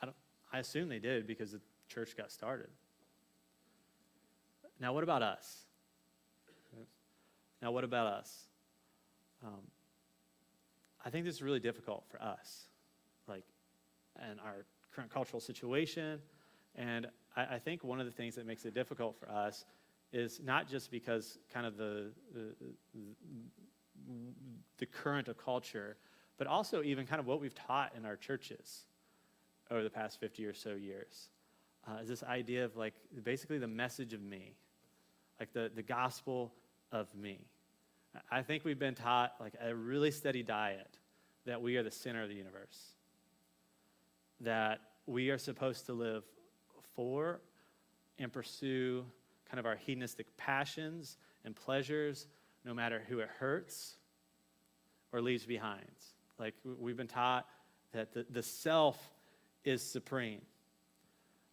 I, 0.03 0.07
don't, 0.07 0.17
I 0.53 0.59
assume 0.59 0.89
they 0.89 0.99
did 0.99 1.25
because 1.25 1.53
the 1.53 1.61
church 1.89 2.17
got 2.17 2.33
started. 2.33 2.67
Now, 4.81 4.93
what 4.93 5.05
about 5.05 5.23
us? 5.23 5.59
Now, 7.63 7.71
what 7.71 7.85
about 7.85 8.09
us? 8.09 8.49
Um, 9.47 9.61
I 11.05 11.11
think 11.11 11.25
this 11.25 11.37
is 11.37 11.43
really 11.43 11.61
difficult 11.61 12.05
for 12.11 12.21
us, 12.21 12.65
like, 13.29 13.45
and 14.21 14.41
our 14.41 14.65
current 14.93 15.13
cultural 15.13 15.41
situation. 15.41 16.19
And 16.75 17.07
I, 17.37 17.55
I, 17.55 17.59
think 17.61 17.85
one 17.85 18.01
of 18.01 18.07
the 18.07 18.13
things 18.13 18.35
that 18.35 18.47
makes 18.47 18.65
it 18.65 18.75
difficult 18.75 19.17
for 19.17 19.31
us 19.31 19.65
is 20.13 20.41
not 20.45 20.69
just 20.69 20.91
because 20.91 21.39
kind 21.53 21.67
of 21.67 21.77
the, 21.77 22.11
the, 22.35 22.55
the 24.79 24.87
current 24.87 25.29
of 25.29 25.37
culture, 25.37 25.97
but 26.37 26.47
also 26.47 26.83
even 26.83 27.07
kind 27.07 27.21
of 27.21 27.27
what 27.27 27.41
we've 27.41 27.55
taught 27.55 27.93
in 27.97 28.05
our 28.05 28.17
churches 28.17 28.87
over 29.71 29.83
the 29.83 29.91
past 29.91 30.21
50 30.21 30.47
or 30.47 30.55
so 30.55 30.75
years. 30.75 31.29
Uh, 31.87 32.01
is 32.03 32.09
this 32.09 32.23
idea 32.23 32.65
of 32.65 32.77
like 32.77 32.95
basically 33.23 33.59
the 33.59 33.69
message 33.69 34.13
of 34.13 34.23
me, 34.23 34.55
like 35.41 35.53
the, 35.53 35.71
the 35.75 35.83
gospel 35.83 36.53
of 36.93 37.15
me. 37.15 37.47
I 38.31 38.43
think 38.43 38.65
we've 38.65 38.79
been 38.79 38.95
taught 38.95 39.35
like 39.41 39.55
a 39.63 39.75
really 39.75 40.11
steady 40.11 40.43
diet 40.43 40.99
that 41.47 41.61
we 41.61 41.77
are 41.77 41.83
the 41.83 41.91
center 41.91 42.23
of 42.23 42.29
the 42.29 42.35
universe, 42.35 42.93
that 44.41 44.81
we 45.07 45.31
are 45.31 45.39
supposed 45.39 45.87
to 45.87 45.93
live 45.93 46.25
for 46.95 47.41
and 48.19 48.33
pursue 48.33 49.05
kind 49.49 49.59
of 49.59 49.67
our 49.67 49.77
hedonistic 49.77 50.37
passions 50.37 51.17
and 51.45 51.55
pleasures, 51.55 52.27
no 52.69 52.75
matter 52.75 53.03
who 53.09 53.21
it 53.21 53.31
hurts 53.41 53.95
or 55.11 55.23
leaves 55.23 55.47
behind. 55.47 55.87
Like 56.39 56.55
we've 56.79 56.99
been 56.99 57.09
taught 57.09 57.47
that 57.93 58.13
the, 58.13 58.27
the 58.29 58.43
self 58.43 59.11
is 59.65 59.83
supreme. 59.83 60.43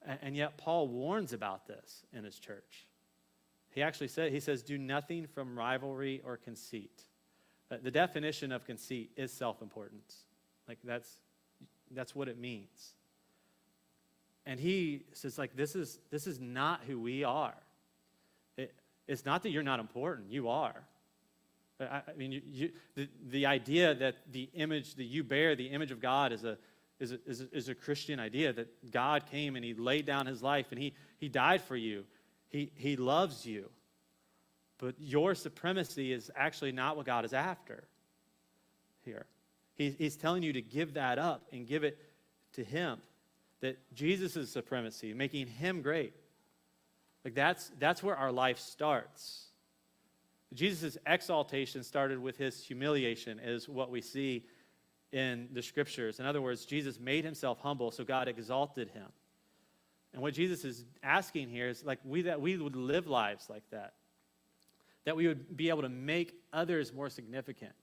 And, 0.06 0.20
and 0.22 0.36
yet, 0.36 0.58
Paul 0.58 0.90
warns 0.90 1.32
about 1.32 1.68
this 1.68 2.04
in 2.14 2.26
his 2.26 2.38
church. 2.38 2.86
He 3.70 3.82
actually 3.82 4.10
said, 4.10 4.34
he 4.34 4.42
says, 4.42 4.62
do 4.62 4.78
nothing 4.78 5.26
from 5.26 5.58
rivalry 5.58 6.22
or 6.26 6.36
conceit. 6.36 7.04
Uh, 7.72 7.78
the 7.82 7.92
definition 7.92 8.52
of 8.52 8.66
conceit 8.66 9.12
is 9.16 9.32
self 9.32 9.62
importance. 9.62 10.26
Like 10.68 10.80
that's, 10.84 11.10
that's 11.92 12.14
what 12.14 12.28
it 12.28 12.38
means. 12.38 12.94
And 14.46 14.60
he 14.60 15.06
says, 15.14 15.38
like, 15.38 15.56
this 15.56 15.76
is, 15.76 15.98
this 16.12 16.28
is 16.28 16.42
not 16.42 16.82
who 16.86 17.00
we 17.00 17.24
are. 17.24 17.56
It, 18.58 18.76
it's 19.08 19.26
not 19.26 19.44
that 19.44 19.52
you're 19.52 19.64
not 19.64 19.80
important, 19.80 20.30
you 20.30 20.50
are. 20.50 20.84
I, 21.80 22.02
mean, 22.16 22.32
you, 22.32 22.42
you, 22.46 22.72
the, 22.96 23.10
the 23.28 23.46
idea 23.46 23.94
that 23.96 24.16
the 24.32 24.50
image 24.54 24.96
that 24.96 25.04
you 25.04 25.24
bear, 25.24 25.56
the 25.56 25.68
image 25.68 25.92
of 25.92 26.00
God, 26.00 26.32
is 26.32 26.44
a, 26.46 26.58
is 27.00 27.12
a, 27.12 27.20
is 27.26 27.42
a, 27.42 27.56
is 27.56 27.70
a 27.70 27.76
Christian 27.76 28.20
idea 28.20 28.54
that 28.54 28.92
God 28.92 29.26
came 29.30 29.56
and 29.56 29.66
he 29.66 29.74
laid 29.74 30.06
down 30.06 30.26
his 30.26 30.42
life 30.42 30.68
and 30.72 30.80
he, 30.80 30.94
he 31.18 31.28
died 31.28 31.62
for 31.62 31.76
you. 31.76 32.06
He, 32.48 32.72
he 32.76 32.96
loves 32.96 33.46
you. 33.46 33.70
But 34.78 34.96
your 35.00 35.36
supremacy 35.36 36.14
is 36.14 36.32
actually 36.36 36.72
not 36.72 36.96
what 36.96 37.06
God 37.06 37.26
is 37.26 37.34
after 37.34 37.84
here. 39.04 39.26
He, 39.76 39.90
he's 39.92 40.16
telling 40.16 40.44
you 40.44 40.54
to 40.54 40.62
give 40.62 40.94
that 40.94 41.20
up 41.20 41.44
and 41.52 41.68
give 41.68 41.84
it 41.84 41.98
to 42.54 42.64
him. 42.64 43.00
That 43.62 43.78
Jesus' 43.94 44.50
supremacy, 44.50 45.14
making 45.14 45.48
him 45.48 45.82
great. 45.82 46.14
Like 47.26 47.36
that's, 47.36 47.72
that's 47.80 48.04
where 48.04 48.16
our 48.16 48.32
life 48.32 48.60
starts. 48.60 49.45
Jesus' 50.54 50.98
exaltation 51.06 51.84
started 51.84 52.20
with 52.20 52.38
his 52.38 52.64
humiliation, 52.64 53.40
is 53.40 53.68
what 53.68 53.90
we 53.90 54.02
see 54.02 54.46
in 55.12 55.48
the 55.54 55.62
scriptures. 55.62 56.20
In 56.20 56.26
other 56.26 56.42
words, 56.42 56.66
Jesus 56.66 57.00
made 57.00 57.26
himself 57.26 57.60
humble, 57.60 57.92
so 57.92 58.04
God 58.04 58.28
exalted 58.28 58.90
him. 58.90 59.08
And 60.14 60.22
what 60.22 60.34
Jesus 60.34 60.64
is 60.64 60.86
asking 61.04 61.50
here 61.50 61.68
is 61.68 61.84
like 61.84 62.00
we 62.06 62.24
that 62.24 62.40
we 62.40 62.58
would 62.58 62.76
live 62.76 63.08
lives 63.08 63.50
like 63.50 63.64
that. 63.72 63.94
That 65.04 65.16
we 65.16 65.28
would 65.28 65.56
be 65.56 65.70
able 65.70 65.82
to 65.82 65.90
make 65.90 66.34
others 66.54 66.94
more 66.94 67.10
significant. 67.10 67.74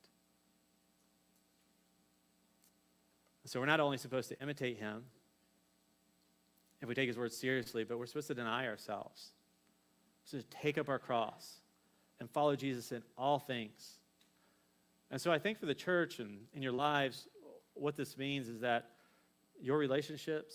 So 3.45 3.61
we're 3.61 3.67
not 3.67 3.81
only 3.81 3.99
supposed 3.99 4.29
to 4.31 4.41
imitate 4.41 4.79
him 4.79 5.05
if 6.81 6.89
we 6.89 6.95
take 6.95 7.07
his 7.07 7.19
words 7.19 7.37
seriously, 7.37 7.85
but 7.85 7.99
we're 7.99 8.07
supposed 8.07 8.29
to 8.29 8.35
deny 8.35 8.67
ourselves. 8.67 9.33
So 10.25 10.39
to 10.39 10.45
take 10.45 10.79
up 10.79 10.89
our 10.89 10.99
cross 10.99 11.61
and 12.21 12.31
follow 12.31 12.57
Jesus 12.57 12.93
in 12.93 13.03
all 13.17 13.39
things. 13.39 13.99
And 15.11 15.21
so 15.21 15.31
I 15.31 15.39
think 15.39 15.59
for 15.59 15.67
the 15.67 15.75
church 15.75 16.19
and 16.21 16.41
in 16.55 16.63
your 16.63 16.73
lives, 16.73 17.29
what 17.75 17.97
this 17.97 18.17
means 18.17 18.49
is 18.49 18.61
that 18.61 18.91
your 19.61 19.79
relationships, 19.79 20.55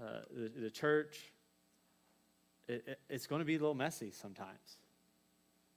uh, 0.00 0.20
the, 0.30 0.60
the, 0.60 0.70
church, 0.70 1.32
it, 2.68 2.84
it, 2.86 3.00
it's 3.08 3.26
going 3.26 3.40
to 3.40 3.44
be 3.44 3.56
a 3.56 3.58
little 3.58 3.74
messy 3.74 4.10
sometimes. 4.10 4.78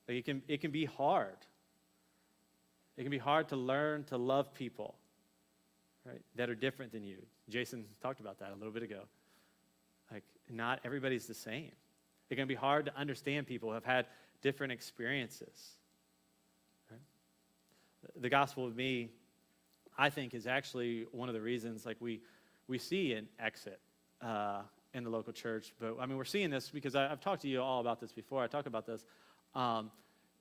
Like 0.07 0.17
it, 0.17 0.25
can, 0.25 0.41
it 0.47 0.62
can 0.62 0.71
be 0.71 0.86
hard. 0.86 1.38
It 2.97 3.01
can 3.01 3.12
be 3.12 3.17
hard 3.17 3.49
to 3.49 3.55
learn 3.55 4.03
to 4.05 4.17
love 4.17 4.53
people 4.53 4.95
right, 6.05 6.21
that 6.36 6.49
are 6.49 6.55
different 6.55 6.91
than 6.91 7.03
you. 7.03 7.17
Jason 7.49 7.86
talked 8.01 8.19
about 8.19 8.39
that 8.39 8.51
a 8.51 8.55
little 8.55 8.71
bit 8.71 8.83
ago. 8.83 9.01
Like, 10.12 10.23
not 10.49 10.79
everybody's 10.83 11.25
the 11.25 11.33
same. 11.33 11.71
It 12.29 12.36
can 12.36 12.47
be 12.47 12.55
hard 12.55 12.86
to 12.86 12.97
understand 12.97 13.47
people 13.47 13.69
who 13.69 13.75
have 13.75 13.86
had 13.86 14.07
different 14.41 14.73
experiences. 14.73 15.77
Right? 16.89 16.99
The 18.21 18.29
gospel 18.29 18.65
of 18.65 18.75
me, 18.75 19.09
I 19.97 20.09
think, 20.09 20.33
is 20.33 20.47
actually 20.47 21.05
one 21.12 21.29
of 21.29 21.36
the 21.36 21.41
reasons 21.41 21.86
like 21.86 21.97
we, 21.99 22.21
we 22.67 22.77
see 22.77 23.13
an 23.13 23.27
exit 23.39 23.79
uh, 24.21 24.62
in 24.93 25.03
the 25.03 25.09
local 25.09 25.33
church. 25.33 25.73
But 25.79 25.97
I 25.99 26.05
mean, 26.05 26.17
we're 26.17 26.25
seeing 26.25 26.49
this 26.49 26.69
because 26.69 26.95
I, 26.95 27.07
have 27.07 27.21
talked 27.21 27.41
to 27.43 27.47
you 27.47 27.62
all 27.62 27.81
about 27.81 27.99
this 27.99 28.12
before. 28.12 28.43
I 28.43 28.47
talk 28.47 28.65
about 28.65 28.86
this. 28.86 29.05
Um, 29.55 29.91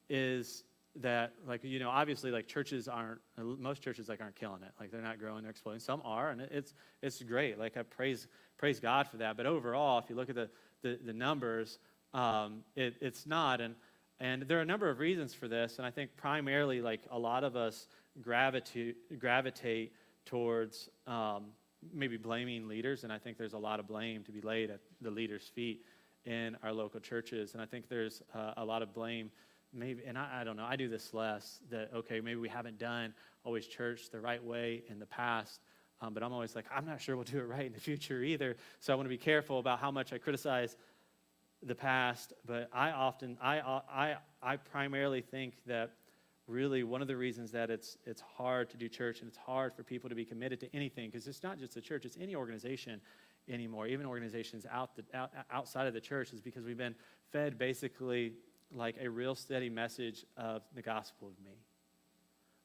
is 0.08 0.64
that 0.96 1.32
like 1.46 1.64
you 1.64 1.78
know 1.78 1.88
obviously 1.88 2.30
like 2.30 2.46
churches 2.46 2.86
aren't 2.86 3.18
most 3.38 3.80
churches 3.80 4.10
like 4.10 4.20
aren't 4.20 4.36
killing 4.36 4.62
it 4.62 4.72
like 4.78 4.90
they're 4.90 5.00
not 5.00 5.18
growing 5.18 5.42
they're 5.42 5.50
exploding 5.50 5.80
some 5.80 6.02
are 6.04 6.30
and 6.30 6.42
it's 6.42 6.74
it's 7.00 7.22
great 7.22 7.58
like 7.58 7.78
i 7.78 7.82
praise 7.82 8.26
praise 8.58 8.78
god 8.78 9.06
for 9.06 9.16
that 9.16 9.34
but 9.36 9.46
overall 9.46 9.98
if 9.98 10.10
you 10.10 10.16
look 10.16 10.28
at 10.28 10.34
the 10.34 10.50
the, 10.82 10.98
the 11.04 11.12
numbers 11.12 11.78
um, 12.14 12.62
it, 12.76 12.94
it's 13.00 13.26
not 13.26 13.60
and 13.60 13.74
and 14.22 14.42
there 14.42 14.58
are 14.58 14.62
a 14.62 14.66
number 14.66 14.88
of 14.88 15.00
reasons 15.00 15.34
for 15.34 15.48
this, 15.48 15.78
and 15.78 15.86
I 15.86 15.90
think 15.90 16.16
primarily, 16.16 16.80
like 16.80 17.00
a 17.10 17.18
lot 17.18 17.42
of 17.42 17.56
us 17.56 17.88
gravitate, 18.20 19.18
gravitate 19.18 19.94
towards 20.26 20.88
um, 21.08 21.46
maybe 21.92 22.16
blaming 22.16 22.68
leaders, 22.68 23.02
and 23.02 23.12
I 23.12 23.18
think 23.18 23.36
there's 23.36 23.54
a 23.54 23.58
lot 23.58 23.80
of 23.80 23.88
blame 23.88 24.22
to 24.22 24.30
be 24.30 24.40
laid 24.40 24.70
at 24.70 24.78
the 25.00 25.10
leaders' 25.10 25.50
feet 25.52 25.84
in 26.24 26.56
our 26.62 26.72
local 26.72 27.00
churches, 27.00 27.54
and 27.54 27.60
I 27.60 27.66
think 27.66 27.88
there's 27.88 28.22
uh, 28.32 28.52
a 28.58 28.64
lot 28.64 28.82
of 28.82 28.94
blame. 28.94 29.28
Maybe, 29.74 30.02
and 30.06 30.16
I, 30.16 30.42
I 30.42 30.44
don't 30.44 30.56
know. 30.56 30.66
I 30.68 30.76
do 30.76 30.88
this 30.88 31.12
less. 31.12 31.58
That 31.70 31.90
okay, 31.92 32.20
maybe 32.20 32.36
we 32.36 32.48
haven't 32.48 32.78
done 32.78 33.14
always 33.44 33.66
church 33.66 34.10
the 34.12 34.20
right 34.20 34.44
way 34.44 34.84
in 34.88 35.00
the 35.00 35.06
past, 35.06 35.62
um, 36.02 36.12
but 36.12 36.22
I'm 36.22 36.32
always 36.32 36.56
like, 36.56 36.66
I'm 36.74 36.84
not 36.84 37.00
sure 37.00 37.16
we'll 37.16 37.24
do 37.24 37.38
it 37.38 37.46
right 37.46 37.64
in 37.64 37.72
the 37.72 37.80
future 37.80 38.22
either. 38.22 38.56
So 38.80 38.92
I 38.92 38.96
want 38.96 39.06
to 39.06 39.10
be 39.10 39.16
careful 39.16 39.60
about 39.60 39.78
how 39.78 39.90
much 39.90 40.12
I 40.12 40.18
criticize 40.18 40.76
the 41.62 41.76
past. 41.76 42.32
But 42.44 42.68
I 42.72 42.90
often, 42.90 43.38
I, 43.40 43.60
I, 43.60 44.16
I 44.42 44.56
primarily 44.56 45.20
think 45.20 45.54
that 45.66 45.92
really 46.48 46.82
one 46.82 47.02
of 47.02 47.08
the 47.08 47.16
reasons 47.16 47.52
that 47.52 47.70
it's, 47.70 47.96
it's 48.04 48.20
hard 48.20 48.68
to 48.70 48.76
do 48.76 48.88
church 48.88 49.20
and 49.20 49.28
it's 49.28 49.38
hard 49.38 49.72
for 49.72 49.84
people 49.84 50.10
to 50.10 50.16
be 50.16 50.24
committed 50.24 50.58
to 50.60 50.74
anything, 50.74 51.08
because 51.08 51.28
it's 51.28 51.44
not 51.44 51.56
just 51.56 51.74
the 51.74 51.80
church, 51.80 52.04
it's 52.04 52.18
any 52.20 52.34
organization 52.34 53.00
anymore, 53.48 53.86
even 53.86 54.04
organizations 54.04 54.66
out 54.70 54.96
the, 54.96 55.04
out, 55.16 55.30
outside 55.52 55.86
of 55.86 55.94
the 55.94 56.00
church, 56.00 56.32
is 56.32 56.40
because 56.40 56.64
we've 56.64 56.76
been 56.76 56.96
fed 57.30 57.58
basically 57.58 58.32
like 58.74 58.96
a 59.00 59.08
real 59.08 59.36
steady 59.36 59.70
message 59.70 60.26
of 60.36 60.62
the 60.74 60.82
gospel 60.82 61.28
of 61.28 61.44
me. 61.44 61.56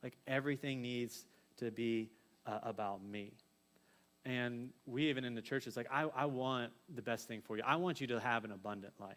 Like 0.01 0.17
everything 0.25 0.81
needs 0.81 1.25
to 1.57 1.69
be 1.69 2.09
uh, 2.47 2.59
about 2.63 3.03
me. 3.03 3.33
And 4.25 4.69
we, 4.85 5.09
even 5.09 5.23
in 5.23 5.35
the 5.35 5.41
church, 5.41 5.67
is 5.67 5.77
like, 5.77 5.87
I, 5.91 6.03
I 6.15 6.25
want 6.25 6.71
the 6.93 7.01
best 7.01 7.27
thing 7.27 7.41
for 7.41 7.55
you. 7.55 7.63
I 7.65 7.75
want 7.77 8.01
you 8.01 8.07
to 8.07 8.19
have 8.19 8.43
an 8.43 8.51
abundant 8.51 8.93
life. 8.99 9.15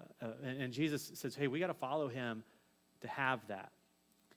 Uh, 0.00 0.26
uh 0.26 0.30
and, 0.44 0.62
and, 0.62 0.72
Jesus 0.72 1.10
says, 1.14 1.34
hey, 1.34 1.46
we 1.46 1.58
got 1.58 1.66
to 1.66 1.74
follow 1.74 2.08
him 2.08 2.42
to 3.00 3.08
have 3.08 3.40
that. 3.48 3.72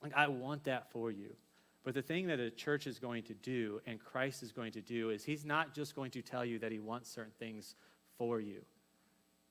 Like, 0.01 0.13
I 0.15 0.27
want 0.27 0.65
that 0.65 0.91
for 0.91 1.11
you. 1.11 1.35
But 1.83 1.93
the 1.93 2.01
thing 2.01 2.27
that 2.27 2.39
a 2.39 2.49
church 2.49 2.87
is 2.87 2.99
going 2.99 3.23
to 3.23 3.33
do 3.33 3.81
and 3.85 3.99
Christ 3.99 4.43
is 4.43 4.51
going 4.51 4.73
to 4.73 4.81
do 4.81 5.09
is 5.09 5.23
he's 5.23 5.45
not 5.45 5.73
just 5.73 5.95
going 5.95 6.11
to 6.11 6.21
tell 6.21 6.43
you 6.43 6.59
that 6.59 6.71
he 6.71 6.79
wants 6.79 7.09
certain 7.09 7.31
things 7.39 7.75
for 8.17 8.41
you. 8.41 8.61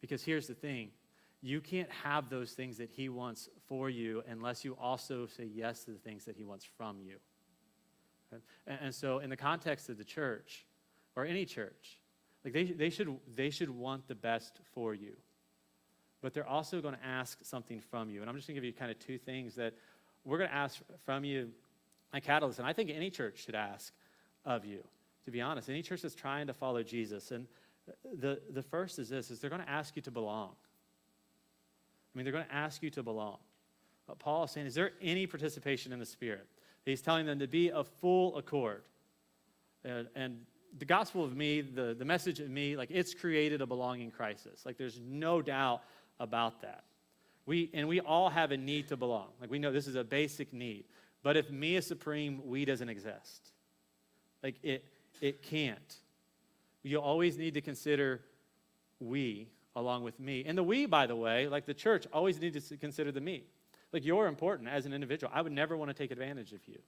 Because 0.01 0.23
here's 0.23 0.47
the 0.47 0.55
thing 0.55 0.91
you 1.41 1.61
can't 1.61 1.91
have 1.91 2.29
those 2.29 2.53
things 2.53 2.77
that 2.79 2.91
he 2.91 3.09
wants 3.09 3.49
for 3.67 3.89
you 3.89 4.23
unless 4.29 4.65
you 4.65 4.77
also 4.81 5.27
say 5.27 5.45
yes 5.45 5.85
to 5.85 5.93
the 5.93 5.99
things 5.99 6.25
that 6.25 6.37
he 6.37 6.45
wants 6.45 6.67
from 6.77 7.01
you. 7.01 7.17
And, 8.33 8.79
and 8.83 8.95
so, 8.95 9.19
in 9.19 9.31
the 9.31 9.37
context 9.37 9.89
of 9.89 9.99
the 9.99 10.05
church, 10.05 10.67
or 11.17 11.25
any 11.25 11.45
church, 11.45 11.99
like 12.45 12.53
they, 12.53 12.65
they, 12.65 12.91
should, 12.91 13.17
they 13.35 13.51
should 13.51 13.71
want 13.71 14.07
the 14.07 14.15
best 14.15 14.61
for 14.73 14.95
you. 14.95 15.17
But 16.21 16.35
they're 16.35 16.47
also 16.47 16.81
going 16.81 16.95
to 16.95 17.05
ask 17.05 17.39
something 17.43 17.81
from 17.81 18.11
you. 18.11 18.21
And 18.21 18.31
I'm 18.31 18.37
just 18.37 18.49
going 18.49 18.55
to 18.57 18.61
give 18.61 18.65
you 18.65 18.73
kind 18.73 18.91
of 18.91 18.99
two 18.99 19.19
things 19.19 19.55
that 19.57 19.75
we're 20.25 20.39
going 20.39 20.51
to 20.51 20.57
ask 20.57 20.81
from 21.05 21.25
you 21.25 21.51
at 22.13 22.23
Catalyst. 22.23 22.59
And 22.59 22.67
I 22.67 22.73
think 22.73 22.91
any 22.91 23.11
church 23.11 23.45
should 23.45 23.55
ask 23.55 23.93
of 24.45 24.65
you, 24.65 24.83
to 25.25 25.31
be 25.31 25.41
honest. 25.41 25.69
Any 25.69 25.83
church 25.83 26.03
that's 26.03 26.15
trying 26.15 26.47
to 26.49 26.55
follow 26.55 26.83
Jesus. 26.83 27.31
And 27.31 27.47
the, 28.19 28.41
the 28.51 28.63
first 28.63 28.99
is 28.99 29.09
this, 29.09 29.31
is 29.31 29.41
they're 29.41 29.51
going 29.51 29.63
to 29.63 29.71
ask 29.71 29.95
you 29.97 30.03
to 30.03 30.11
belong. 30.11 30.51
I 32.15 32.19
mean, 32.19 32.25
they're 32.25 32.33
going 32.33 32.47
to 32.47 32.55
ask 32.55 32.83
you 32.83 32.91
to 32.91 33.03
belong. 33.03 33.39
But 34.07 34.19
Paul 34.19 34.45
is 34.45 34.51
saying, 34.51 34.67
is 34.67 34.75
there 34.75 34.93
any 35.03 35.27
participation 35.27 35.93
in 35.93 35.99
the 35.99 36.07
Spirit? 36.07 36.47
He's 36.89 37.03
telling 37.03 37.27
them 37.27 37.39
to 37.41 37.47
be 37.47 37.71
of 37.71 37.87
full 38.01 38.37
accord. 38.37 38.83
And, 39.85 40.09
and 40.15 40.41
the 40.79 40.85
gospel 40.85 41.25
of 41.25 41.37
me, 41.37 41.61
the, 41.61 41.95
the 41.99 42.05
message 42.05 42.41
of 42.41 42.49
me, 42.49 42.77
like 42.77 42.91
it's 42.91 43.15
created 43.15 43.61
a 43.61 43.67
belonging 43.67 44.11
crisis. 44.11 44.65
Like 44.65 44.79
there's 44.79 45.01
no 45.05 45.43
doubt 45.43 45.83
about 46.21 46.63
that. 46.63 46.85
We, 47.47 47.71
and 47.73 47.89
we 47.89 48.01
all 48.01 48.29
have 48.29 48.53
a 48.53 48.57
need 48.57 48.89
to 48.89 48.97
belong. 48.97 49.29
Like 49.41 49.51
we 49.51 49.59
know 49.59 49.73
this 49.73 49.87
is 49.87 49.95
a 49.95 50.05
basic 50.05 50.53
need. 50.53 50.85
But 51.23 51.37
if 51.37 51.51
me 51.51 51.77
is 51.77 51.87
supreme, 51.87 52.41
we 52.45 52.65
doesn't 52.65 52.89
exist. 52.89 53.51
Like 54.43 54.57
it, 54.63 54.85
it 55.21 55.43
can't. 55.43 55.97
You 56.83 57.01
always 57.01 57.37
need 57.37 57.55
to 57.55 57.61
consider 57.61 58.21
we 59.01 59.49
along 59.77 60.05
with 60.05 60.19
me. 60.21 60.45
And 60.47 60.57
the 60.57 60.63
we, 60.63 60.87
by 60.87 61.07
the 61.07 61.17
way, 61.17 61.49
like 61.49 61.67
the 61.67 61.75
church, 61.75 62.07
always 62.13 62.41
need 62.41 62.55
to 62.55 62.77
consider 62.77 63.13
the 63.13 63.21
me. 63.21 63.45
Like 63.93 64.05
you're 64.05 64.27
important 64.27 64.69
as 64.69 64.87
an 64.87 64.93
individual. 64.93 65.33
I 65.35 65.43
would 65.43 65.53
never 65.53 65.77
want 65.77 65.91
to 65.91 65.95
take 65.95 66.11
advantage 66.11 66.53
of 66.53 66.61
you. 66.67 66.79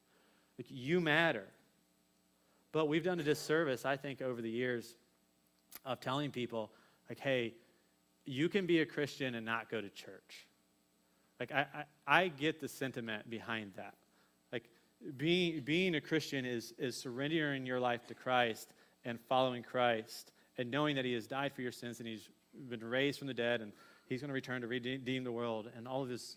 Like 0.58 0.66
you 0.68 1.00
matter. 1.00 1.46
But 2.72 2.86
we've 2.86 3.02
done 3.02 3.18
a 3.18 3.22
disservice, 3.22 3.84
I 3.84 3.96
think, 3.96 4.22
over 4.22 4.40
the 4.40 4.50
years 4.50 4.96
of 5.84 6.00
telling 6.00 6.30
people, 6.30 6.70
like, 7.08 7.18
hey, 7.18 7.54
you 8.24 8.48
can 8.48 8.66
be 8.66 8.80
a 8.80 8.86
Christian 8.86 9.34
and 9.34 9.44
not 9.44 9.70
go 9.70 9.80
to 9.80 9.88
church. 9.88 10.46
Like 11.40 11.52
I, 11.52 11.66
I, 12.06 12.22
I 12.22 12.28
get 12.28 12.60
the 12.60 12.68
sentiment 12.68 13.28
behind 13.28 13.72
that. 13.76 13.94
Like 14.52 14.64
being 15.16 15.62
being 15.62 15.94
a 15.94 16.00
Christian 16.00 16.44
is 16.44 16.74
is 16.78 16.96
surrendering 16.96 17.64
your 17.64 17.80
life 17.80 18.06
to 18.08 18.14
Christ 18.14 18.74
and 19.04 19.18
following 19.28 19.62
Christ 19.62 20.32
and 20.58 20.70
knowing 20.70 20.96
that 20.96 21.04
He 21.04 21.14
has 21.14 21.26
died 21.26 21.54
for 21.54 21.62
your 21.62 21.72
sins 21.72 21.98
and 21.98 22.06
He's 22.06 22.28
been 22.68 22.84
raised 22.84 23.18
from 23.18 23.28
the 23.28 23.34
dead 23.34 23.62
and 23.62 23.72
He's 24.06 24.20
going 24.20 24.28
to 24.28 24.34
return 24.34 24.60
to 24.60 24.66
redeem 24.66 25.24
the 25.24 25.32
world 25.32 25.70
and 25.74 25.88
all 25.88 26.02
of 26.02 26.08
this 26.08 26.36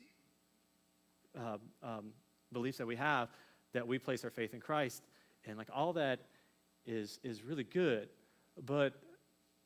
uh, 1.40 1.58
um, 1.82 2.12
beliefs 2.52 2.78
that 2.78 2.88
we 2.88 2.96
have 2.96 3.30
that 3.74 3.88
we 3.88 3.98
place 3.98 4.24
our 4.24 4.30
faith 4.30 4.54
in 4.54 4.60
Christ, 4.60 5.04
and 5.46 5.58
like 5.58 5.70
all 5.74 5.94
that 5.94 6.20
is 6.86 7.20
is 7.24 7.44
really 7.44 7.64
good, 7.64 8.10
but 8.66 8.94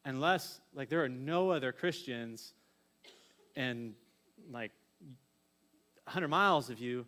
unless 0.05 0.61
like 0.73 0.89
there 0.89 1.03
are 1.03 1.09
no 1.09 1.51
other 1.51 1.71
Christians 1.71 2.53
and 3.55 3.93
like 4.51 4.71
100 6.05 6.27
miles 6.29 6.69
of 6.69 6.79
you, 6.79 7.05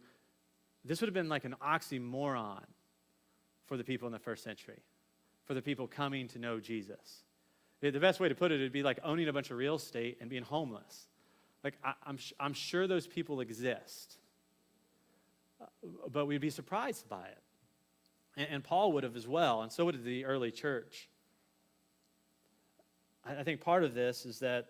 this 0.84 1.00
would 1.00 1.08
have 1.08 1.14
been 1.14 1.30
like 1.30 1.46
an 1.46 1.56
oxymoron 1.64 2.66
for 3.66 3.78
the 3.78 3.84
people 3.84 4.08
in 4.08 4.12
the 4.12 4.20
first 4.20 4.44
century, 4.44 4.82
for 5.46 5.54
the 5.54 5.62
people 5.62 5.88
coming 5.88 6.28
to 6.28 6.40
know 6.40 6.60
Jesus. 6.60 7.24
The 7.82 7.92
best 7.92 8.20
way 8.20 8.28
to 8.28 8.36
put 8.36 8.52
it 8.52 8.60
would 8.60 8.74
be 8.74 8.84
like 8.84 9.00
owning 9.04 9.30
a 9.30 9.34
bunch 9.34 9.52
of 9.52 9.58
real 9.58 9.76
estate 9.76 10.18
and 10.20 10.30
being 10.30 10.44
homeless. 10.44 11.08
Like, 11.64 11.76
I, 11.84 11.94
I'm, 12.06 12.18
I'm 12.40 12.54
sure 12.54 12.88
those 12.88 13.08
people 13.08 13.40
exist 13.40 14.19
but 16.12 16.26
we'd 16.26 16.42
be 16.42 16.50
surprised 16.50 17.08
by 17.10 17.26
it. 17.26 17.38
And, 18.38 18.48
and, 18.52 18.64
Paul 18.64 18.94
would 18.94 19.04
have 19.04 19.16
as 19.16 19.28
well, 19.28 19.62
and 19.62 19.72
so 19.72 19.86
would 19.86 20.04
the 20.04 20.26
early 20.26 20.52
church. 20.52 21.10
I, 23.26 23.38
I 23.38 23.44
think 23.44 23.62
part 23.62 23.84
of 23.84 23.94
this 23.94 24.26
is 24.26 24.40
that 24.40 24.70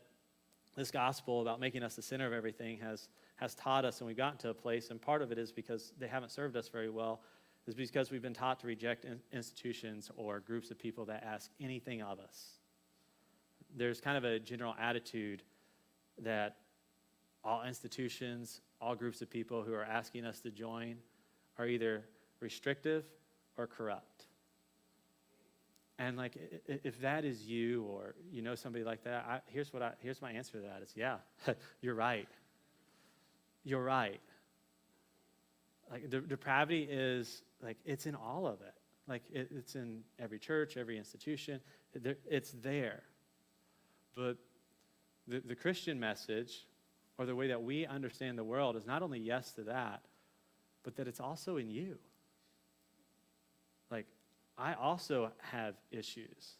this 0.76 0.92
gospel 0.92 1.42
about 1.42 1.60
making 1.60 1.84
us 1.84 1.96
the 1.96 2.02
center 2.02 2.26
of 2.26 2.34
everything 2.34 2.78
has, 2.80 3.10
has 3.36 3.56
taught 3.56 3.86
us, 3.86 4.00
and 4.00 4.08
we've 4.08 4.18
gotten 4.18 4.38
to 4.40 4.50
a 4.50 4.54
place, 4.54 4.90
and 4.90 5.02
part 5.02 5.22
of 5.22 5.32
it 5.32 5.38
is 5.38 5.52
because 5.52 5.94
they 6.00 6.08
haven't 6.08 6.32
served 6.32 6.56
us 6.56 6.70
very 6.70 6.90
well, 6.90 7.22
is 7.68 7.76
because 7.76 8.10
we've 8.10 8.22
been 8.22 8.34
taught 8.34 8.60
to 8.62 8.68
reject 8.68 9.06
in, 9.06 9.20
institutions 9.32 10.10
or 10.16 10.40
groups 10.40 10.72
of 10.72 10.80
people 10.80 11.06
that 11.06 11.24
ask 11.24 11.52
anything 11.60 12.02
of 12.02 12.20
us. 12.20 12.54
There's 13.76 14.02
kind 14.02 14.18
of 14.18 14.24
a 14.24 14.40
general 14.40 14.76
attitude 14.80 15.44
that 16.24 16.58
all 17.50 17.64
institutions, 17.64 18.62
all 18.80 18.94
groups 18.94 19.22
of 19.24 19.30
people 19.30 19.64
who 19.64 19.74
are 19.74 19.84
asking 19.84 20.24
us 20.24 20.40
to 20.40 20.52
join 20.52 20.98
are 21.58 21.68
either 21.68 22.04
restrictive 22.42 23.04
or 23.58 23.66
corrupt. 23.66 24.28
And 25.98 26.16
like, 26.16 26.38
if 26.68 27.02
that 27.02 27.26
is 27.26 27.42
you 27.48 27.84
or 27.84 28.14
you 28.32 28.44
know 28.44 28.54
somebody 28.54 28.86
like 28.86 29.04
that, 29.04 29.26
I, 29.28 29.40
here's 29.48 29.74
what 29.74 29.82
I, 29.82 29.94
here's 30.00 30.22
my 30.22 30.32
answer 30.32 30.54
to 30.54 30.60
that: 30.60 30.82
is 30.84 30.94
yeah, 30.96 31.18
you're 31.82 31.96
right. 31.96 32.30
You're 33.66 33.84
right. 33.84 34.22
Like 35.92 36.10
the 36.10 36.22
depravity 36.22 36.88
is 36.90 37.42
like 37.62 37.78
it's 37.84 38.06
in 38.06 38.16
all 38.16 38.46
of 38.46 38.62
it. 38.62 38.76
Like 39.08 39.24
it, 39.34 39.50
it's 39.54 39.76
in 39.76 40.04
every 40.20 40.40
church, 40.40 40.78
every 40.78 40.98
institution. 40.98 41.60
It's 42.30 42.52
there. 42.62 43.02
But 44.16 44.38
the, 45.28 45.40
the 45.40 45.56
Christian 45.56 46.00
message 46.00 46.66
or 47.20 47.26
the 47.26 47.36
way 47.36 47.48
that 47.50 47.62
we 47.62 47.86
understand 47.86 48.38
the 48.38 48.44
world 48.44 48.78
is 48.78 48.88
not 48.88 49.04
only 49.04 49.20
yes 49.20 49.52
to 49.52 49.64
that, 49.64 50.02
but 50.84 50.96
that 50.96 51.06
it's 51.06 51.20
also 51.20 51.58
in 51.58 51.70
you. 51.70 51.98
Like, 53.92 54.06
I 54.58 54.74
also 54.74 55.32
have 55.52 55.76
issues. 55.92 56.54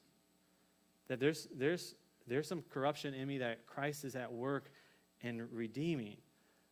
That 1.08 1.22
there's, 1.22 1.48
there's, 1.56 1.96
there's 2.28 2.46
some 2.46 2.62
corruption 2.70 3.14
in 3.14 3.26
me 3.26 3.38
that 3.38 3.66
Christ 3.66 4.04
is 4.04 4.18
at 4.18 4.32
work 4.34 4.70
in 5.22 5.48
redeeming. 5.54 6.18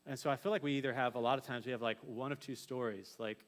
And 0.06 0.20
so 0.20 0.30
I 0.30 0.36
feel 0.36 0.52
like 0.52 0.64
we 0.64 0.74
either 0.74 0.94
have, 0.94 1.16
a 1.16 1.20
lot 1.20 1.40
of 1.40 1.46
times, 1.46 1.66
we 1.66 1.72
have 1.72 1.82
like 1.82 1.98
one 2.02 2.34
of 2.34 2.42
two 2.42 2.56
stories. 2.56 3.16
Like, 3.18 3.40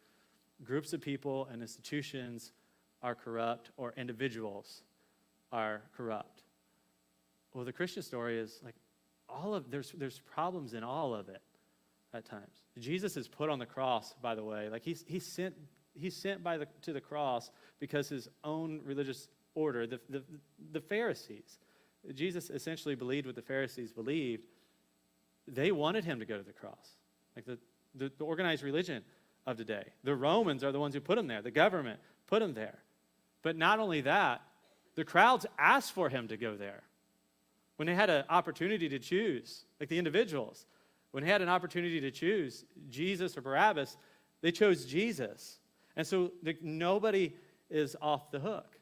groups 0.63 0.93
of 0.93 1.01
people 1.01 1.49
and 1.51 1.61
institutions 1.61 2.53
are 3.01 3.13
corrupt, 3.13 3.71
or 3.75 3.93
individuals 3.97 4.83
are 5.51 5.81
corrupt. 5.95 6.43
Well, 7.53 7.65
the 7.65 7.73
Christian 7.73 8.03
story 8.03 8.39
is 8.39 8.61
like, 8.63 8.75
all 9.29 9.53
of 9.53 9.69
there's 9.69 9.91
there's 9.97 10.19
problems 10.19 10.73
in 10.73 10.83
all 10.83 11.13
of 11.13 11.29
it 11.29 11.41
at 12.13 12.25
times. 12.25 12.63
Jesus 12.77 13.17
is 13.17 13.27
put 13.27 13.49
on 13.49 13.59
the 13.59 13.65
cross, 13.65 14.13
by 14.21 14.35
the 14.35 14.43
way. 14.43 14.69
Like 14.69 14.83
he's 14.83 15.05
he's 15.07 15.25
sent 15.25 15.55
he's 15.93 16.15
sent 16.15 16.43
by 16.43 16.57
the 16.57 16.67
to 16.81 16.93
the 16.93 17.01
cross 17.01 17.51
because 17.79 18.09
his 18.09 18.27
own 18.43 18.81
religious 18.83 19.27
order, 19.55 19.87
the, 19.87 19.99
the, 20.09 20.23
the 20.71 20.81
Pharisees. 20.81 21.59
Jesus 22.13 22.49
essentially 22.49 22.95
believed 22.95 23.25
what 23.25 23.35
the 23.35 23.41
Pharisees 23.41 23.91
believed. 23.91 24.43
They 25.47 25.71
wanted 25.71 26.05
him 26.05 26.19
to 26.19 26.25
go 26.25 26.37
to 26.37 26.43
the 26.43 26.53
cross. 26.53 26.95
Like 27.35 27.45
the, 27.45 27.57
the, 27.95 28.11
the 28.17 28.23
organized 28.23 28.63
religion 28.63 29.03
of 29.45 29.57
today. 29.57 29.83
The 30.03 30.15
Romans 30.15 30.63
are 30.63 30.71
the 30.71 30.79
ones 30.79 30.93
who 30.93 31.01
put 31.01 31.17
him 31.17 31.27
there, 31.27 31.41
the 31.41 31.51
government 31.51 31.99
put 32.27 32.41
him 32.41 32.53
there. 32.53 32.79
But 33.41 33.57
not 33.57 33.79
only 33.79 34.01
that, 34.01 34.41
the 34.95 35.03
crowds 35.05 35.45
asked 35.57 35.93
for 35.93 36.09
him 36.09 36.27
to 36.27 36.37
go 36.37 36.55
there. 36.55 36.83
When 37.79 37.85
they 37.85 37.95
had 37.95 38.09
an 38.09 38.25
opportunity 38.29 38.89
to 38.89 38.99
choose, 38.99 39.63
like 39.79 39.87
the 39.87 39.97
individuals, 39.97 40.65
when 41.11 41.23
they 41.23 41.29
had 41.29 41.41
an 41.41 41.47
opportunity 41.47 42.01
to 42.01 42.11
choose 42.11 42.65
Jesus 42.89 43.37
or 43.37 43.41
Barabbas, 43.41 43.95
they 44.41 44.51
chose 44.51 44.83
Jesus. 44.83 45.59
And 45.95 46.05
so 46.05 46.33
nobody 46.61 47.33
is 47.69 47.95
off 48.01 48.31
the 48.31 48.39
hook. 48.39 48.77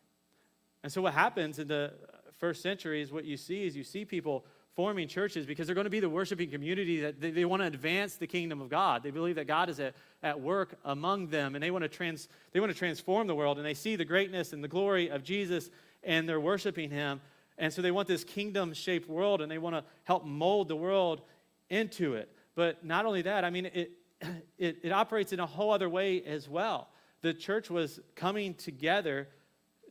And 0.81 0.91
so 0.91 1.03
what 1.03 1.13
happens 1.13 1.59
in 1.59 1.67
the 1.67 1.93
first 2.39 2.63
century 2.63 3.03
is 3.03 3.11
what 3.11 3.23
you 3.23 3.37
see 3.37 3.67
is 3.67 3.77
you 3.77 3.83
see 3.83 4.03
people 4.03 4.45
forming 4.75 5.07
churches 5.07 5.45
because 5.45 5.67
they're 5.67 5.75
going 5.75 5.85
to 5.85 5.91
be 5.91 5.99
the 5.99 6.09
worshiping 6.09 6.49
community 6.49 7.01
that 7.01 7.21
they, 7.21 7.29
they 7.29 7.45
want 7.45 7.61
to 7.61 7.67
advance 7.67 8.15
the 8.15 8.25
kingdom 8.25 8.61
of 8.61 8.69
God. 8.69 9.03
They 9.03 9.11
believe 9.11 9.35
that 9.35 9.45
God 9.45 9.69
is 9.69 9.79
at, 9.79 9.93
at 10.23 10.41
work 10.41 10.75
among 10.83 11.27
them 11.27 11.53
and 11.53 11.63
they 11.63 11.69
want 11.69 11.83
to 11.83 11.87
trans, 11.87 12.29
they 12.51 12.59
want 12.59 12.71
to 12.71 12.77
transform 12.77 13.27
the 13.27 13.35
world 13.35 13.57
and 13.57 13.65
they 13.65 13.75
see 13.75 13.95
the 13.95 14.05
greatness 14.05 14.53
and 14.53 14.63
the 14.63 14.67
glory 14.67 15.09
of 15.09 15.23
Jesus 15.23 15.69
and 16.03 16.27
they're 16.27 16.39
worshiping 16.39 16.89
him. 16.89 17.21
And 17.57 17.73
so 17.73 17.81
they 17.81 17.91
want 17.91 18.07
this 18.07 18.23
kingdom 18.23 18.73
shaped 18.73 19.09
world 19.09 19.41
and 19.41 19.51
they 19.51 19.57
want 19.57 19.75
to 19.75 19.83
help 20.03 20.25
mold 20.25 20.67
the 20.67 20.75
world 20.75 21.21
into 21.69 22.13
it. 22.13 22.31
But 22.55 22.85
not 22.85 23.05
only 23.05 23.23
that, 23.23 23.43
I 23.43 23.49
mean, 23.49 23.67
it, 23.67 23.91
it, 24.57 24.79
it 24.83 24.91
operates 24.91 25.33
in 25.33 25.39
a 25.39 25.45
whole 25.45 25.71
other 25.71 25.89
way 25.89 26.23
as 26.23 26.47
well. 26.47 26.89
The 27.21 27.33
church 27.33 27.69
was 27.69 27.99
coming 28.15 28.53
together 28.53 29.27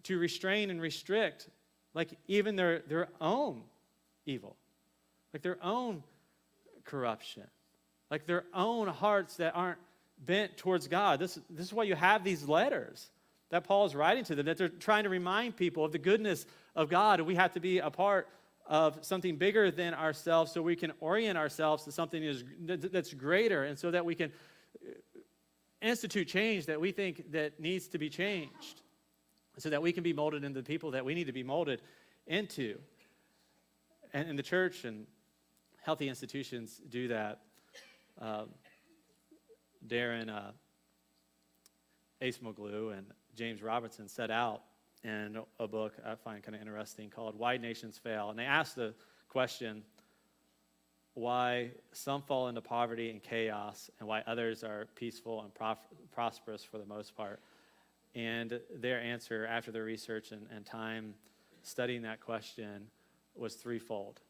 to 0.05 0.19
restrain 0.19 0.71
and 0.71 0.81
restrict, 0.81 1.49
like 1.93 2.11
even 2.29 2.55
their, 2.55 2.81
their 2.81 3.09
own 3.21 3.63
evil, 4.25 4.57
like 5.33 5.43
their 5.43 5.59
own 5.63 6.05
corruption, 6.85 7.43
like 8.11 8.27
their 8.27 8.45
own 8.55 8.87
hearts 8.87 9.37
that 9.37 9.57
aren't 9.57 9.79
bent 10.25 10.57
towards 10.57 10.87
God. 10.87 11.19
This, 11.19 11.39
this 11.51 11.67
is 11.67 11.73
why 11.73 11.85
you 11.85 11.97
have 11.97 12.23
these 12.23 12.49
letters 12.49 13.11
that 13.51 13.65
Paul 13.65 13.87
is 13.87 13.95
writing 13.95 14.25
to 14.25 14.35
them, 14.35 14.47
that 14.47 14.57
they're 14.57 14.69
trying 14.69 15.05
to 15.05 15.09
remind 15.09 15.57
people 15.57 15.85
of 15.85 15.93
the 15.93 15.99
goodness 15.99 16.47
of 16.77 16.89
God. 16.89 17.21
We 17.23 17.35
have 17.35 17.53
to 17.55 17.61
be 17.61 17.79
a 17.79 17.91
part 17.91 18.29
of 18.67 18.99
something 19.05 19.37
bigger 19.37 19.71
than 19.71 19.95
ourselves 19.95 20.53
so 20.53 20.61
we 20.63 20.77
can 20.77 20.93
orient 21.01 21.39
ourselves 21.39 21.85
to 21.85 21.93
something 21.93 22.23
that's 22.67 23.15
greater 23.15 23.65
and 23.65 23.79
so 23.79 23.91
that 23.91 24.05
we 24.05 24.15
can 24.15 24.31
uh, 24.85 24.91
institute 25.81 26.29
change 26.29 26.67
that 26.67 26.81
we 26.81 26.93
think 26.93 27.33
that 27.33 27.59
needs 27.61 27.89
to 27.89 27.99
be 27.99 28.11
changed 28.11 28.83
so 29.59 29.71
that 29.71 29.81
we 29.81 29.93
can 29.93 30.03
be 30.03 30.13
molded 30.13 30.45
into 30.45 30.61
the 30.61 30.67
people 30.67 30.91
that 30.91 31.05
we 31.05 31.15
need 31.15 31.27
to 31.27 31.33
be 31.33 31.43
molded 31.43 31.81
into. 32.27 32.79
And, 34.13 34.29
and 34.29 34.39
the 34.39 34.43
church 34.43 34.85
and 34.85 35.07
healthy 35.83 36.09
institutions 36.09 36.81
do 36.91 37.09
that. 37.09 37.41
Um, 38.21 38.49
Daron 39.87 40.29
uh, 40.29 40.51
Acemoglu 42.21 42.97
and 42.97 43.07
James 43.37 43.63
Robertson 43.63 44.09
set 44.09 44.31
out 44.31 44.63
in 45.07 45.39
a 45.61 45.69
book 45.69 45.95
I 46.05 46.17
find 46.17 46.43
kind 46.43 46.57
of 46.57 46.61
interesting 46.61 47.11
called 47.11 47.39
Why 47.39 47.57
Nations 47.57 47.97
Fail. 47.97 48.31
And 48.31 48.39
they 48.39 48.45
ask 48.45 48.75
the 48.75 48.93
question 49.29 49.83
why 51.15 51.71
some 51.93 52.21
fall 52.23 52.49
into 52.49 52.61
poverty 52.61 53.11
and 53.11 53.23
chaos 53.23 53.89
and 54.01 54.09
why 54.09 54.23
others 54.27 54.65
are 54.65 54.87
peaceful 54.97 55.43
and 55.43 55.55
prof- 55.55 55.79
prosperous 56.13 56.65
for 56.65 56.79
the 56.79 56.85
most 56.85 57.17
part. 57.17 57.41
And 58.15 58.61
their 58.75 59.01
answer 59.01 59.47
after 59.47 59.71
their 59.71 59.85
research 59.85 60.33
and, 60.33 60.47
and 60.55 60.67
time 60.67 61.15
studying 61.63 62.03
that 62.03 62.21
question 62.21 62.89
was 63.35 63.55
threefold 63.55 64.21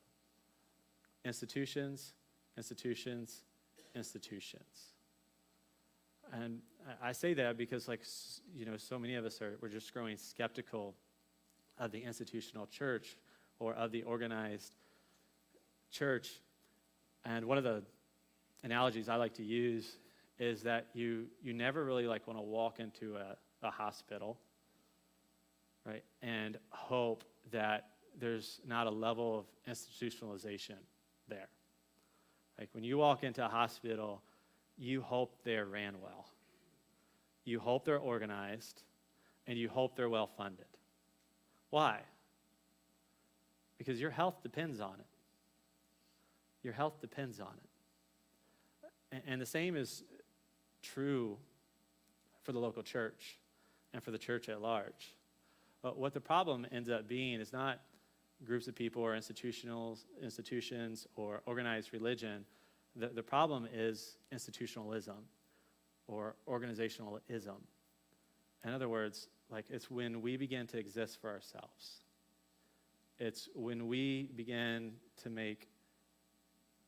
institutions, 1.25 2.13
institutions, 2.57 3.43
institutions. 3.95 4.95
And 6.33 6.61
I 7.03 7.13
say 7.13 7.35
that 7.35 7.57
because, 7.57 7.89
like, 7.89 8.03
you 8.55 8.65
know, 8.65 8.77
so 8.77 8.99
many 8.99 9.15
of 9.17 9.25
us 9.25 9.43
are, 9.43 9.57
we're 9.61 9.69
just 9.69 9.93
growing 9.93 10.17
skeptical 10.17 10.95
of 11.79 11.91
the 11.91 11.99
institutional 11.99 12.67
church 12.67 13.17
or 13.59 13.75
of 13.75 13.91
the 13.91 14.03
organized 14.05 14.73
church. 15.91 16.31
And 17.25 17.45
one 17.45 17.59
of 17.59 17.65
the 17.65 17.83
analogies 18.63 19.09
I 19.09 19.17
like 19.17 19.35
to 19.35 19.43
use 19.43 19.99
is 20.39 20.63
that 20.63 20.87
you, 20.95 21.27
you 21.43 21.53
never 21.53 21.85
really, 21.85 22.07
like, 22.07 22.27
want 22.27 22.39
to 22.39 22.43
walk 22.43 22.79
into 22.79 23.17
a, 23.17 23.37
a 23.67 23.71
hospital, 23.71 24.39
right, 25.85 26.05
and 26.23 26.59
hope 26.69 27.25
that 27.51 27.89
there's 28.19 28.61
not 28.67 28.87
a 28.87 28.91
level 28.91 29.39
of 29.39 29.47
institutionalization 29.69 30.77
there. 31.29 31.49
Like, 32.59 32.69
when 32.73 32.85
you 32.85 32.99
walk 32.99 33.25
into 33.25 33.45
a 33.45 33.49
hospital, 33.49 34.23
you 34.79 35.03
hope 35.03 35.37
they're 35.43 35.67
ran 35.67 35.95
well. 36.01 36.27
You 37.47 37.59
hope 37.59 37.87
they're 37.87 37.99
organized, 37.99 38.83
and 39.47 39.57
you 39.57 39.71
hope 39.71 39.97
they're 39.97 40.11
well 40.11 40.27
funded. 40.27 40.67
Why? 41.71 42.01
Because 43.79 43.99
your 43.99 44.11
health 44.11 44.43
depends 44.43 44.81
on 44.81 44.95
it. 44.99 45.07
Your 46.63 46.75
health 46.75 47.01
depends 47.01 47.41
on 47.41 47.55
it. 47.57 49.23
And, 49.27 49.41
the 49.41 49.47
same 49.47 49.77
is 49.77 50.03
true 50.83 51.39
for 52.43 52.53
the 52.53 52.59
local 52.59 52.83
church 52.83 53.39
and 53.95 54.03
for 54.03 54.11
the 54.11 54.19
church 54.19 54.49
at 54.51 54.61
large. 54.61 55.15
But 55.81 55.97
what 55.97 56.13
the 56.13 56.21
problem 56.21 56.67
ends 56.73 56.91
up 56.91 57.09
being 57.09 57.41
is 57.41 57.53
not 57.53 57.81
groups 58.45 58.67
of 58.67 58.75
people 58.75 59.01
or 59.01 59.15
institutional 59.17 59.99
institutions 60.21 61.07
or 61.17 61.41
organized 61.47 61.93
religion 61.95 62.45
the, 62.97 63.09
the 63.09 63.23
problem 63.23 63.69
is 63.73 64.17
institutionalism 64.33 65.17
or 66.09 66.37
organizationalism. 66.49 67.61
In 68.65 68.73
other 68.73 68.89
words, 68.89 69.29
like 69.51 69.67
it's 69.71 69.91
when 69.91 70.23
we 70.23 70.37
begin 70.37 70.67
to 70.69 70.79
exist 70.79 71.21
for 71.21 71.31
ourselves. 71.31 72.03
It's 73.19 73.49
when 73.55 73.87
we 73.87 74.31
begin 74.37 74.93
to 75.23 75.31
make 75.31 75.69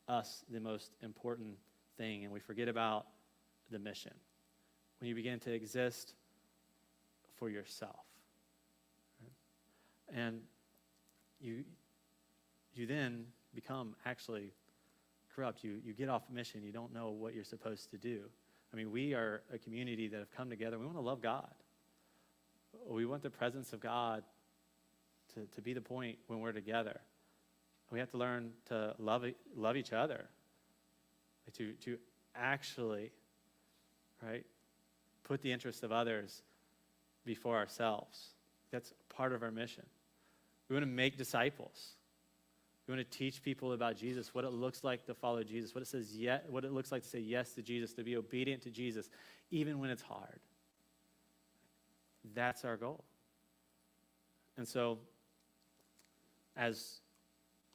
us 0.07 0.43
the 0.49 0.59
most 0.59 0.91
important 1.01 1.55
thing 1.97 2.23
and 2.23 2.33
we 2.33 2.39
forget 2.39 2.67
about 2.67 3.07
the 3.71 3.79
mission. 3.79 4.13
When 4.99 5.07
you 5.07 5.15
begin 5.15 5.39
to 5.41 5.53
exist 5.53 6.13
for 7.37 7.49
yourself. 7.49 8.05
Right? 9.21 10.19
And 10.19 10.41
you, 11.39 11.63
you 12.73 12.85
then 12.85 13.25
become 13.55 13.95
actually 14.05 14.51
corrupt. 15.33 15.63
You, 15.63 15.79
you 15.83 15.93
get 15.93 16.09
off 16.09 16.23
mission, 16.29 16.63
you 16.63 16.71
don't 16.71 16.93
know 16.93 17.11
what 17.11 17.33
you're 17.33 17.43
supposed 17.43 17.91
to 17.91 17.97
do. 17.97 18.23
I 18.71 18.75
mean, 18.75 18.91
we 18.91 19.13
are 19.13 19.41
a 19.53 19.57
community 19.57 20.07
that 20.07 20.17
have 20.17 20.31
come 20.31 20.49
together. 20.49 20.77
We 20.77 20.85
want 20.85 20.97
to 20.97 21.01
love 21.01 21.21
God. 21.21 21.49
We 22.87 23.05
want 23.05 23.23
the 23.23 23.29
presence 23.29 23.73
of 23.73 23.79
God 23.79 24.23
to, 25.33 25.45
to 25.55 25.61
be 25.61 25.73
the 25.73 25.81
point 25.81 26.17
when 26.27 26.39
we're 26.39 26.51
together. 26.51 26.99
We 27.91 27.99
have 27.99 28.11
to 28.11 28.17
learn 28.17 28.51
to 28.67 28.93
love, 28.99 29.25
love 29.55 29.75
each 29.75 29.93
other, 29.93 30.25
to, 31.57 31.73
to 31.73 31.97
actually, 32.35 33.11
right, 34.21 34.45
put 35.23 35.41
the 35.41 35.51
interests 35.51 35.81
of 35.81 35.91
others 35.91 36.43
before 37.25 37.57
ourselves. 37.57 38.29
That's 38.71 38.93
part 39.09 39.33
of 39.33 39.41
our 39.41 39.51
mission. 39.51 39.85
We 40.67 40.75
want 40.75 40.83
to 40.83 40.91
make 40.91 41.17
disciples. 41.17 41.95
We 42.89 42.95
want 42.95 43.11
to 43.11 43.17
teach 43.19 43.43
people 43.43 43.73
about 43.73 43.97
Jesus, 43.97 44.33
what 44.33 44.43
it 44.45 44.51
looks 44.51 44.83
like 44.83 45.05
to 45.05 45.13
follow 45.13 45.43
Jesus, 45.43 45.75
what 45.75 45.83
it 45.83 45.87
says 45.87 46.17
yet, 46.17 46.47
what 46.49 46.65
it 46.65 46.71
looks 46.71 46.91
like 46.91 47.03
to 47.03 47.07
say 47.07 47.19
yes 47.19 47.53
to 47.53 47.61
Jesus, 47.61 47.93
to 47.93 48.03
be 48.03 48.17
obedient 48.17 48.63
to 48.63 48.71
Jesus, 48.71 49.11
even 49.51 49.77
when 49.77 49.91
it's 49.91 50.01
hard. 50.01 50.39
That's 52.33 52.65
our 52.65 52.77
goal. 52.77 53.03
And 54.57 54.67
so, 54.67 54.97
as 56.57 57.01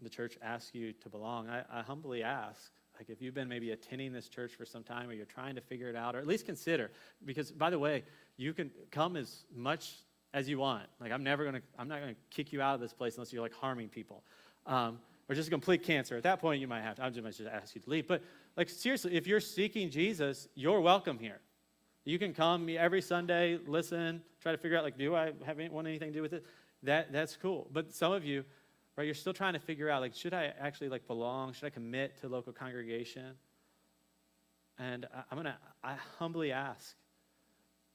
the 0.02 0.10
church 0.10 0.36
asks 0.42 0.74
you 0.74 0.92
to 0.94 1.08
belong, 1.08 1.48
I, 1.48 1.62
I 1.72 1.82
humbly 1.82 2.24
ask, 2.24 2.72
like 2.98 3.08
if 3.08 3.22
you've 3.22 3.34
been 3.34 3.48
maybe 3.48 3.70
attending 3.70 4.12
this 4.12 4.28
church 4.28 4.54
for 4.56 4.64
some 4.64 4.82
time 4.82 5.08
or 5.08 5.12
you're 5.12 5.26
trying 5.26 5.54
to 5.54 5.60
figure 5.60 5.88
it 5.88 5.94
out, 5.94 6.16
or 6.16 6.18
at 6.18 6.26
least 6.26 6.44
consider, 6.44 6.90
because 7.24 7.52
by 7.52 7.70
the 7.70 7.78
way, 7.78 8.02
you 8.36 8.52
can 8.52 8.72
come 8.90 9.14
as 9.14 9.44
much 9.54 9.94
as 10.32 10.48
you 10.48 10.58
want. 10.58 10.88
Like 11.00 11.12
I'm 11.12 11.22
never 11.22 11.44
gonna, 11.44 11.62
I'm 11.78 11.86
not 11.86 12.00
gonna 12.00 12.16
kick 12.30 12.52
you 12.52 12.60
out 12.60 12.74
of 12.74 12.80
this 12.80 12.92
place 12.92 13.14
unless 13.14 13.32
you're 13.32 13.42
like 13.42 13.54
harming 13.54 13.90
people 13.90 14.24
um, 14.66 14.98
or 15.28 15.34
just 15.34 15.50
complete 15.50 15.82
cancer. 15.82 16.16
At 16.16 16.22
that 16.24 16.40
point, 16.40 16.60
you 16.60 16.68
might 16.68 16.82
have 16.82 16.96
to, 16.96 17.04
I 17.04 17.10
just 17.10 17.20
going 17.20 17.32
to 17.32 17.54
ask 17.54 17.74
you 17.74 17.80
to 17.80 17.90
leave. 17.90 18.06
But 18.06 18.22
like 18.56 18.68
seriously, 18.68 19.14
if 19.14 19.26
you're 19.26 19.40
seeking 19.40 19.90
Jesus, 19.90 20.48
you're 20.54 20.80
welcome 20.80 21.18
here. 21.18 21.40
You 22.04 22.18
can 22.18 22.34
come 22.34 22.68
every 22.68 23.00
Sunday, 23.00 23.58
listen, 23.66 24.22
try 24.42 24.52
to 24.52 24.58
figure 24.58 24.76
out 24.76 24.84
like, 24.84 24.98
do 24.98 25.14
I 25.14 25.32
have 25.46 25.58
any, 25.58 25.70
want 25.70 25.86
anything 25.86 26.12
to 26.12 26.14
do 26.14 26.22
with 26.22 26.34
it? 26.34 26.44
That 26.82 27.12
that's 27.12 27.36
cool. 27.36 27.68
But 27.72 27.94
some 27.94 28.12
of 28.12 28.24
you, 28.24 28.44
right, 28.96 29.04
you're 29.04 29.14
still 29.14 29.32
trying 29.32 29.54
to 29.54 29.58
figure 29.58 29.88
out 29.88 30.02
like, 30.02 30.14
should 30.14 30.34
I 30.34 30.52
actually 30.60 30.90
like 30.90 31.06
belong? 31.06 31.54
Should 31.54 31.64
I 31.64 31.70
commit 31.70 32.20
to 32.20 32.28
local 32.28 32.52
congregation? 32.52 33.32
And 34.78 35.06
I, 35.14 35.22
I'm 35.30 35.38
gonna, 35.38 35.56
I 35.82 35.94
humbly 36.18 36.52
ask 36.52 36.94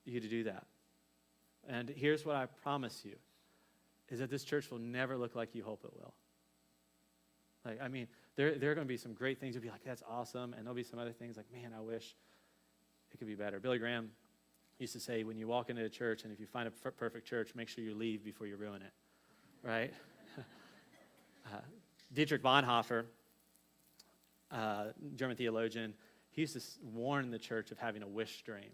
you 0.05 0.19
to 0.19 0.27
do 0.27 0.43
that. 0.45 0.65
And 1.67 1.89
here's 1.89 2.25
what 2.25 2.35
I 2.35 2.47
promise 2.47 3.01
you: 3.05 3.15
is 4.09 4.19
that 4.19 4.31
this 4.31 4.43
church 4.43 4.71
will 4.71 4.79
never 4.79 5.17
look 5.17 5.35
like 5.35 5.53
you 5.53 5.63
hope 5.63 5.83
it 5.83 5.91
will. 5.95 6.13
Like, 7.69 7.81
I 7.81 7.87
mean, 7.87 8.07
there, 8.35 8.55
there 8.57 8.71
are 8.71 8.75
going 8.75 8.87
to 8.87 8.91
be 8.91 8.97
some 8.97 9.13
great 9.13 9.39
things. 9.39 9.53
You'll 9.53 9.63
be 9.63 9.69
like, 9.69 9.83
that's 9.83 10.03
awesome. 10.09 10.53
And 10.53 10.65
there'll 10.65 10.75
be 10.75 10.83
some 10.83 10.97
other 10.97 11.11
things 11.11 11.37
like, 11.37 11.45
man, 11.53 11.71
I 11.77 11.81
wish 11.81 12.15
it 13.11 13.17
could 13.17 13.27
be 13.27 13.35
better. 13.35 13.59
Billy 13.59 13.77
Graham 13.77 14.09
used 14.79 14.93
to 14.93 14.99
say, 14.99 15.23
when 15.23 15.37
you 15.37 15.47
walk 15.47 15.69
into 15.69 15.83
a 15.85 15.89
church 15.89 16.23
and 16.23 16.33
if 16.33 16.39
you 16.39 16.47
find 16.47 16.67
a 16.67 16.71
f- 16.85 16.93
perfect 16.97 17.27
church, 17.27 17.53
make 17.53 17.67
sure 17.67 17.83
you 17.83 17.93
leave 17.93 18.23
before 18.23 18.47
you 18.47 18.55
ruin 18.55 18.81
it, 18.81 18.93
right? 19.61 19.93
uh, 21.45 21.59
Dietrich 22.11 22.41
Bonhoeffer, 22.41 23.05
uh, 24.51 24.85
German 25.15 25.37
theologian, 25.37 25.93
he 26.31 26.41
used 26.41 26.53
to 26.53 26.61
warn 26.81 27.29
the 27.29 27.39
church 27.39 27.71
of 27.71 27.77
having 27.77 28.01
a 28.01 28.07
wish 28.07 28.41
dream. 28.41 28.71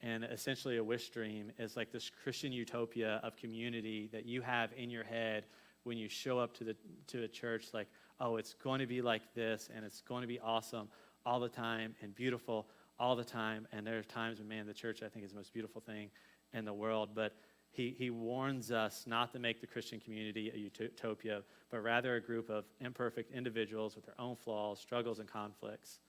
And 0.00 0.24
essentially, 0.24 0.76
a 0.76 0.84
wish 0.84 1.10
dream 1.10 1.52
is 1.58 1.76
like 1.76 1.92
this 1.92 2.10
Christian 2.22 2.52
utopia 2.52 3.20
of 3.22 3.36
community 3.36 4.08
that 4.12 4.24
you 4.24 4.42
have 4.42 4.70
in 4.76 4.90
your 4.90 5.04
head 5.04 5.44
when 5.82 5.98
you 5.98 6.08
show 6.08 6.38
up 6.38 6.54
to 6.58 6.64
the 6.64 6.76
to 7.08 7.24
a 7.24 7.28
church. 7.28 7.68
Like, 7.72 7.88
oh, 8.20 8.36
it's 8.36 8.54
going 8.54 8.80
to 8.80 8.86
be 8.86 9.02
like 9.02 9.22
this, 9.34 9.68
and 9.74 9.84
it's 9.84 10.00
going 10.00 10.22
to 10.22 10.28
be 10.28 10.40
awesome 10.40 10.88
all 11.24 11.40
the 11.40 11.48
time 11.48 11.94
and 12.02 12.14
beautiful 12.14 12.66
all 12.98 13.14
the 13.16 13.24
time. 13.24 13.66
And 13.72 13.86
there 13.86 13.98
are 13.98 14.02
times 14.02 14.38
when, 14.38 14.48
man, 14.48 14.66
the 14.66 14.74
church 14.74 15.02
I 15.02 15.08
think 15.08 15.24
is 15.24 15.30
the 15.30 15.36
most 15.36 15.52
beautiful 15.52 15.80
thing 15.80 16.10
in 16.52 16.64
the 16.64 16.72
world. 16.72 17.10
But 17.14 17.34
he, 17.70 17.94
he 17.96 18.10
warns 18.10 18.72
us 18.72 19.04
not 19.06 19.32
to 19.32 19.38
make 19.38 19.60
the 19.60 19.66
Christian 19.66 20.00
community 20.00 20.50
a 20.54 20.58
utopia, 20.58 21.42
but 21.70 21.82
rather 21.82 22.16
a 22.16 22.20
group 22.20 22.50
of 22.50 22.64
imperfect 22.80 23.32
individuals 23.32 23.94
with 23.94 24.04
their 24.06 24.20
own 24.20 24.36
flaws, 24.36 24.80
struggles, 24.80 25.18
and 25.18 25.28
conflicts. 25.30 26.00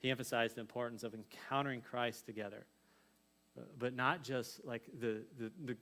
He 0.00 0.10
emphasized 0.10 0.56
the 0.56 0.60
importance 0.60 1.02
of 1.02 1.14
encountering 1.14 1.80
Christ 1.80 2.26
together 2.26 2.66
but 3.78 3.94
not 3.94 4.22
just 4.22 4.64
like 4.64 4.82
the, 5.00 5.22
the, 5.38 5.50
the, 5.64 5.76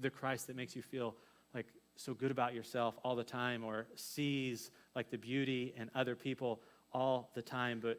the 0.00 0.10
Christ 0.10 0.46
that 0.46 0.56
makes 0.56 0.74
you 0.74 0.82
feel 0.82 1.14
like 1.54 1.66
so 1.96 2.14
good 2.14 2.30
about 2.30 2.54
yourself 2.54 2.98
all 3.04 3.16
the 3.16 3.24
time 3.24 3.64
or 3.64 3.86
sees 3.94 4.70
like 4.98 5.10
the 5.10 5.16
beauty 5.16 5.72
and 5.78 5.88
other 5.94 6.14
people 6.14 6.60
all 6.92 7.30
the 7.34 7.42
time, 7.42 7.80
but 7.80 7.98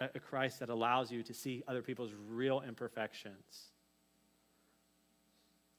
a, 0.00 0.08
a 0.14 0.20
Christ 0.20 0.60
that 0.60 0.70
allows 0.70 1.12
you 1.12 1.22
to 1.22 1.34
see 1.34 1.62
other 1.68 1.82
people's 1.82 2.12
real 2.28 2.62
imperfections 2.66 3.72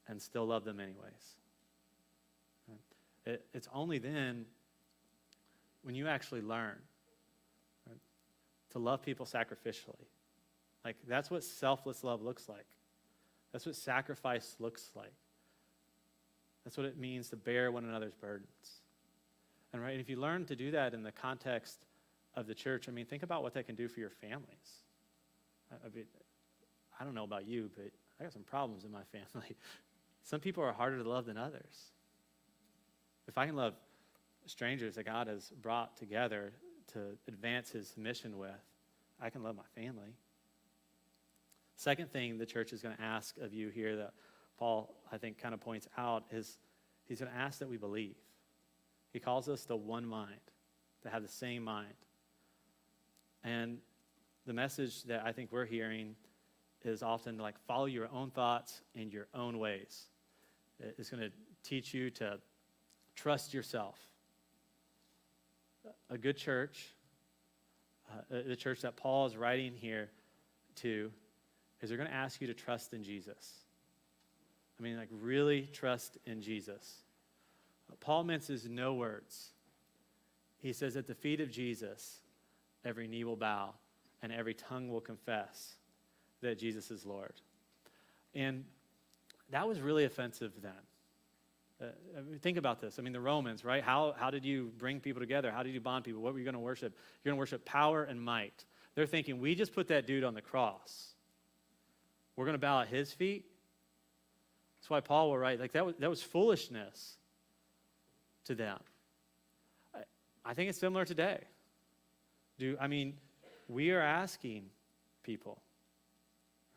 and 0.06 0.22
still 0.22 0.46
love 0.46 0.64
them 0.64 0.78
anyways. 0.78 1.36
It, 3.24 3.44
it's 3.52 3.68
only 3.74 3.98
then 3.98 4.44
when 5.82 5.96
you 5.96 6.06
actually 6.06 6.42
learn 6.42 6.76
right, 7.88 7.98
to 8.70 8.78
love 8.78 9.02
people 9.02 9.26
sacrificially 9.26 10.06
like, 10.86 10.96
that's 11.08 11.32
what 11.32 11.42
selfless 11.42 12.04
love 12.04 12.22
looks 12.22 12.48
like. 12.48 12.64
That's 13.52 13.66
what 13.66 13.74
sacrifice 13.74 14.54
looks 14.60 14.92
like. 14.94 15.12
That's 16.62 16.76
what 16.76 16.86
it 16.86 16.96
means 16.96 17.28
to 17.30 17.36
bear 17.36 17.72
one 17.72 17.84
another's 17.84 18.14
burdens. 18.14 18.75
And 19.76 19.84
right, 19.84 20.00
if 20.00 20.08
you 20.08 20.16
learn 20.16 20.46
to 20.46 20.56
do 20.56 20.70
that 20.70 20.94
in 20.94 21.02
the 21.02 21.12
context 21.12 21.84
of 22.34 22.46
the 22.46 22.54
church, 22.54 22.88
I 22.88 22.92
mean, 22.92 23.04
think 23.04 23.22
about 23.22 23.42
what 23.42 23.52
that 23.52 23.66
can 23.66 23.74
do 23.74 23.88
for 23.88 24.00
your 24.00 24.08
families. 24.08 24.46
I, 25.70 25.74
I, 25.86 25.90
mean, 25.94 26.06
I 26.98 27.04
don't 27.04 27.14
know 27.14 27.24
about 27.24 27.46
you, 27.46 27.70
but 27.76 27.90
I 28.18 28.22
got 28.22 28.32
some 28.32 28.42
problems 28.42 28.84
in 28.84 28.90
my 28.90 29.02
family. 29.12 29.54
some 30.22 30.40
people 30.40 30.64
are 30.64 30.72
harder 30.72 31.02
to 31.02 31.06
love 31.06 31.26
than 31.26 31.36
others. 31.36 31.90
If 33.28 33.36
I 33.36 33.44
can 33.44 33.54
love 33.54 33.74
strangers 34.46 34.94
that 34.94 35.04
God 35.04 35.26
has 35.26 35.52
brought 35.60 35.94
together 35.98 36.54
to 36.94 37.18
advance 37.28 37.68
his 37.68 37.94
mission 37.98 38.38
with, 38.38 38.48
I 39.20 39.28
can 39.28 39.42
love 39.42 39.56
my 39.56 39.82
family. 39.82 40.16
Second 41.74 42.10
thing 42.10 42.38
the 42.38 42.46
church 42.46 42.72
is 42.72 42.80
going 42.80 42.96
to 42.96 43.02
ask 43.02 43.36
of 43.36 43.52
you 43.52 43.68
here 43.68 43.94
that 43.96 44.14
Paul, 44.56 44.94
I 45.12 45.18
think, 45.18 45.36
kind 45.36 45.52
of 45.52 45.60
points 45.60 45.86
out 45.98 46.24
is 46.30 46.56
he's 47.04 47.20
going 47.20 47.30
to 47.30 47.36
ask 47.36 47.58
that 47.58 47.68
we 47.68 47.76
believe. 47.76 48.16
He 49.16 49.20
calls 49.20 49.48
us 49.48 49.64
to 49.64 49.76
one 49.76 50.04
mind, 50.04 50.42
to 51.02 51.08
have 51.08 51.22
the 51.22 51.28
same 51.28 51.64
mind. 51.64 51.94
And 53.42 53.78
the 54.44 54.52
message 54.52 55.04
that 55.04 55.22
I 55.24 55.32
think 55.32 55.50
we're 55.52 55.64
hearing 55.64 56.16
is 56.84 57.02
often 57.02 57.38
like 57.38 57.58
follow 57.66 57.86
your 57.86 58.10
own 58.12 58.30
thoughts 58.30 58.82
and 58.94 59.10
your 59.10 59.26
own 59.32 59.58
ways. 59.58 60.08
It's 60.98 61.08
going 61.08 61.22
to 61.22 61.32
teach 61.62 61.94
you 61.94 62.10
to 62.10 62.38
trust 63.14 63.54
yourself. 63.54 63.98
A 66.10 66.18
good 66.18 66.36
church, 66.36 66.92
uh, 68.10 68.42
the 68.46 68.54
church 68.54 68.82
that 68.82 68.96
Paul 68.96 69.24
is 69.24 69.34
writing 69.34 69.72
here 69.72 70.10
to, 70.82 71.10
is 71.80 71.88
they're 71.88 71.96
going 71.96 72.10
to 72.10 72.14
ask 72.14 72.42
you 72.42 72.48
to 72.48 72.54
trust 72.54 72.92
in 72.92 73.02
Jesus. 73.02 73.60
I 74.78 74.82
mean, 74.82 74.98
like, 74.98 75.08
really 75.10 75.70
trust 75.72 76.18
in 76.26 76.42
Jesus. 76.42 77.05
Paul 78.00 78.24
minces 78.24 78.68
no 78.68 78.94
words. 78.94 79.50
He 80.58 80.72
says, 80.72 80.96
At 80.96 81.06
the 81.06 81.14
feet 81.14 81.40
of 81.40 81.50
Jesus, 81.50 82.20
every 82.84 83.06
knee 83.06 83.24
will 83.24 83.36
bow 83.36 83.74
and 84.22 84.32
every 84.32 84.54
tongue 84.54 84.88
will 84.88 85.00
confess 85.00 85.74
that 86.40 86.58
Jesus 86.58 86.90
is 86.90 87.04
Lord. 87.04 87.34
And 88.34 88.64
that 89.50 89.66
was 89.66 89.80
really 89.80 90.04
offensive 90.04 90.52
then. 90.62 90.72
Uh, 91.80 91.92
I 92.16 92.22
mean, 92.22 92.38
think 92.38 92.56
about 92.56 92.80
this. 92.80 92.98
I 92.98 93.02
mean, 93.02 93.12
the 93.12 93.20
Romans, 93.20 93.64
right? 93.64 93.82
How, 93.82 94.14
how 94.18 94.30
did 94.30 94.44
you 94.44 94.72
bring 94.78 95.00
people 95.00 95.20
together? 95.20 95.50
How 95.50 95.62
did 95.62 95.74
you 95.74 95.80
bond 95.80 96.04
people? 96.04 96.22
What 96.22 96.32
were 96.32 96.38
you 96.38 96.44
going 96.44 96.54
to 96.54 96.60
worship? 96.60 96.96
You're 97.22 97.30
going 97.30 97.36
to 97.36 97.40
worship 97.40 97.64
power 97.64 98.04
and 98.04 98.20
might. 98.20 98.64
They're 98.94 99.06
thinking, 99.06 99.40
we 99.40 99.54
just 99.54 99.74
put 99.74 99.88
that 99.88 100.06
dude 100.06 100.24
on 100.24 100.34
the 100.34 100.40
cross. 100.40 101.14
We're 102.34 102.46
going 102.46 102.54
to 102.54 102.58
bow 102.58 102.80
at 102.80 102.88
his 102.88 103.12
feet. 103.12 103.44
That's 104.76 104.88
why 104.88 105.00
Paul 105.00 105.30
will 105.30 105.38
write, 105.38 105.60
like, 105.60 105.72
that 105.72 105.84
was, 105.84 105.94
that 105.98 106.08
was 106.08 106.22
foolishness 106.22 107.18
to 108.46 108.54
them. 108.54 108.78
I, 110.44 110.54
think 110.54 110.68
it's 110.70 110.78
similar 110.78 111.04
today. 111.04 111.40
Do, 112.58 112.76
I 112.80 112.86
mean, 112.86 113.14
we 113.68 113.90
are 113.90 114.00
asking 114.00 114.66
people 115.22 115.60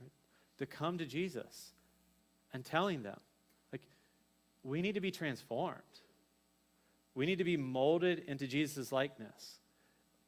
right, 0.02 0.12
to 0.58 0.66
come 0.66 0.98
to 0.98 1.06
Jesus 1.06 1.72
and 2.54 2.66
telling 2.66 3.04
them, 3.04 3.20
like, 3.72 3.82
we 4.64 4.82
need 4.82 4.96
to 4.96 5.02
be 5.02 5.12
transformed. 5.12 5.78
We 7.14 7.26
need 7.26 7.38
to 7.38 7.44
be 7.44 7.58
molded 7.58 8.24
into 8.28 8.48
Jesus' 8.48 8.92
likeness. 8.92 9.60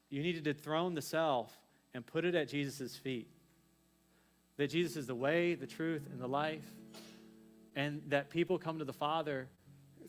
You 0.09 0.21
need 0.21 0.33
to 0.33 0.41
dethrone 0.41 0.93
the 0.93 1.01
self 1.01 1.57
and 1.93 2.05
put 2.05 2.25
it 2.25 2.35
at 2.35 2.47
Jesus' 2.47 2.95
feet 2.95 3.27
that 4.57 4.69
Jesus 4.69 4.95
is 4.95 5.07
the 5.07 5.15
way, 5.15 5.55
the 5.55 5.65
truth, 5.65 6.07
and 6.11 6.21
the 6.21 6.27
life, 6.27 6.69
and 7.75 8.01
that 8.09 8.29
people 8.29 8.59
come 8.59 8.77
to 8.77 8.85
the 8.85 8.93
Father 8.93 9.47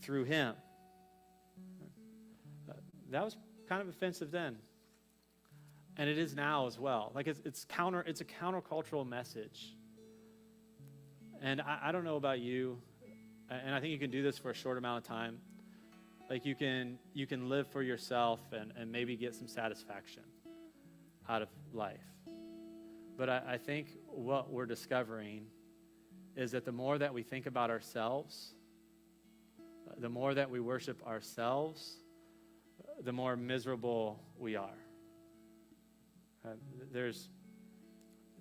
through 0.03 0.25
him. 0.25 0.55
That 3.13 3.25
was 3.25 3.37
kind 3.69 3.83
of 3.83 3.89
offensive 3.89 4.31
then. 4.31 4.57
And 5.97 6.09
it 6.09 6.19
is 6.19 6.35
now 6.35 6.67
as 6.67 6.79
well. 6.79 7.13
Like 7.15 7.27
it's, 7.27 7.41
it's 7.45 7.65
counter, 7.67 8.01
it's 8.07 8.23
a 8.23 8.25
countercultural 8.25 9.07
message. 9.07 9.77
And 11.43 11.61
I, 11.61 11.79
I 11.85 11.93
don't 11.93 12.05
know 12.05 12.17
about 12.17 12.41
you, 12.41 12.79
and 13.51 13.75
I 13.75 13.81
think 13.81 13.93
you 13.93 13.99
can 13.99 14.11
do 14.11 14.23
this 14.23 14.39
for 14.39 14.51
a 14.51 14.55
short 14.55 14.79
amount 14.79 15.05
of 15.05 15.09
time. 15.09 15.39
Like 16.31 16.47
you 16.47 16.55
can 16.55 16.99
you 17.13 17.27
can 17.27 17.51
live 17.51 17.67
for 17.67 17.83
yourself 17.83 18.41
and, 18.53 18.73
and 18.79 18.91
maybe 18.91 19.17
get 19.17 19.35
some 19.35 19.49
satisfaction 19.49 20.23
out 21.29 21.43
of 21.43 21.49
life. 21.75 22.01
But 23.19 23.29
I, 23.29 23.43
I 23.49 23.59
think 23.59 23.89
what 24.07 24.51
we're 24.51 24.67
discovering 24.67 25.45
is 26.37 26.53
that 26.53 26.65
the 26.65 26.73
more 26.73 26.97
that 26.97 27.13
we 27.13 27.23
think 27.23 27.45
about 27.47 27.69
ourselves, 27.69 28.55
the 29.99 30.09
more 30.09 30.33
that 30.33 30.49
we 30.49 30.61
worship 30.61 31.07
ourselves, 31.07 32.02
the 33.05 33.13
more 33.13 33.37
miserable 33.37 34.23
we 34.39 34.57
are. 34.57 34.79
Uh, 36.45 36.51
there's, 36.93 37.29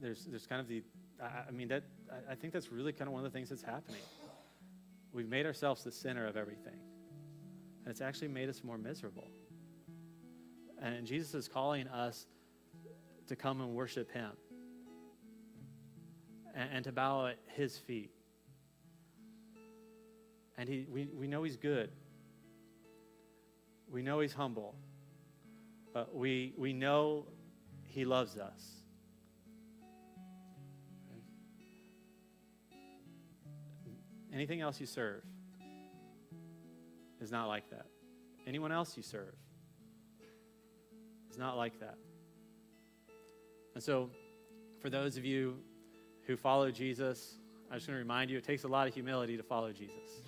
there's, 0.02 0.26
there's 0.26 0.48
kind 0.48 0.60
of 0.62 0.68
the, 0.68 0.84
I, 1.22 1.50
I 1.50 1.52
mean, 1.52 1.68
that, 1.70 1.84
I, 2.12 2.34
I 2.34 2.36
think 2.36 2.54
that's 2.54 2.72
really 2.72 2.94
kind 2.94 3.08
of 3.08 3.14
one 3.14 3.26
of 3.26 3.32
the 3.32 3.38
things 3.38 3.50
that's 3.50 3.62
happening. 3.62 4.02
We've 5.14 5.30
made 5.30 5.46
ourselves 5.46 5.84
the 5.84 5.92
center 5.92 6.26
of 6.26 6.38
everything, 6.38 6.80
and 7.84 7.92
it's 7.92 8.02
actually 8.02 8.30
made 8.30 8.50
us 8.50 8.64
more 8.64 8.78
miserable. 8.78 9.28
And 10.82 11.06
Jesus 11.06 11.34
is 11.34 11.48
calling 11.48 11.88
us 11.88 12.26
to 13.28 13.36
come 13.36 13.62
and 13.62 13.76
worship 13.76 14.12
Him 14.12 14.32
and, 16.56 16.70
and 16.74 16.84
to 16.86 16.92
bow 16.92 17.28
at 17.28 17.38
his 17.48 17.78
feet. 17.78 18.12
And 20.58 20.68
he, 20.68 20.86
we, 20.90 21.08
we 21.14 21.28
know 21.28 21.44
he's 21.44 21.58
good. 21.58 21.92
We 23.92 24.02
know 24.02 24.22
he's 24.22 24.34
humble. 24.34 24.76
We, 26.14 26.54
we 26.58 26.72
know 26.72 27.26
he 27.84 28.06
loves 28.06 28.38
us. 28.38 28.82
Anything 34.34 34.62
else 34.62 34.80
you 34.80 34.86
serve 34.86 35.24
is 37.20 37.32
not 37.32 37.48
like 37.48 37.70
that. 37.70 37.86
Anyone 38.48 38.72
else 38.72 38.96
you 38.96 39.04
serve 39.04 39.36
is 41.30 41.38
not 41.38 41.58
like 41.58 41.80
that. 41.82 41.98
And 43.76 43.84
so, 43.84 44.10
for 44.80 44.90
those 44.90 45.18
of 45.18 45.26
you 45.26 45.58
who 46.26 46.38
follow 46.38 46.72
Jesus, 46.72 47.36
I'm 47.70 47.78
just 47.78 47.90
want 47.90 47.96
to 47.98 48.00
remind 48.00 48.30
you 48.30 48.38
it 48.38 48.44
takes 48.46 48.64
a 48.64 48.68
lot 48.70 48.88
of 48.88 48.94
humility 48.94 49.36
to 49.36 49.44
follow 49.44 49.72
Jesus. 49.74 50.21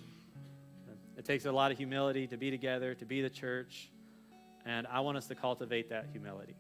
It 1.23 1.25
takes 1.25 1.45
a 1.45 1.51
lot 1.53 1.71
of 1.71 1.77
humility 1.77 2.27
to 2.27 2.35
be 2.35 2.51
together, 2.51 2.93
to 2.95 3.05
be 3.05 3.21
the 3.21 3.29
church, 3.29 3.89
and 4.65 4.85
I 4.87 4.99
want 4.99 5.15
us 5.15 5.25
to 5.27 5.35
cultivate 5.35 5.89
that 5.89 6.07
humility. 6.11 6.57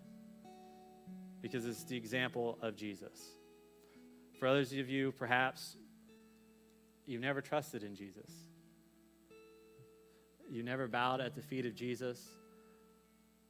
because 1.41 1.65
it's 1.65 1.83
the 1.83 1.97
example 1.97 2.57
of 2.61 2.73
Jesus. 2.77 3.35
For 4.39 4.47
others 4.47 4.71
of 4.71 4.89
you, 4.89 5.11
perhaps 5.11 5.75
you've 7.05 7.21
never 7.21 7.41
trusted 7.41 7.83
in 7.83 7.93
Jesus. 7.93 8.31
You 10.49 10.63
never 10.63 10.87
bowed 10.87 11.19
at 11.19 11.35
the 11.35 11.41
feet 11.41 11.65
of 11.65 11.75
Jesus, 11.75 12.25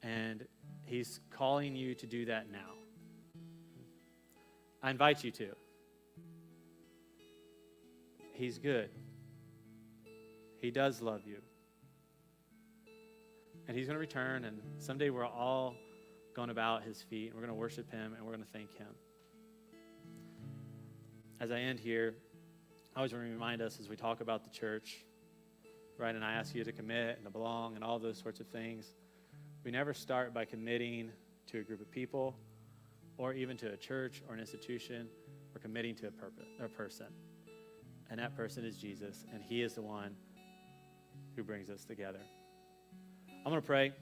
and 0.02 0.48
He's 0.86 1.20
calling 1.30 1.76
you 1.76 1.94
to 1.94 2.08
do 2.08 2.26
that 2.26 2.52
now. 2.52 2.74
I 4.82 4.90
invite 4.90 5.24
you 5.24 5.30
to. 5.30 5.50
He's 8.34 8.58
good. 8.58 8.90
He 10.64 10.72
does 10.72 11.02
love 11.02 11.24
you. 11.26 11.40
And 13.68 13.76
He's 13.76 13.86
going 13.86 13.96
to 13.96 14.00
return, 14.00 14.46
and 14.46 14.62
someday 14.78 15.10
we're 15.10 15.26
all 15.26 15.76
going 16.34 16.48
to 16.48 16.54
bow 16.54 16.78
at 16.78 16.84
His 16.84 17.02
feet, 17.02 17.26
and 17.26 17.34
we're 17.34 17.42
going 17.42 17.50
to 17.50 17.60
worship 17.60 17.92
Him, 17.92 18.14
and 18.14 18.26
we're 18.26 18.32
going 18.32 18.46
to 18.46 18.52
thank 18.54 18.74
Him. 18.78 18.88
As 21.42 21.52
I 21.52 21.60
end 21.60 21.82
here, 21.82 22.16
I 22.96 23.00
always 23.00 23.12
want 23.12 23.26
to 23.26 23.30
remind 23.30 23.62
us 23.62 23.78
as 23.82 23.90
we 23.90 23.98
talk 23.98 24.22
about 24.22 24.46
the 24.46 24.50
church, 24.52 25.04
right? 25.98 26.16
And 26.16 26.24
I 26.24 26.32
ask 26.32 26.56
you 26.56 26.64
to 26.64 26.72
commit 26.72 27.18
and 27.18 27.26
to 27.26 27.30
belong 27.30 27.76
and 27.76 27.84
all 27.84 28.00
those 28.00 28.18
sorts 28.18 28.40
of 28.40 28.48
things. 28.48 28.96
We 29.66 29.72
never 29.72 29.94
start 29.94 30.34
by 30.34 30.46
committing 30.46 31.12
to 31.48 31.60
a 31.60 31.64
group 31.64 31.82
of 31.82 31.92
people 31.92 32.38
or 33.18 33.34
even 33.34 33.58
to 33.58 33.74
a 33.74 33.76
church 33.76 34.24
or 34.30 34.34
an 34.34 34.40
institution. 34.40 35.10
We're 35.54 35.60
committing 35.60 35.96
to 35.96 36.08
a, 36.08 36.12
purpose, 36.12 36.46
a 36.64 36.70
person. 36.70 37.08
And 38.10 38.18
that 38.18 38.34
person 38.38 38.64
is 38.64 38.78
Jesus, 38.78 39.26
and 39.34 39.44
He 39.44 39.62
is 39.62 39.74
the 39.74 39.82
one 39.82 40.16
who 41.36 41.44
brings 41.44 41.70
us 41.70 41.84
together. 41.84 42.20
I'm 43.46 43.52
going 43.52 43.62
to 43.62 43.66
pray. 43.66 43.94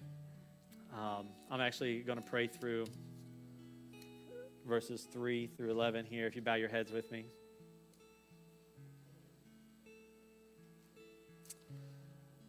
Um, 0.94 1.28
I'm 1.50 1.62
actually 1.62 2.00
going 2.00 2.18
to 2.18 2.30
pray 2.30 2.48
through 2.48 2.86
verses 4.68 5.08
3 5.12 5.48
through 5.48 5.72
11 5.72 6.06
here, 6.06 6.28
if 6.28 6.36
you 6.36 6.42
bow 6.42 6.56
your 6.56 6.70
heads 6.70 6.92
with 6.92 7.12
me. 7.12 7.26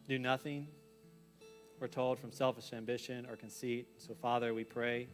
Do 0.08 0.18
nothing, 0.18 0.66
we're 1.80 1.88
told, 1.88 2.18
from 2.18 2.32
selfish 2.32 2.72
ambition 2.72 3.26
or 3.26 3.36
conceit. 3.36 3.88
So, 3.98 4.14
Father, 4.14 4.52
we 4.52 4.64
pray 4.64 5.08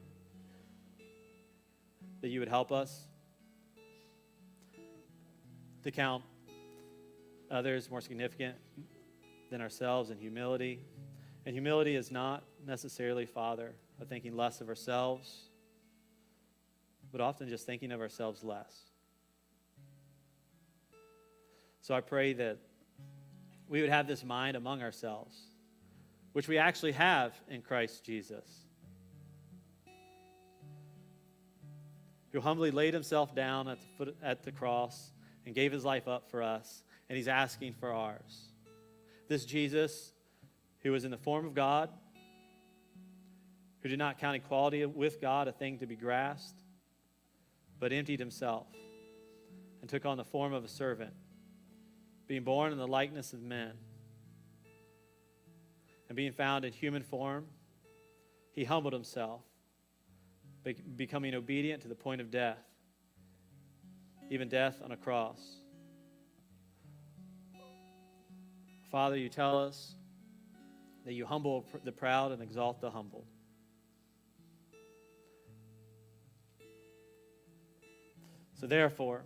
that 2.20 2.28
you 2.28 2.40
would 2.40 2.48
help 2.48 2.72
us 2.72 3.06
to 5.84 5.90
count 5.90 6.24
others 7.50 7.90
more 7.90 8.00
significant 8.00 8.56
than 9.51 9.61
ourselves 9.61 10.11
in 10.11 10.18
humility. 10.18 10.84
And 11.46 11.55
humility 11.55 11.96
is 11.96 12.11
not 12.11 12.44
necessarily, 12.66 13.26
Father, 13.26 13.74
of 14.01 14.09
thinking 14.09 14.36
less 14.36 14.61
of 14.61 14.68
ourselves, 14.68 15.49
but 17.11 17.20
often 17.20 17.49
just 17.49 17.66
thinking 17.66 17.92
of 17.92 18.01
ourselves 18.01 18.44
less. 18.44 18.84
So 21.80 21.94
I 21.94 22.01
pray 22.01 22.34
that 22.34 22.59
we 23.66 23.80
would 23.80 23.90
have 23.90 24.07
this 24.07 24.24
mind 24.24 24.57
among 24.57 24.82
ourselves, 24.82 25.36
which 26.32 26.49
we 26.49 26.59
actually 26.59 26.92
have 26.92 27.34
in 27.49 27.62
Christ 27.62 28.05
Jesus, 28.05 28.66
who 32.30 32.40
humbly 32.40 32.70
laid 32.70 32.92
himself 32.92 33.34
down 33.34 33.68
at 33.68 33.80
the, 33.80 33.86
foot, 33.96 34.16
at 34.22 34.42
the 34.42 34.53
cross 34.53 35.12
and 35.46 35.55
gave 35.55 35.72
his 35.72 35.82
life 35.82 36.09
up 36.09 36.30
for 36.30 36.42
us, 36.42 36.82
and 37.09 37.16
he's 37.16 37.28
asking 37.28 37.72
for 37.72 37.90
ours. 37.90 38.47
This 39.29 39.45
Jesus, 39.45 40.12
who 40.83 40.93
was 40.93 41.05
in 41.05 41.11
the 41.11 41.18
form 41.18 41.47
of 41.47 41.55
God, 41.55 41.91
who 43.83 43.89
did 43.89 43.99
not 43.99 44.18
count 44.18 44.37
equality 44.37 44.85
with 44.85 45.20
God 45.20 45.47
a 45.47 45.53
thing 45.53 45.79
to 45.79 45.87
be 45.87 45.97
grasped, 45.97 46.61
but 47.79 47.93
emptied 47.93 48.18
himself 48.18 48.66
and 49.81 49.89
took 49.89 50.05
on 50.05 50.16
the 50.16 50.24
form 50.24 50.53
of 50.53 50.64
a 50.64 50.68
servant 50.68 51.12
being 52.29 52.45
born 52.45 52.72
in 52.72 52.79
the 52.79 52.87
likeness 52.87 53.33
of 53.33 53.43
men, 53.43 53.72
and 56.09 56.16
being 56.16 56.33
found 56.33 56.64
in 56.64 56.72
human 56.72 57.03
form, 57.03 57.47
he 58.53 58.64
humbled 58.64 58.93
himself, 58.93 59.41
becoming 60.97 61.35
obedient 61.35 61.83
to 61.83 61.89
the 61.89 61.95
point 61.95 62.20
of 62.20 62.31
death, 62.31 62.59
even 64.31 64.49
death 64.49 64.81
on 64.85 64.93
a 64.93 64.97
cross. 64.97 65.41
Father, 68.91 69.16
you 69.16 69.28
tell 69.28 69.59
us 69.59 69.95
that 71.05 71.12
you 71.12 71.26
humble 71.26 71.64
the 71.84 71.93
proud 71.93 72.32
and 72.32 72.43
exalt 72.43 72.80
the 72.80 72.91
humble. 72.91 73.24
So, 78.55 78.66
therefore, 78.66 79.24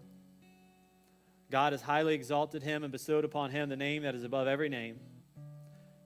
God 1.51 1.73
has 1.73 1.81
highly 1.81 2.15
exalted 2.15 2.63
him 2.63 2.83
and 2.83 2.91
bestowed 2.91 3.25
upon 3.25 3.51
him 3.51 3.69
the 3.69 3.77
name 3.77 4.03
that 4.03 4.15
is 4.15 4.25
above 4.25 4.47
every 4.47 4.69
name, 4.69 4.99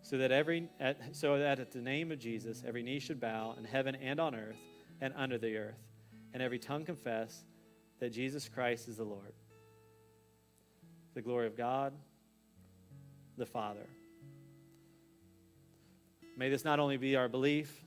so 0.02 0.18
that 0.18 0.30
every 0.30 0.68
so 1.12 1.38
that 1.38 1.58
at 1.58 1.72
the 1.72 1.80
name 1.80 2.12
of 2.12 2.18
Jesus 2.18 2.62
every 2.66 2.82
knee 2.82 3.00
should 3.00 3.20
bow 3.20 3.54
in 3.58 3.64
heaven 3.64 3.94
and 3.94 4.20
on 4.20 4.34
earth 4.34 4.58
and 5.00 5.14
under 5.16 5.38
the 5.38 5.56
earth, 5.56 5.82
and 6.34 6.42
every 6.42 6.58
tongue 6.58 6.84
confess 6.84 7.44
that 8.00 8.10
Jesus 8.10 8.48
Christ 8.48 8.86
is 8.88 8.98
the 8.98 9.04
Lord. 9.04 9.32
The 11.14 11.22
glory 11.22 11.46
of 11.46 11.56
God, 11.56 11.94
the 13.36 13.46
Father. 13.46 13.86
May 16.36 16.50
this 16.50 16.64
not 16.64 16.78
only 16.78 16.96
be 16.96 17.16
our 17.16 17.28
belief, 17.28 17.84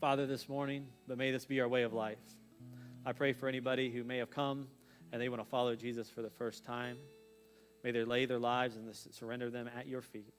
Father, 0.00 0.26
this 0.26 0.48
morning, 0.48 0.86
but 1.06 1.18
may 1.18 1.30
this 1.30 1.44
be 1.44 1.60
our 1.60 1.68
way 1.68 1.82
of 1.82 1.92
life. 1.92 2.18
I 3.04 3.12
pray 3.12 3.32
for 3.32 3.48
anybody 3.48 3.90
who 3.90 4.04
may 4.04 4.18
have 4.18 4.30
come 4.30 4.68
and 5.12 5.20
they 5.20 5.28
want 5.28 5.42
to 5.42 5.48
follow 5.48 5.74
Jesus 5.74 6.08
for 6.10 6.22
the 6.22 6.30
first 6.30 6.64
time, 6.64 6.96
may 7.82 7.90
they 7.90 8.04
lay 8.04 8.26
their 8.26 8.38
lives 8.38 8.76
and 8.76 8.94
surrender 8.94 9.50
them 9.50 9.68
at 9.76 9.86
your 9.86 10.02
feet. 10.02 10.34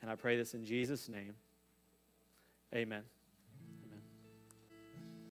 And 0.00 0.10
I 0.10 0.16
pray 0.16 0.36
this 0.36 0.54
in 0.54 0.64
Jesus' 0.64 1.08
name. 1.08 1.34
Amen. 2.74 3.02